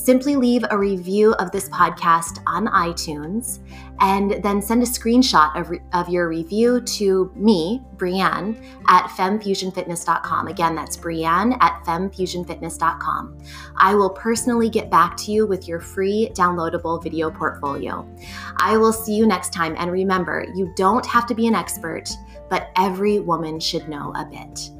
simply 0.05 0.35
leave 0.35 0.65
a 0.71 0.79
review 0.79 1.35
of 1.35 1.51
this 1.51 1.69
podcast 1.69 2.43
on 2.47 2.67
iTunes 2.69 3.61
and 4.01 4.43
then 4.43 4.63
send 4.63 4.83
a 4.83 4.87
screenshot 4.87 5.55
of, 5.61 5.69
re- 5.69 5.81
of 5.93 6.09
your 6.09 6.29
review 6.29 6.81
to 6.81 7.31
me, 7.37 7.83
Brianne, 7.97 8.65
at 8.89 9.05
femfusionfitness.com. 9.09 10.49
Again, 10.49 10.75
that's 10.75 10.97
Brianne 10.97 11.57
at 11.61 11.85
femfusionfitness.com. 11.85 13.39
I 13.77 13.95
will 13.95 14.11
personally 14.11 14.71
get 14.71 14.91
back 14.91 15.19
to 15.19 15.33
you 15.33 15.47
with 15.47 15.69
your 15.69 15.81
free 15.81 16.31
downloadable 16.35 17.03
video 17.03 17.31
portfolio. 17.31 18.09
I 18.57 18.79
will 18.79 18.93
see 18.93 19.15
you 19.15 19.27
next 19.27 19.53
time. 19.53 19.75
And 19.77 19.93
remember, 19.93 20.47
you 20.55 20.73
don't 20.77 21.05
have 21.05 21.27
to 21.27 21.35
be 21.35 21.47
an 21.47 21.55
expert, 21.55 22.09
but 22.49 22.71
every 22.77 23.21
woman 23.21 23.61
should 23.61 23.89
know 23.89 24.13
a 24.17 24.25
bit. 24.25 24.71